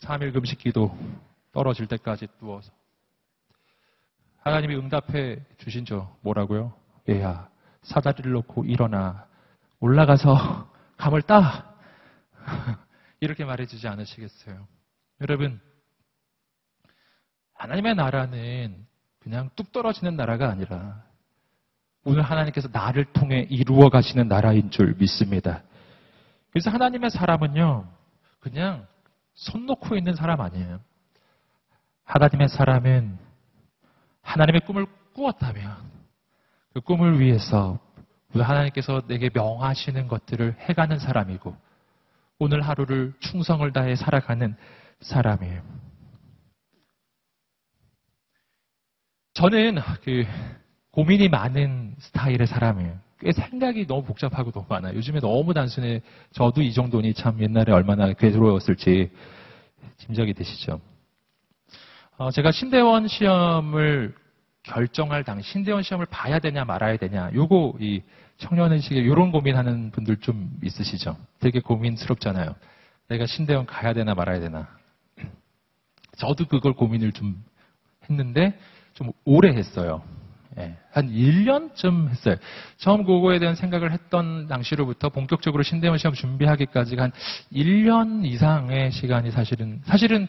3일 0.00 0.32
금식 0.32 0.58
기도 0.58 0.96
떨어질 1.52 1.86
때까지 1.86 2.26
누워서 2.38 2.70
하나님이 4.40 4.76
응답해 4.76 5.38
주신 5.58 5.84
저 5.84 6.14
뭐라고요? 6.20 6.74
얘야 7.08 7.48
사다리를 7.82 8.30
놓고 8.32 8.64
일어나 8.64 9.26
올라가서 9.80 10.70
감을 10.98 11.22
따 11.22 11.74
이렇게 13.20 13.44
말해주지 13.44 13.88
않으시겠어요? 13.88 14.66
여러분 15.22 15.60
하나님의 17.58 17.94
나라는 17.94 18.86
그냥 19.20 19.50
뚝 19.56 19.72
떨어지는 19.72 20.16
나라가 20.16 20.48
아니라 20.48 21.02
오늘 22.04 22.22
하나님께서 22.22 22.68
나를 22.72 23.04
통해 23.06 23.46
이루어 23.50 23.88
가시는 23.88 24.28
나라인 24.28 24.70
줄 24.70 24.94
믿습니다. 24.98 25.62
그래서 26.50 26.70
하나님의 26.70 27.10
사람은요, 27.10 27.86
그냥 28.38 28.86
손 29.34 29.66
놓고 29.66 29.96
있는 29.96 30.14
사람 30.14 30.40
아니에요. 30.40 30.80
하나님의 32.04 32.48
사람은 32.48 33.18
하나님의 34.22 34.60
꿈을 34.60 34.86
꾸었다면 35.14 35.76
그 36.74 36.80
꿈을 36.80 37.18
위해서 37.18 37.78
하나님께서 38.32 39.02
내게 39.08 39.30
명하시는 39.32 40.06
것들을 40.08 40.56
해가는 40.60 40.98
사람이고 40.98 41.56
오늘 42.38 42.60
하루를 42.60 43.14
충성을 43.20 43.70
다해 43.72 43.96
살아가는 43.96 44.56
사람이에요. 45.00 45.62
저는 49.36 49.76
그 50.02 50.24
고민이 50.92 51.28
많은 51.28 51.94
스타일의 51.98 52.46
사람이에요. 52.46 52.98
꽤 53.20 53.32
생각이 53.32 53.86
너무 53.86 54.02
복잡하고 54.02 54.50
너무 54.50 54.64
많아요. 54.66 54.96
요즘에 54.96 55.20
너무 55.20 55.52
단순해. 55.52 56.00
저도 56.32 56.62
이 56.62 56.72
정도니 56.72 57.12
참 57.12 57.38
옛날에 57.42 57.70
얼마나 57.70 58.14
괴로웠을지 58.14 59.10
짐작이 59.98 60.32
되시죠. 60.32 60.80
어, 62.16 62.30
제가 62.30 62.50
신대원 62.50 63.08
시험을 63.08 64.14
결정할 64.62 65.22
당 65.22 65.42
신대원 65.42 65.82
시험을 65.82 66.06
봐야 66.06 66.38
되냐 66.38 66.64
말아야 66.64 66.96
되냐 66.96 67.30
요거 67.34 67.74
이 67.78 68.00
청년의식에 68.38 68.98
이런 68.98 69.32
고민하는 69.32 69.90
분들 69.90 70.16
좀 70.20 70.50
있으시죠. 70.62 71.14
되게 71.40 71.60
고민스럽잖아요. 71.60 72.54
내가 73.08 73.26
신대원 73.26 73.66
가야 73.66 73.92
되나 73.92 74.14
말아야 74.14 74.40
되나. 74.40 74.66
저도 76.16 76.46
그걸 76.46 76.72
고민을 76.72 77.12
좀 77.12 77.44
했는데 78.08 78.58
좀 78.96 79.12
오래 79.24 79.50
했어요. 79.54 80.02
예, 80.58 80.74
한 80.90 81.08
1년쯤 81.10 82.08
했어요. 82.08 82.36
처음 82.78 83.04
그거에 83.04 83.38
대한 83.38 83.54
생각을 83.54 83.92
했던 83.92 84.48
당시로부터 84.48 85.10
본격적으로 85.10 85.62
신대원 85.62 85.98
시험 85.98 86.14
준비하기까지 86.14 86.96
한 86.96 87.12
1년 87.52 88.24
이상의 88.24 88.90
시간이 88.90 89.30
사실은, 89.32 89.82
사실은 89.84 90.26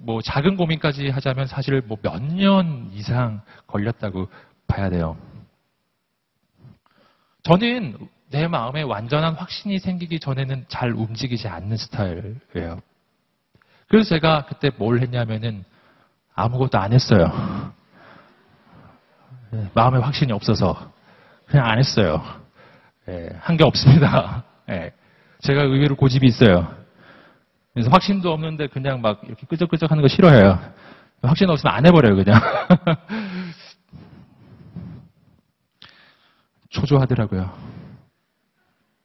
뭐 0.00 0.22
작은 0.22 0.56
고민까지 0.56 1.10
하자면 1.10 1.46
사실 1.46 1.82
뭐 1.82 1.98
몇 2.02 2.22
년 2.22 2.90
이상 2.94 3.42
걸렸다고 3.66 4.28
봐야 4.66 4.88
돼요. 4.88 5.16
저는 7.42 7.98
내 8.30 8.48
마음에 8.48 8.80
완전한 8.82 9.34
확신이 9.34 9.78
생기기 9.78 10.20
전에는 10.20 10.64
잘 10.68 10.92
움직이지 10.92 11.48
않는 11.48 11.76
스타일이에요. 11.76 12.80
그래서 13.88 14.08
제가 14.10 14.46
그때 14.46 14.70
뭘 14.78 15.00
했냐면은 15.00 15.64
아무것도 16.34 16.78
안 16.78 16.92
했어요. 16.94 17.30
예, 19.54 19.70
마음에 19.74 19.98
확신이 19.98 20.32
없어서 20.32 20.92
그냥 21.46 21.66
안 21.66 21.78
했어요. 21.78 22.22
예, 23.08 23.30
한게 23.40 23.64
없습니다. 23.64 24.44
예, 24.70 24.92
제가 25.40 25.62
의외로 25.62 25.96
고집이 25.96 26.26
있어요. 26.26 26.72
그래서 27.72 27.90
확신도 27.90 28.32
없는데 28.32 28.68
그냥 28.68 29.00
막 29.00 29.20
이렇게 29.24 29.46
끄적끄적 29.46 29.90
하는 29.90 30.02
거 30.02 30.08
싫어해요. 30.08 30.58
확신 31.22 31.48
없으면 31.50 31.74
안 31.74 31.86
해버려요, 31.86 32.16
그냥. 32.16 32.40
초조하더라고요. 36.70 37.52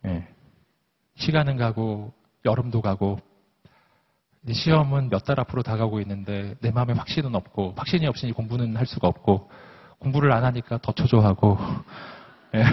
예. 0.06 0.28
시간은 1.16 1.58
가고, 1.58 2.14
여름도 2.46 2.82
가고, 2.82 3.20
시험은 4.50 5.10
몇 5.10 5.26
달 5.26 5.40
앞으로 5.40 5.64
다가오고 5.64 6.00
있는데, 6.02 6.56
내 6.62 6.70
마음에 6.72 6.94
확신은 6.94 7.34
없고, 7.36 7.74
확신이 7.76 8.06
없으니 8.06 8.32
공부는 8.32 8.78
할 8.78 8.86
수가 8.86 9.08
없고, 9.08 9.50
공부를 10.00 10.32
안 10.32 10.44
하니까 10.44 10.78
더 10.82 10.92
초조하고, 10.92 11.58
예, 12.56 12.64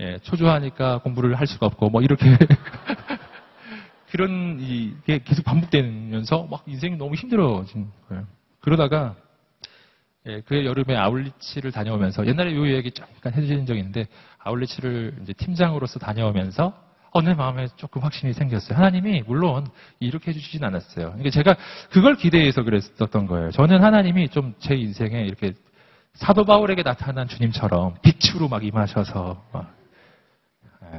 예, 0.00 0.18
초조하니까 0.22 0.98
공부를 0.98 1.34
할 1.34 1.46
수가 1.46 1.66
없고, 1.66 1.90
뭐 1.90 2.02
이렇게 2.02 2.24
그런 4.10 4.58
이게 4.60 5.20
계속 5.24 5.44
반복되면서 5.44 6.46
막 6.50 6.62
인생이 6.66 6.96
너무 6.96 7.14
힘들어진 7.14 7.90
거예요. 8.08 8.24
그러다가 8.60 9.16
예, 10.26 10.42
그 10.46 10.64
여름에 10.64 10.96
아울리치를 10.96 11.72
다녀오면서 11.72 12.26
옛날에 12.26 12.52
이 12.52 12.72
얘기 12.74 12.90
잠깐 12.90 13.32
해주신 13.34 13.66
적이 13.66 13.80
있는데 13.80 14.06
아울리치를 14.38 15.18
이제 15.22 15.32
팀장으로서 15.32 15.98
다녀오면서 15.98 16.88
어, 17.10 17.22
내 17.22 17.32
마음에 17.34 17.68
조금 17.76 18.02
확신이 18.02 18.34
생겼어요. 18.34 18.76
하나님이 18.76 19.22
물론 19.26 19.66
이렇게 19.98 20.30
해주시진 20.30 20.62
않았어요. 20.64 21.06
그러니까 21.06 21.30
제가 21.30 21.56
그걸 21.90 22.16
기대해서 22.16 22.62
그랬었던 22.62 23.26
거예요. 23.26 23.50
저는 23.50 23.82
하나님이 23.82 24.28
좀 24.28 24.54
제 24.58 24.74
인생에 24.74 25.22
이렇게 25.22 25.54
사도 26.18 26.44
바울에게 26.44 26.82
나타난 26.82 27.28
주님처럼 27.28 27.94
빛으로 28.02 28.48
막 28.48 28.64
임하셔서 28.64 29.40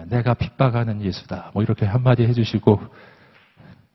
내가 0.08 0.34
핍박하는 0.34 1.02
예수다. 1.02 1.52
뭐 1.54 1.62
이렇게 1.62 1.86
한마디 1.86 2.24
해주시고 2.24 2.80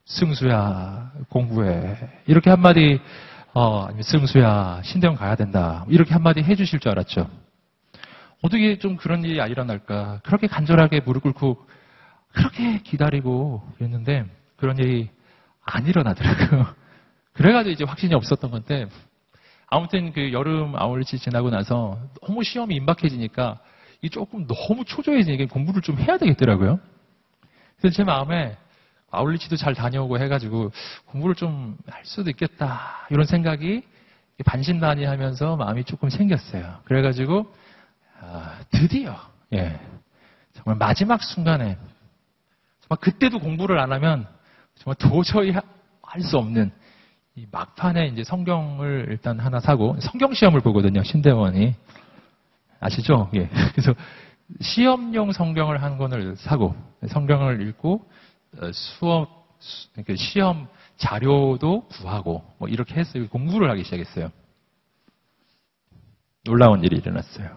승수야 0.05 1.13
공부해 1.31 1.97
이렇게 2.27 2.51
한마디 2.51 3.01
어, 3.55 3.89
승수야 4.03 4.83
신대원 4.85 5.17
가야 5.17 5.35
된다 5.35 5.87
이렇게 5.89 6.13
한마디 6.13 6.43
해주실 6.43 6.81
줄 6.81 6.91
알았죠. 6.91 7.27
어떻게 8.43 8.79
좀 8.79 8.97
그런 8.97 9.25
일이 9.25 9.41
안 9.41 9.51
일어날까? 9.51 10.21
그렇게 10.25 10.47
간절하게 10.47 11.01
무릎 11.01 11.23
꿇고 11.23 11.67
그렇게 12.33 12.81
기다리고 12.81 13.67
그랬는데 13.77 14.27
그런 14.57 14.77
일이 14.77 15.09
안 15.63 15.87
일어나더라고요. 15.87 16.67
그래가지고 17.33 17.73
이제 17.73 17.85
확신이 17.85 18.15
없었던 18.15 18.51
건데 18.51 18.89
아무튼 19.69 20.13
그 20.13 20.33
여름 20.33 20.77
아울리치 20.77 21.19
지나고 21.19 21.51
나서 21.51 21.99
너무 22.23 22.45
시험이 22.45 22.77
임박해지니까 22.77 23.59
이 24.03 24.11
조금 24.11 24.47
너무 24.47 24.85
초조해지니까 24.85 25.53
공부를 25.53 25.83
좀 25.83 25.99
해야 25.99 26.19
되겠더라고요. 26.19 26.79
그래서 27.79 27.97
제 27.97 28.05
마음에 28.05 28.57
아울리치도 29.11 29.57
잘 29.57 29.75
다녀오고 29.75 30.19
해가지고 30.19 30.73
공부를 31.07 31.35
좀 31.35 31.77
할 31.89 32.05
수도 32.05 32.31
있겠다 32.31 33.07
이런 33.11 33.27
생각이 33.27 33.83
반신반의하면서 34.45 35.57
마음이 35.57 35.85
조금 35.85 36.11
생겼어요. 36.11 36.81
그래가지고 36.85 37.53
아, 38.21 38.59
드디어 38.71 39.17
예, 39.53 39.79
정말 40.55 40.77
마지막 40.77 41.23
순간에 41.23 41.77
정말 42.81 42.99
그때도 43.01 43.39
공부를 43.39 43.79
안 43.79 43.93
하면 43.93 44.27
정말 44.77 44.97
도저히 44.97 45.51
할 45.53 46.23
수 46.23 46.39
없는 46.39 46.71
이 47.37 47.47
막판에 47.51 48.09
이제 48.09 48.23
성경을 48.23 49.07
일단 49.09 49.41
하나 49.41 49.59
사고 49.59 49.99
성경 50.01 50.33
시험을 50.35 50.61
보거든요 50.61 51.03
신대원이 51.03 51.75
아시죠? 52.79 53.31
예. 53.35 53.49
그래서 53.75 53.95
시험용 54.61 55.33
성경을 55.33 55.83
한 55.83 55.99
권을 55.99 56.37
사고 56.37 56.77
성경을 57.09 57.67
읽고 57.69 58.09
어, 58.59 58.73
수업 58.73 59.49
그 60.07 60.15
시험 60.17 60.69
자료도 60.97 61.89
구하고 61.89 62.45
뭐 62.59 62.69
이렇게 62.69 62.95
해서 62.95 63.19
공부를 63.29 63.71
하기 63.71 63.83
시작했어요. 63.83 64.31
놀라운 66.45 66.85
일이 66.85 66.97
일어났어요. 66.97 67.57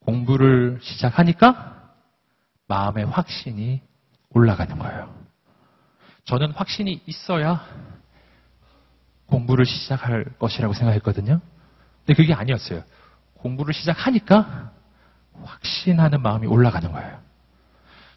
공부를 0.00 0.78
시작하니까 0.82 1.92
마음의 2.68 3.06
확신이 3.06 3.80
올라가는 4.30 4.78
거예요. 4.78 5.12
저는 6.24 6.52
확신이 6.52 7.00
있어야 7.06 7.64
공부를 9.28 9.66
시작할 9.66 10.24
것이라고 10.38 10.74
생각했거든요. 10.74 11.40
근데 12.04 12.14
그게 12.14 12.34
아니었어요. 12.34 12.82
공부를 13.34 13.74
시작하니까 13.74 14.72
확신하는 15.42 16.22
마음이 16.22 16.46
올라가는 16.46 16.90
거예요. 16.90 17.20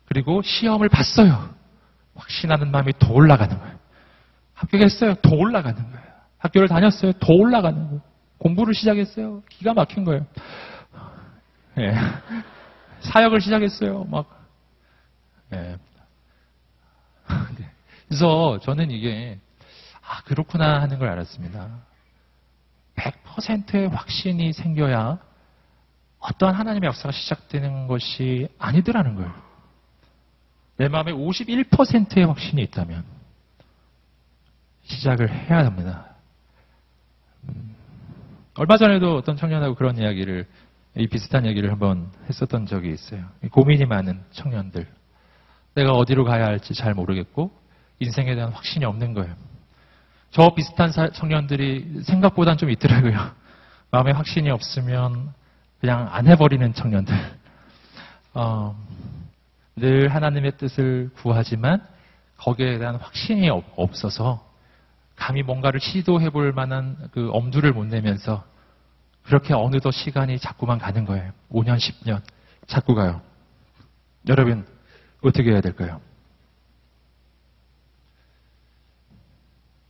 그리고 0.06 0.42
시험을 0.42 0.90
봤어요. 0.90 1.54
확신하는 2.16 2.72
마음이 2.72 2.94
더 3.00 3.14
올라가는 3.14 3.58
거예요. 3.58 3.80
합격했어요. 4.54 5.16
더 5.16 5.36
올라가는 5.36 5.82
거예요. 5.82 6.12
학교를 6.38 6.68
다녔어요. 6.68 7.14
더 7.14 7.34
올라가는 7.34 7.88
거예요. 7.88 8.02
공부를 8.38 8.74
시작했어요. 8.74 9.44
기가 9.50 9.74
막힌 9.74 10.04
거예요. 10.04 10.26
예. 11.78 11.94
사역을 13.02 13.42
시작했어요. 13.42 14.06
막. 14.06 14.48
예. 15.54 15.78
그래서 18.08 18.60
저는 18.64 18.92
이게 18.92 19.40
아 20.12 20.22
그렇구나 20.24 20.82
하는 20.82 21.00
걸 21.00 21.08
알았습니다. 21.08 21.70
100%의 22.96 23.88
확신이 23.88 24.52
생겨야 24.52 25.20
어떠한 26.20 26.54
하나님의 26.54 26.88
역사가 26.88 27.14
시작되는 27.14 27.88
것이 27.88 28.50
아니더라는 28.60 29.16
거예요. 29.16 29.34
내 30.76 30.90
마음에 30.90 31.14
51%의 31.14 32.26
확신이 32.26 32.62
있다면 32.64 33.06
시작을 34.84 35.32
해야 35.32 35.66
합니다. 35.66 36.08
음, 37.46 37.74
얼마 38.58 38.76
전에도 38.78 39.16
어떤 39.16 39.38
청년하고 39.38 39.76
그런 39.76 39.98
이야기를 39.98 40.46
이 40.98 41.08
비슷한 41.08 41.46
얘기를 41.46 41.72
한번 41.72 42.12
했었던 42.30 42.66
적이 42.66 42.92
있어요. 42.92 43.26
고민이 43.52 43.86
많은 43.86 44.22
청년들. 44.32 44.88
내가 45.76 45.94
어디로 45.94 46.26
가야 46.26 46.48
할지 46.48 46.74
잘 46.74 46.94
모르겠고 46.94 47.50
인생에 48.00 48.36
대한 48.36 48.52
확신이 48.52 48.84
없는 48.84 49.14
거예요. 49.14 49.51
저 50.32 50.54
비슷한 50.56 50.92
청년들이 50.92 52.04
생각보단 52.04 52.58
좀 52.58 52.70
있더라고요. 52.70 53.32
마음에 53.92 54.12
확신이 54.12 54.50
없으면 54.50 55.34
그냥 55.82 56.08
안 56.12 56.28
해버리는 56.28 56.74
청년들. 56.74 57.14
어, 58.34 58.76
늘 59.76 60.08
하나님의 60.08 60.54
뜻을 60.58 61.10
구하지만 61.16 61.86
거기에 62.38 62.78
대한 62.78 62.96
확신이 62.96 63.50
없어서 63.50 64.50
감히 65.18 65.44
뭔가를 65.44 65.80
시도해 65.80 66.30
볼 66.30 66.54
만한 66.54 66.98
그 67.12 67.30
엄두를 67.32 67.74
못 67.74 67.86
내면서 67.86 68.44
그렇게 69.24 69.54
어느덧 69.54 69.92
시간이 69.92 70.40
자꾸만 70.40 70.80
가는 70.80 71.06
거예요. 71.06 71.32
5년, 71.52 71.78
10년. 71.78 72.22
자꾸 72.68 72.96
가요. 72.96 73.22
여러분, 74.28 74.66
어떻게 75.22 75.52
해야 75.52 75.62
될까요? 75.62 76.00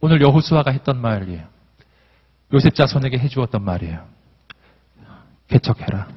오늘 0.02 0.20
여호수아가 0.22 0.72
했던 0.72 0.99
말이에요. 0.99 1.47
요셉 2.54 2.74
자손에게 2.76 3.20
해주었던 3.20 3.64
말이에요. 3.64 4.06
개척해라. 5.47 6.08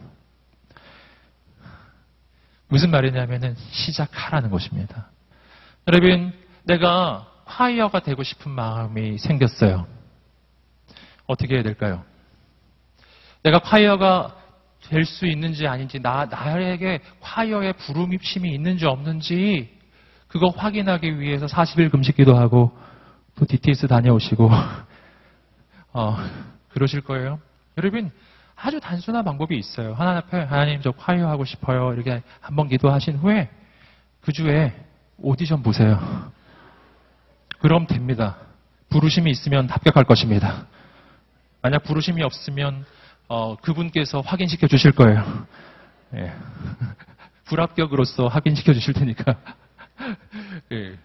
무슨 2.68 2.90
말이냐면은 2.90 3.54
시작하라는 3.70 4.50
것입니다. 4.50 5.10
여러분, 5.86 6.32
내가 6.64 7.30
화이어가 7.44 8.00
되고 8.00 8.22
싶은 8.22 8.50
마음이 8.50 9.18
생겼어요. 9.18 9.86
어떻게 11.26 11.56
해야 11.56 11.62
될까요? 11.62 12.04
내가 13.42 13.58
콰이어가 13.58 14.36
될 14.88 15.04
수 15.04 15.26
있는지 15.26 15.66
아닌지, 15.66 16.00
나, 16.00 16.24
나에게 16.26 17.00
콰이어의 17.20 17.74
부름심이 17.74 18.50
있는지 18.52 18.86
없는지, 18.86 19.78
그거 20.28 20.48
확인하기 20.48 21.20
위해서 21.20 21.46
40일 21.46 21.90
금식 21.90 22.16
기도하고, 22.16 22.76
또 23.36 23.46
DTS 23.46 23.86
다녀오시고, 23.88 24.50
어, 25.92 26.16
그러실 26.70 27.00
거예요. 27.00 27.40
여러분, 27.78 28.10
아주 28.56 28.80
단순한 28.80 29.24
방법이 29.24 29.56
있어요. 29.56 29.94
하나님 29.94 30.18
앞에, 30.18 30.42
하나님 30.42 30.80
저 30.80 30.92
콰이어 30.92 31.28
하고 31.28 31.44
싶어요. 31.44 31.92
이렇게 31.92 32.22
한번 32.40 32.68
기도하신 32.68 33.16
후에, 33.16 33.50
그 34.20 34.32
주에 34.32 34.72
오디션 35.18 35.62
보세요. 35.62 36.32
그럼 37.58 37.86
됩니다. 37.86 38.36
부르심이 38.90 39.30
있으면 39.30 39.68
합격할 39.68 40.04
것입니다. 40.04 40.66
만약 41.62 41.82
부르심이 41.84 42.22
없으면 42.22 42.84
어, 43.28 43.56
그분께서 43.56 44.20
확인시켜 44.20 44.66
주실 44.66 44.92
거예요. 44.92 45.46
예. 46.14 46.32
불합격으로서 47.46 48.28
확인시켜 48.28 48.72
주실 48.72 48.94
테니까. 48.94 49.36
예. 50.72 50.98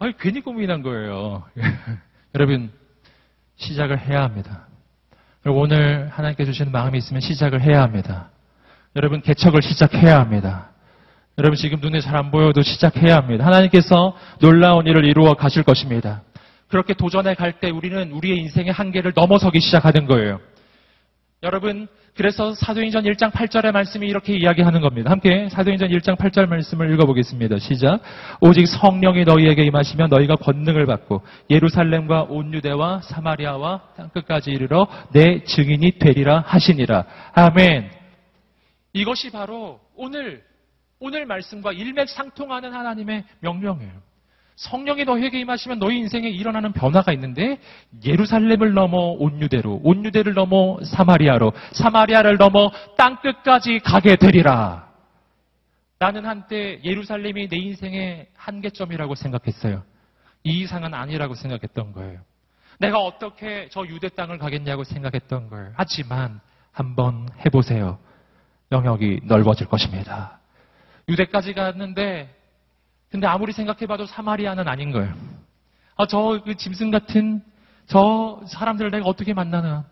아니, 0.00 0.16
괜히 0.18 0.40
고민한 0.40 0.80
거예요. 0.80 1.44
여러분, 2.34 2.72
시작을 3.56 3.98
해야 4.00 4.22
합니다. 4.22 4.66
오늘 5.44 6.08
하나님께 6.08 6.46
주시는 6.46 6.72
마음이 6.72 6.96
있으면 6.96 7.20
시작을 7.20 7.60
해야 7.60 7.82
합니다. 7.82 8.30
여러분, 8.96 9.20
개척을 9.20 9.60
시작해야 9.60 10.18
합니다. 10.18 10.70
여러분, 11.36 11.54
지금 11.56 11.80
눈에 11.82 12.00
잘 12.00 12.16
안 12.16 12.30
보여도 12.30 12.62
시작해야 12.62 13.16
합니다. 13.16 13.44
하나님께서 13.44 14.16
놀라운 14.40 14.86
일을 14.86 15.04
이루어 15.04 15.34
가실 15.34 15.64
것입니다. 15.64 16.22
그렇게 16.68 16.94
도전해 16.94 17.34
갈 17.34 17.60
때 17.60 17.68
우리는 17.68 18.10
우리의 18.10 18.38
인생의 18.38 18.72
한계를 18.72 19.12
넘어서기 19.14 19.60
시작하는 19.60 20.06
거예요. 20.06 20.40
여러분, 21.42 21.88
그래서 22.16 22.54
사도행전 22.54 23.04
1장 23.04 23.30
8절의 23.30 23.72
말씀이 23.72 24.06
이렇게 24.06 24.36
이야기하는 24.36 24.80
겁니다. 24.80 25.10
함께 25.10 25.48
사도행전 25.48 25.90
1장 25.90 26.16
8절 26.16 26.46
말씀을 26.48 26.92
읽어보겠습니다. 26.92 27.58
시작. 27.58 28.00
오직 28.40 28.66
성령이 28.66 29.24
너희에게 29.24 29.64
임하시면 29.64 30.10
너희가 30.10 30.36
권능을 30.36 30.86
받고 30.86 31.22
예루살렘과 31.48 32.24
온 32.24 32.52
유대와 32.52 33.02
사마리아와 33.02 33.82
땅끝까지 33.96 34.50
이르러 34.50 34.88
내 35.12 35.44
증인이 35.44 35.98
되리라 35.98 36.44
하시니라. 36.46 37.04
아멘. 37.32 37.90
이것이 38.92 39.30
바로 39.30 39.80
오늘 39.94 40.42
오늘 40.98 41.24
말씀과 41.24 41.72
일맥상통하는 41.72 42.74
하나님의 42.74 43.24
명령이에요. 43.40 44.09
성령이 44.60 45.04
너희에게 45.04 45.40
임하시면 45.40 45.78
너희 45.78 45.96
인생에 45.96 46.28
일어나는 46.28 46.72
변화가 46.72 47.14
있는데 47.14 47.58
예루살렘을 48.04 48.74
넘어 48.74 48.98
온유대로 49.18 49.80
온유대를 49.82 50.34
넘어 50.34 50.78
사마리아로 50.84 51.54
사마리아를 51.72 52.36
넘어 52.36 52.70
땅끝까지 52.98 53.78
가게 53.78 54.16
되리라. 54.16 54.90
나는 55.98 56.26
한때 56.26 56.78
예루살렘이 56.84 57.48
내 57.48 57.56
인생의 57.56 58.26
한계점이라고 58.36 59.14
생각했어요. 59.14 59.82
이 60.44 60.60
이상은 60.60 60.92
아니라고 60.92 61.34
생각했던 61.34 61.92
거예요. 61.92 62.20
내가 62.78 62.98
어떻게 62.98 63.68
저 63.70 63.86
유대 63.86 64.10
땅을 64.10 64.36
가겠냐고 64.36 64.84
생각했던 64.84 65.48
거예요. 65.48 65.72
하지만 65.74 66.40
한번 66.70 67.28
해보세요. 67.46 67.98
영역이 68.72 69.20
넓어질 69.24 69.68
것입니다. 69.68 70.38
유대까지 71.08 71.54
갔는데, 71.54 72.34
근데 73.10 73.26
아무리 73.26 73.52
생각해봐도 73.52 74.06
사마리아는 74.06 74.68
아닌 74.68 74.92
거예요. 74.92 75.12
아, 75.96 76.06
저 76.06 76.40
그 76.44 76.54
짐승 76.56 76.90
같은 76.90 77.42
저 77.86 78.40
사람들을 78.46 78.90
내가 78.90 79.06
어떻게 79.06 79.34
만나나. 79.34 79.84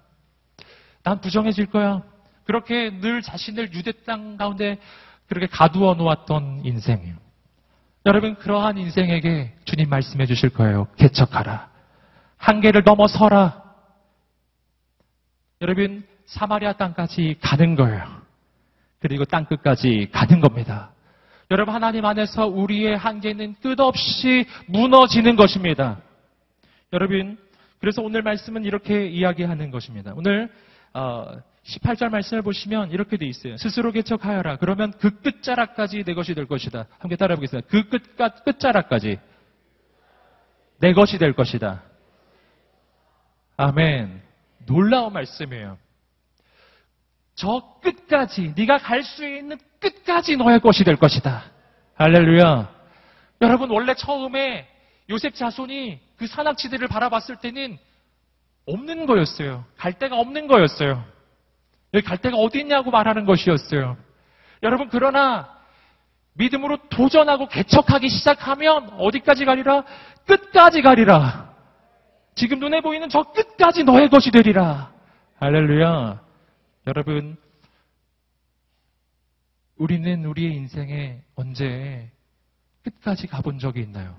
난 1.03 1.21
부정해질 1.21 1.67
거야. 1.67 2.03
그렇게 2.45 2.91
늘 3.01 3.23
자신을 3.23 3.75
유대 3.75 3.93
땅 4.07 4.37
가운데 4.37 4.79
그렇게 5.27 5.47
가두어 5.47 5.95
놓았던 5.95 6.63
인생이에요. 6.65 7.17
여러분, 8.07 8.37
그러한 8.37 8.79
인생에게 8.79 9.55
주님 9.65 9.91
말씀해 9.91 10.25
주실 10.27 10.51
거예요. 10.51 10.87
개척하라. 10.97 11.69
한계를 12.39 12.85
넘어서라. 12.85 13.63
여러분, 15.61 16.07
사마리아 16.27 16.73
땅까지 16.75 17.39
가는 17.41 17.75
거예요. 17.75 18.03
그리고 19.01 19.25
땅 19.25 19.45
끝까지 19.45 20.09
가는 20.13 20.41
겁니다. 20.41 20.91
여러분, 21.51 21.75
하나님 21.75 22.05
안에서 22.05 22.47
우리의 22.47 22.97
한계는 22.97 23.55
끝없이 23.63 24.47
무너지는 24.67 25.35
것입니다. 25.35 26.01
여러분, 26.93 27.39
그래서 27.81 28.03
오늘 28.03 28.23
말씀은 28.23 28.65
이렇게 28.65 29.07
이야기하는 29.07 29.71
것입니다. 29.71 30.13
오늘 30.15 30.51
어, 30.93 31.41
18절 31.65 32.11
말씀을 32.11 32.43
보시면 32.43 32.91
이렇게 32.91 33.17
돼 33.17 33.27
있어요. 33.27 33.57
스스로 33.57 33.93
개척하여라. 33.93 34.57
그러면 34.57 34.93
그 34.99 35.21
끝자락까지 35.21 36.05
내 36.05 36.15
것이 36.15 36.35
될 36.35 36.47
것이다. 36.47 36.87
함께 36.99 37.17
따라해 37.17 37.37
보겠습니다. 37.37 37.69
그 37.71 37.89
끝가, 37.89 38.29
끝자락까지 38.29 39.19
내 40.81 40.93
것이 40.93 41.19
될 41.19 41.33
것이다. 41.35 41.83
아멘. 43.57 44.23
놀라운 44.67 45.13
말씀이에요. 45.13 45.79
저 47.39 47.63
끝까지 47.81 48.53
네가 48.57 48.79
갈 48.79 49.05
수 49.05 49.25
있는 49.25 49.59
끝까지 49.79 50.37
너의 50.37 50.59
것이 50.59 50.83
될 50.83 50.97
것이다. 50.97 51.45
할렐루야. 51.95 52.69
여러분 53.41 53.71
원래 53.71 53.95
처음에 53.95 54.69
요셉 55.09 55.37
자손이 55.37 56.01
그 56.17 56.27
산악지대를 56.27 56.89
바라봤을 56.89 57.37
때는 57.41 57.79
없는 58.67 59.07
거였어요. 59.07 59.65
갈 59.77 59.93
데가 59.93 60.17
없는 60.17 60.49
거였어요. 60.49 61.05
여기 61.95 62.05
갈 62.05 62.19
데가 62.19 62.37
어디 62.37 62.59
있냐고 62.59 62.91
말하는 62.91 63.25
것이었어요. 63.25 63.97
여러분 64.65 64.89
그러나 64.91 65.49
믿음으로 66.35 66.77
도전하고 66.89 67.47
개척하기 67.47 68.09
시작하면 68.09 68.91
어디까지 68.99 69.45
가리라? 69.45 69.85
끝까지 70.27 70.83
가리라. 70.83 71.55
지금 72.35 72.59
눈에 72.59 72.81
보이는 72.81 73.09
저 73.09 73.23
끝까지 73.23 73.85
너의 73.85 74.09
것이 74.09 74.33
되리라. 74.33 74.91
할렐루야. 75.39 76.28
여러분, 76.89 77.37
우리는 79.77 80.25
우리의 80.25 80.55
인생에 80.55 81.23
언제 81.35 82.11
끝까지 82.83 83.27
가본 83.27 83.59
적이 83.59 83.83
있나요? 83.83 84.19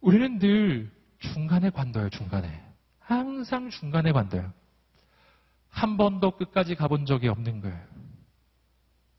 우리는 0.00 0.38
늘 0.38 0.90
중간에 1.18 1.68
관둬요, 1.68 2.08
중간에. 2.08 2.48
항상 3.00 3.68
중간에 3.68 4.12
관둬요. 4.12 4.50
한 5.68 5.98
번도 5.98 6.38
끝까지 6.38 6.74
가본 6.74 7.04
적이 7.04 7.28
없는 7.28 7.60
거예요. 7.60 7.84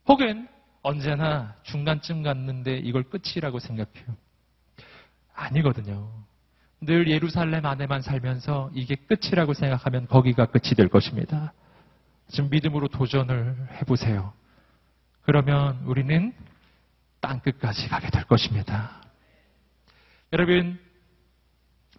혹은 0.07 0.47
언제나 0.81 1.55
중간쯤 1.61 2.23
갔는데 2.23 2.77
이걸 2.79 3.03
끝이라고 3.03 3.59
생각해요. 3.59 4.07
아니거든요. 5.35 6.11
늘 6.81 7.07
예루살렘 7.07 7.67
안에만 7.67 8.01
살면서 8.01 8.71
이게 8.73 8.95
끝이라고 8.95 9.53
생각하면 9.53 10.07
거기가 10.07 10.47
끝이 10.47 10.73
될 10.75 10.89
것입니다. 10.89 11.53
지금 12.27 12.49
믿음으로 12.49 12.87
도전을 12.87 13.55
해보세요. 13.81 14.33
그러면 15.23 15.79
우리는 15.85 16.33
땅 17.19 17.39
끝까지 17.39 17.87
가게 17.87 18.09
될 18.09 18.23
것입니다. 18.25 19.01
여러분, 20.33 20.79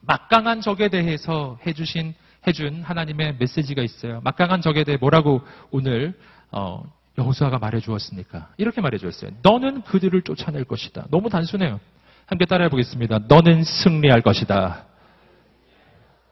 막강한 0.03 0.61
적에 0.61 0.89
대해서 0.89 1.59
해주신, 1.67 2.15
해준 2.47 2.83
하나님의 2.83 3.37
메시지가 3.39 3.83
있어요. 3.83 4.21
막강한 4.23 4.61
적에 4.61 4.85
대해 4.85 4.99
뭐라고 4.99 5.41
오늘, 5.71 6.19
어, 6.51 6.85
여호수아가 7.17 7.59
말해 7.59 7.81
주었습니까? 7.81 8.51
이렇게 8.57 8.81
말해 8.81 8.99
주었어요. 8.99 9.31
너는 9.43 9.83
그들을 9.83 10.21
쫓아낼 10.23 10.65
것이다. 10.65 11.07
너무 11.11 11.31
단순해요. 11.31 11.81
함께 12.27 12.45
따라해 12.45 12.69
보겠습니다. 12.69 13.21
너는 13.29 13.65
승리할 13.65 14.21
것이다. 14.23 14.85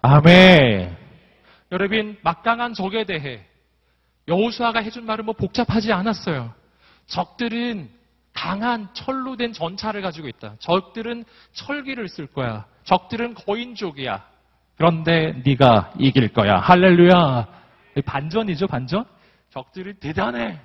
아멘. 0.02 0.96
여러분, 1.70 2.18
막강한 2.22 2.74
적에 2.74 3.04
대해 3.04 3.46
여호수아가 4.28 4.80
해준 4.80 5.04
말은 5.06 5.24
뭐 5.24 5.34
복잡하지 5.34 5.92
않았어요. 5.92 6.54
적들은 7.06 7.90
강한 8.32 8.88
철로 8.94 9.36
된 9.36 9.52
전차를 9.52 10.00
가지고 10.00 10.28
있다. 10.28 10.56
적들은 10.58 11.24
철기를 11.52 12.08
쓸 12.08 12.26
거야. 12.26 12.66
적들은 12.84 13.34
거인족이야. 13.34 14.24
그런데 14.76 15.32
네가 15.44 15.92
이길 15.98 16.32
거야. 16.32 16.56
할렐루야. 16.58 17.48
반전이죠, 18.06 18.66
반전? 18.68 19.04
적들이 19.50 19.94
대단해. 19.94 20.60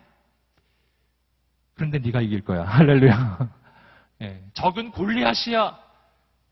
그런데 1.73 1.99
네가 1.99 2.21
이길 2.21 2.43
거야. 2.43 2.63
할렐루야. 2.63 3.39
예, 4.23 4.41
적은 4.53 4.91
골리앗이야. 4.91 5.77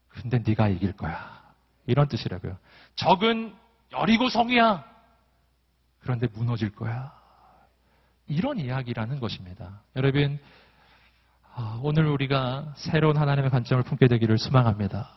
근데 0.10 0.40
네가 0.46 0.68
이길 0.68 0.94
거야. 0.94 1.42
이런 1.88 2.08
뜻이라고요. 2.08 2.58
적은 2.96 3.56
여리고 3.94 4.30
성이야. 4.30 4.95
그런데 6.06 6.28
무너질 6.34 6.70
거야. 6.70 7.12
이런 8.28 8.60
이야기라는 8.60 9.20
것입니다. 9.20 9.82
여러분, 9.96 10.38
아, 11.56 11.80
오늘 11.82 12.06
우리가 12.06 12.76
새로운 12.78 13.18
하나님의 13.18 13.50
관점을 13.50 13.84
품게 13.84 14.08
되기를 14.08 14.38
소망합니다. 14.38 15.10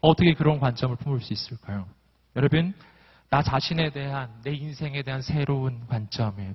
어떻게 0.00 0.34
그런 0.34 0.60
관점을 0.60 0.94
품을 0.94 1.20
수 1.20 1.32
있을까요? 1.32 1.88
여러분, 2.36 2.72
나 3.30 3.42
자신에 3.42 3.90
대한, 3.90 4.30
내 4.44 4.52
인생에 4.52 5.02
대한 5.02 5.22
새로운 5.22 5.88
관점이 5.88 6.54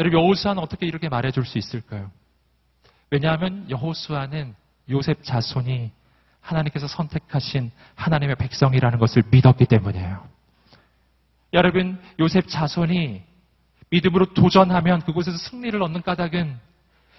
여러분, 0.00 0.18
여호수아는 0.18 0.60
어떻게 0.60 0.86
이렇게 0.86 1.08
말해줄 1.08 1.44
수 1.46 1.56
있을까요? 1.56 2.10
왜냐하면 3.12 3.70
여호수아는 3.70 4.56
요셉 4.90 5.22
자손이 5.22 5.92
하나님께서 6.40 6.88
선택하신 6.88 7.70
하나님의 7.94 8.36
백성이라는 8.36 8.98
것을 8.98 9.22
믿었기 9.30 9.66
때문이에요. 9.66 10.37
여러분, 11.52 12.00
요셉 12.18 12.48
자손이 12.48 13.22
믿음으로 13.90 14.34
도전하면 14.34 15.00
그곳에서 15.00 15.36
승리를 15.38 15.80
얻는 15.80 16.02
까닭은 16.02 16.58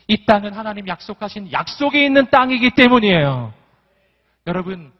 이 0.07 0.25
땅은 0.25 0.53
하나님 0.53 0.87
약속하신 0.87 1.51
약속이 1.51 2.03
있는 2.03 2.29
땅이기 2.29 2.71
때문이에요. 2.71 3.53
여러분, 4.47 4.91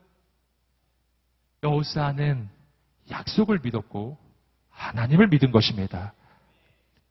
여호사는 1.63 2.49
약속을 3.09 3.59
믿었고 3.63 4.17
하나님을 4.69 5.27
믿은 5.27 5.51
것입니다. 5.51 6.13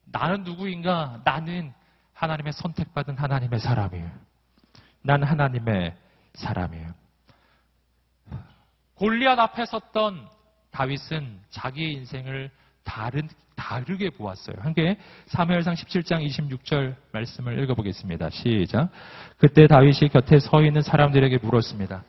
나는 0.06 0.42
누구인가? 0.42 1.20
나는 1.24 1.72
하나님의 2.14 2.52
선택받은 2.52 3.16
하나님의 3.16 3.60
사람이에요. 3.60 4.10
난 5.02 5.22
하나님의 5.22 5.94
사람이에요. 6.34 6.94
골리앗 8.94 9.38
앞에 9.38 9.64
섰던 9.66 10.28
다윗은 10.70 11.40
자기의 11.50 11.92
인생을 11.94 12.50
다른, 12.84 13.28
다르게 13.56 14.10
보았어요. 14.10 14.56
함께 14.60 14.96
사무엘상 15.26 15.74
17장 15.74 16.26
26절 16.26 16.94
말씀을 17.12 17.62
읽어보겠습니다. 17.64 18.30
시작. 18.30 18.90
그때 19.36 19.66
다윗이 19.66 20.10
곁에 20.12 20.38
서 20.38 20.62
있는 20.62 20.82
사람들에게 20.82 21.38
물었습니다. 21.38 22.04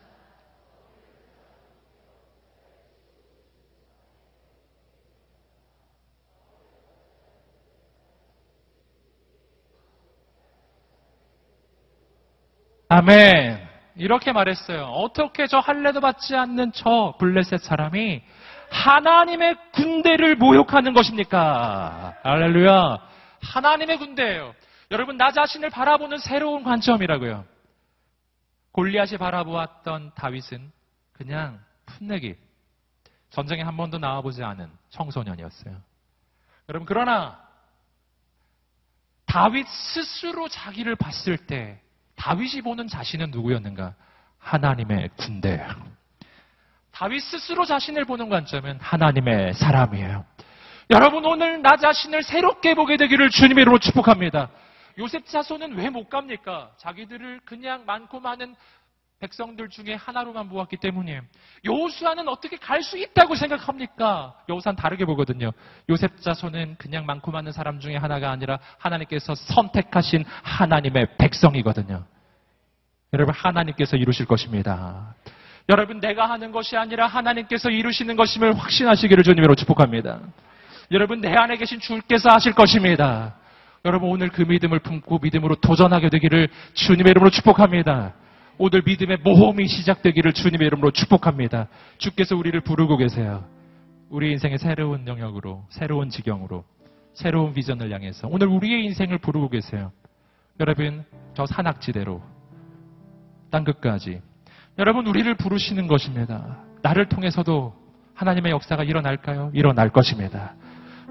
아멘. 12.92 13.68
이렇게 13.94 14.32
말했어요. 14.32 14.82
어떻게 14.86 15.46
저 15.46 15.58
할례도 15.58 16.00
받지 16.00 16.34
않는 16.34 16.72
저 16.72 17.14
블레셋 17.20 17.60
사람이 17.60 18.20
하나님의 18.70 19.56
군대를 19.72 20.36
모욕하는 20.36 20.94
것입니까? 20.94 22.14
할렐루야. 22.22 22.98
하나님의 23.42 23.98
군대예요. 23.98 24.54
여러분 24.90 25.16
나 25.16 25.32
자신을 25.32 25.70
바라보는 25.70 26.18
새로운 26.18 26.62
관점이라고요. 26.62 27.44
골리앗이 28.72 29.18
바라보았던 29.18 30.12
다윗은 30.14 30.70
그냥 31.12 31.60
풋내기 31.86 32.36
전쟁에 33.30 33.62
한 33.62 33.76
번도 33.76 33.98
나와보지 33.98 34.42
않은 34.42 34.70
청소년이었어요. 34.90 35.76
여러분 36.68 36.86
그러나 36.86 37.40
다윗 39.26 39.66
스스로 39.68 40.48
자기를 40.48 40.96
봤을 40.96 41.36
때 41.36 41.80
다윗이 42.16 42.62
보는 42.62 42.88
자신은 42.88 43.30
누구였는가? 43.30 43.94
하나님의 44.38 45.10
군대. 45.16 45.64
다윗 47.00 47.20
스스로 47.22 47.64
자신을 47.64 48.04
보는 48.04 48.28
관점은 48.28 48.78
하나님의 48.78 49.54
사람이에요. 49.54 50.22
여러분 50.90 51.24
오늘 51.24 51.62
나 51.62 51.74
자신을 51.76 52.22
새롭게 52.22 52.74
보게 52.74 52.98
되기를 52.98 53.30
주님의 53.30 53.62
이름으로 53.62 53.78
축복합니다. 53.78 54.50
요셉 54.98 55.24
자손은 55.24 55.78
왜 55.78 55.88
못 55.88 56.10
갑니까? 56.10 56.72
자기들을 56.76 57.40
그냥 57.46 57.86
많고 57.86 58.20
많은 58.20 58.54
백성들 59.18 59.70
중에 59.70 59.94
하나로만 59.94 60.50
모았기 60.50 60.76
때문이에요. 60.76 61.22
여호수아는 61.64 62.28
어떻게 62.28 62.58
갈 62.58 62.82
수 62.82 62.98
있다고 62.98 63.34
생각합니까? 63.34 64.34
여호수아는 64.50 64.76
다르게 64.76 65.06
보거든요. 65.06 65.52
요셉 65.88 66.20
자손은 66.20 66.76
그냥 66.76 67.06
많고 67.06 67.30
많은 67.30 67.52
사람 67.52 67.80
중에 67.80 67.96
하나가 67.96 68.30
아니라 68.30 68.58
하나님께서 68.76 69.34
선택하신 69.34 70.26
하나님의 70.42 71.16
백성이거든요. 71.16 72.04
여러분 73.14 73.34
하나님께서 73.34 73.96
이루실 73.96 74.26
것입니다. 74.26 75.14
여러분 75.68 76.00
내가 76.00 76.28
하는 76.28 76.52
것이 76.52 76.76
아니라 76.76 77.06
하나님께서 77.06 77.70
이루시는 77.70 78.16
것임을 78.16 78.58
확신하시기를 78.58 79.22
주님으로 79.22 79.54
축복합니다. 79.54 80.20
여러분 80.90 81.20
내 81.20 81.32
안에 81.32 81.56
계신 81.56 81.78
주께서 81.78 82.30
하실 82.30 82.52
것입니다. 82.52 83.36
여러분 83.84 84.10
오늘 84.10 84.28
그 84.28 84.42
믿음을 84.42 84.80
품고 84.80 85.20
믿음으로 85.22 85.56
도전하게 85.56 86.10
되기를 86.10 86.48
주님의 86.74 87.12
이름으로 87.12 87.30
축복합니다. 87.30 88.14
오늘 88.58 88.82
믿음의 88.84 89.18
모험이 89.24 89.68
시작되기를 89.68 90.32
주님의 90.32 90.66
이름으로 90.66 90.90
축복합니다. 90.90 91.68
주께서 91.98 92.36
우리를 92.36 92.60
부르고 92.60 92.96
계세요. 92.98 93.44
우리 94.10 94.32
인생의 94.32 94.58
새로운 94.58 95.06
영역으로, 95.06 95.64
새로운 95.70 96.10
지경으로, 96.10 96.64
새로운 97.14 97.54
비전을 97.54 97.90
향해서 97.92 98.28
오늘 98.30 98.48
우리의 98.48 98.84
인생을 98.86 99.18
부르고 99.18 99.48
계세요. 99.48 99.92
여러분 100.58 101.04
저 101.34 101.46
산악지대로 101.46 102.22
땅 103.50 103.64
끝까지 103.64 104.20
여러분 104.80 105.06
우리를 105.06 105.32
부르시는 105.34 105.86
것입니다. 105.88 106.56
나를 106.80 107.06
통해서도 107.06 107.74
하나님의 108.14 108.50
역사가 108.52 108.82
일어날까요? 108.82 109.50
일어날 109.52 109.90
것입니다. 109.90 110.54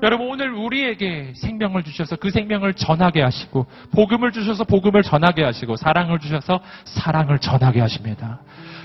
여러분 0.02 0.28
오늘 0.28 0.54
우리에게 0.54 1.34
생명을 1.36 1.84
주셔서 1.84 2.16
그 2.16 2.32
생명을 2.32 2.74
전하게 2.74 3.22
하시고 3.22 3.68
복음을 3.94 4.32
주셔서 4.32 4.64
복음을 4.64 5.04
전하게 5.04 5.44
하시고 5.44 5.76
사랑을 5.76 6.18
주셔서 6.18 6.60
사랑을 6.86 7.38
전하게 7.38 7.80
하십니다. 7.82 8.40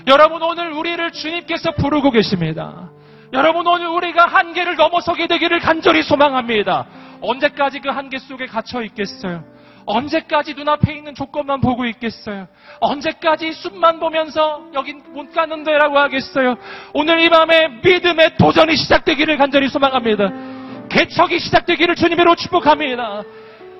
여러분 0.05 0.43
오늘 0.43 0.71
우리를 0.71 1.11
주님께서 1.11 1.71
부르고 1.71 2.11
계십니다. 2.11 2.91
여러분 3.33 3.65
오늘 3.65 3.87
우리가 3.87 4.27
한계를 4.27 4.75
넘어서게 4.75 5.25
되기를 5.25 5.61
간절히 5.61 6.03
소망합니다. 6.03 6.85
언제까지 7.21 7.79
그 7.79 7.89
한계 7.89 8.19
속에 8.19 8.45
갇혀 8.45 8.83
있겠어요? 8.83 9.43
언제까지 9.85 10.53
눈앞에 10.55 10.93
있는 10.93 11.13
조건만 11.13 11.61
보고 11.61 11.85
있겠어요? 11.85 12.47
언제까지 12.79 13.51
숲만 13.53 13.99
보면서 13.99 14.63
여긴 14.73 15.01
못 15.13 15.31
가는데라고 15.31 15.97
하겠어요? 15.99 16.55
오늘 16.93 17.19
이 17.19 17.29
밤에 17.29 17.67
믿음의 17.83 18.37
도전이 18.37 18.75
시작되기를 18.75 19.37
간절히 19.37 19.67
소망합니다. 19.67 20.31
개척이 20.89 21.39
시작되기를 21.39 21.95
주님으로 21.95 22.35
축복합니다. 22.35 23.23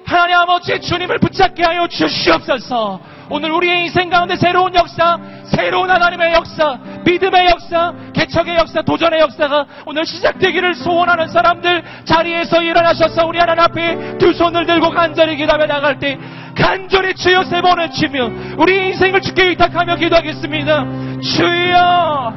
하나님 0.06 0.36
아버지 0.38 0.80
주님을 0.80 1.18
붙잡게 1.20 1.64
하여 1.64 1.88
주시옵소서. 1.88 3.15
오늘 3.30 3.52
우리의 3.52 3.84
인생 3.84 4.10
가운데 4.10 4.36
새로운 4.36 4.74
역사, 4.76 5.18
새로운 5.46 5.90
하나님의 5.90 6.34
역사, 6.34 6.78
믿음의 7.06 7.48
역사, 7.48 7.94
개척의 8.14 8.56
역사, 8.56 8.82
도전의 8.82 9.20
역사가 9.20 9.66
오늘 9.86 10.06
시작되기를 10.06 10.76
소원하는 10.76 11.28
사람들 11.28 11.84
자리에서 12.06 12.62
일어나셔서 12.62 13.26
우리 13.26 13.40
하나님 13.40 13.64
앞에 13.64 14.18
두 14.18 14.34
손을 14.34 14.66
들고 14.66 14.92
간절히 14.92 15.38
기도하며 15.38 15.66
나갈 15.66 16.00
때 16.00 16.18
간절히 16.56 17.14
주여 17.16 17.44
세 17.46 17.62
번을 17.62 17.92
치며 17.92 18.30
우리 18.58 18.88
인생을 18.88 19.22
주께 19.22 19.50
위탁하며 19.50 19.98
기도하겠습니다. 19.98 20.86
주여, 21.22 22.34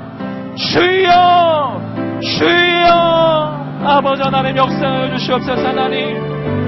주여, 0.57 2.21
주여. 2.21 3.59
아버지 3.85 4.23
하나님 4.23 4.57
역사해 4.57 5.17
주시옵소서 5.17 5.69
하나님. 5.69 6.68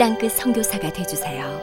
땅끝 0.00 0.32
선교사가 0.32 0.90
되주세요. 0.94 1.59